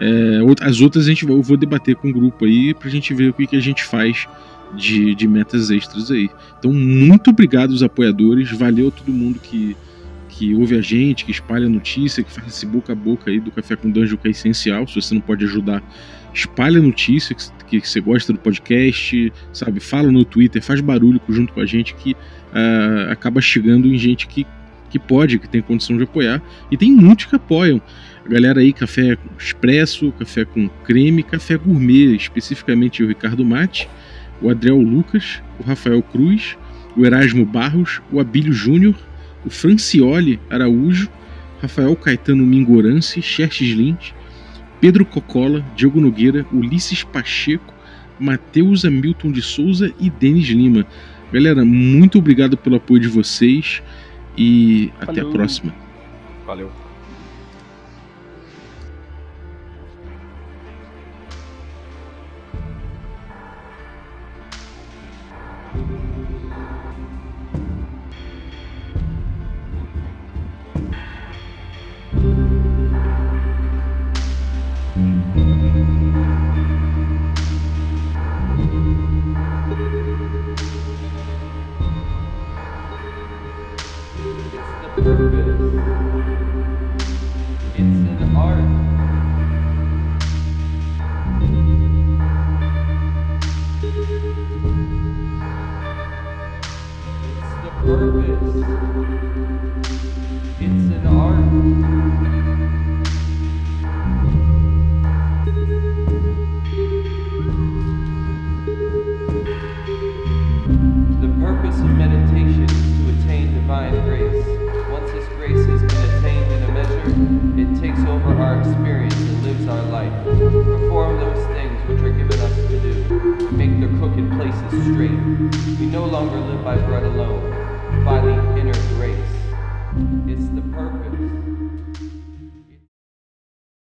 É, 0.00 0.38
as 0.62 0.80
outras 0.80 1.04
a 1.04 1.08
gente 1.08 1.28
eu 1.28 1.42
vou 1.42 1.56
debater 1.56 1.94
com 1.94 2.08
o 2.08 2.12
grupo 2.12 2.46
aí 2.46 2.72
para 2.72 2.88
a 2.88 2.90
gente 2.90 3.12
ver 3.12 3.30
o 3.30 3.32
que, 3.34 3.46
que 3.46 3.56
a 3.56 3.60
gente 3.60 3.84
faz 3.84 4.26
de, 4.74 5.14
de 5.14 5.28
metas 5.28 5.70
extras 5.70 6.10
aí. 6.10 6.30
Então, 6.58 6.72
muito 6.72 7.30
obrigado 7.30 7.72
aos 7.72 7.82
apoiadores, 7.82 8.50
valeu 8.50 8.90
todo 8.90 9.12
mundo 9.12 9.38
que, 9.38 9.76
que 10.28 10.54
ouve 10.54 10.76
a 10.76 10.80
gente, 10.80 11.24
que 11.24 11.30
espalha 11.30 11.68
notícia, 11.68 12.24
que 12.24 12.32
faz 12.32 12.48
esse 12.48 12.64
boca 12.64 12.92
a 12.92 12.96
boca 12.96 13.30
aí 13.30 13.38
do 13.38 13.50
Café 13.50 13.76
com 13.76 13.90
Dungeon, 13.90 14.16
que 14.16 14.28
é 14.28 14.30
essencial. 14.30 14.86
Se 14.86 14.94
você 14.94 15.14
não 15.14 15.20
pode 15.20 15.44
ajudar, 15.44 15.82
espalha 16.32 16.80
notícia 16.80 17.36
que, 17.70 17.80
que 17.80 17.88
você 17.88 18.00
gosta 18.00 18.32
do 18.32 18.38
podcast, 18.38 19.32
sabe? 19.52 19.78
Fala 19.78 20.10
no 20.10 20.24
Twitter, 20.24 20.60
faz 20.60 20.80
barulho 20.80 21.20
junto 21.28 21.52
com 21.52 21.60
a 21.60 21.66
gente 21.66 21.94
que 21.94 22.12
uh, 22.12 23.10
acaba 23.10 23.40
chegando 23.40 23.86
em 23.86 23.96
gente 23.96 24.26
que, 24.26 24.44
que 24.90 24.98
pode, 24.98 25.38
que 25.38 25.48
tem 25.48 25.62
condição 25.62 25.96
de 25.96 26.04
apoiar. 26.04 26.42
E 26.70 26.76
tem 26.76 26.92
muitos 26.92 27.26
que 27.26 27.36
apoiam. 27.36 27.80
A 28.24 28.28
galera 28.28 28.60
aí, 28.60 28.72
café 28.72 29.16
expresso, 29.38 30.12
café 30.18 30.44
com 30.44 30.68
creme, 30.84 31.22
café 31.22 31.56
gourmet, 31.56 32.14
especificamente 32.14 33.02
o 33.02 33.08
Ricardo 33.08 33.44
Mate 33.44 33.88
o 34.40 34.48
Adriel 34.48 34.80
Lucas, 34.80 35.42
o 35.58 35.62
Rafael 35.62 36.02
Cruz, 36.02 36.56
o 36.96 37.04
Erasmo 37.04 37.44
Barros, 37.44 38.00
o 38.10 38.20
Abílio 38.20 38.52
Júnior, 38.52 38.94
o 39.44 39.50
Francioli 39.50 40.40
Araújo, 40.48 41.08
Rafael 41.60 41.94
Caetano 41.94 42.44
Mingorance, 42.44 43.20
Xerxes 43.20 43.76
Lins, 43.76 44.14
Pedro 44.80 45.04
Cocola, 45.04 45.64
Diogo 45.76 46.00
Nogueira, 46.00 46.46
Ulisses 46.52 47.04
Pacheco, 47.04 47.74
Matheus 48.18 48.84
Hamilton 48.84 49.30
de 49.30 49.42
Souza 49.42 49.92
e 50.00 50.08
Denis 50.08 50.48
Lima. 50.48 50.86
Galera, 51.32 51.64
muito 51.64 52.18
obrigado 52.18 52.56
pelo 52.56 52.76
apoio 52.76 53.00
de 53.00 53.08
vocês 53.08 53.82
e 54.40 54.90
Valeu. 54.98 55.10
até 55.10 55.20
a 55.20 55.24
próxima. 55.26 55.74
Valeu. 56.46 56.70